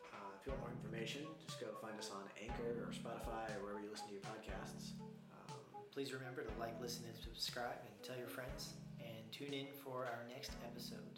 Uh, 0.01 0.33
if 0.41 0.47
you 0.47 0.57
want 0.57 0.65
more 0.65 0.73
information, 0.73 1.29
just 1.45 1.61
go 1.61 1.67
find 1.85 1.93
us 2.01 2.09
on 2.09 2.25
Anchor 2.41 2.81
or 2.81 2.89
Spotify 2.97 3.45
or 3.61 3.61
wherever 3.61 3.85
you 3.85 3.91
listen 3.93 4.09
to 4.09 4.15
your 4.17 4.25
podcasts. 4.25 4.97
Um, 5.37 5.61
Please 5.93 6.15
remember 6.15 6.41
to 6.41 6.49
like, 6.59 6.81
listen, 6.81 7.05
and 7.05 7.13
subscribe, 7.23 7.77
and 7.85 7.93
tell 8.01 8.17
your 8.17 8.33
friends. 8.33 8.73
And 9.05 9.21
tune 9.31 9.53
in 9.53 9.67
for 9.85 10.09
our 10.09 10.25
next 10.33 10.53
episode. 10.65 11.18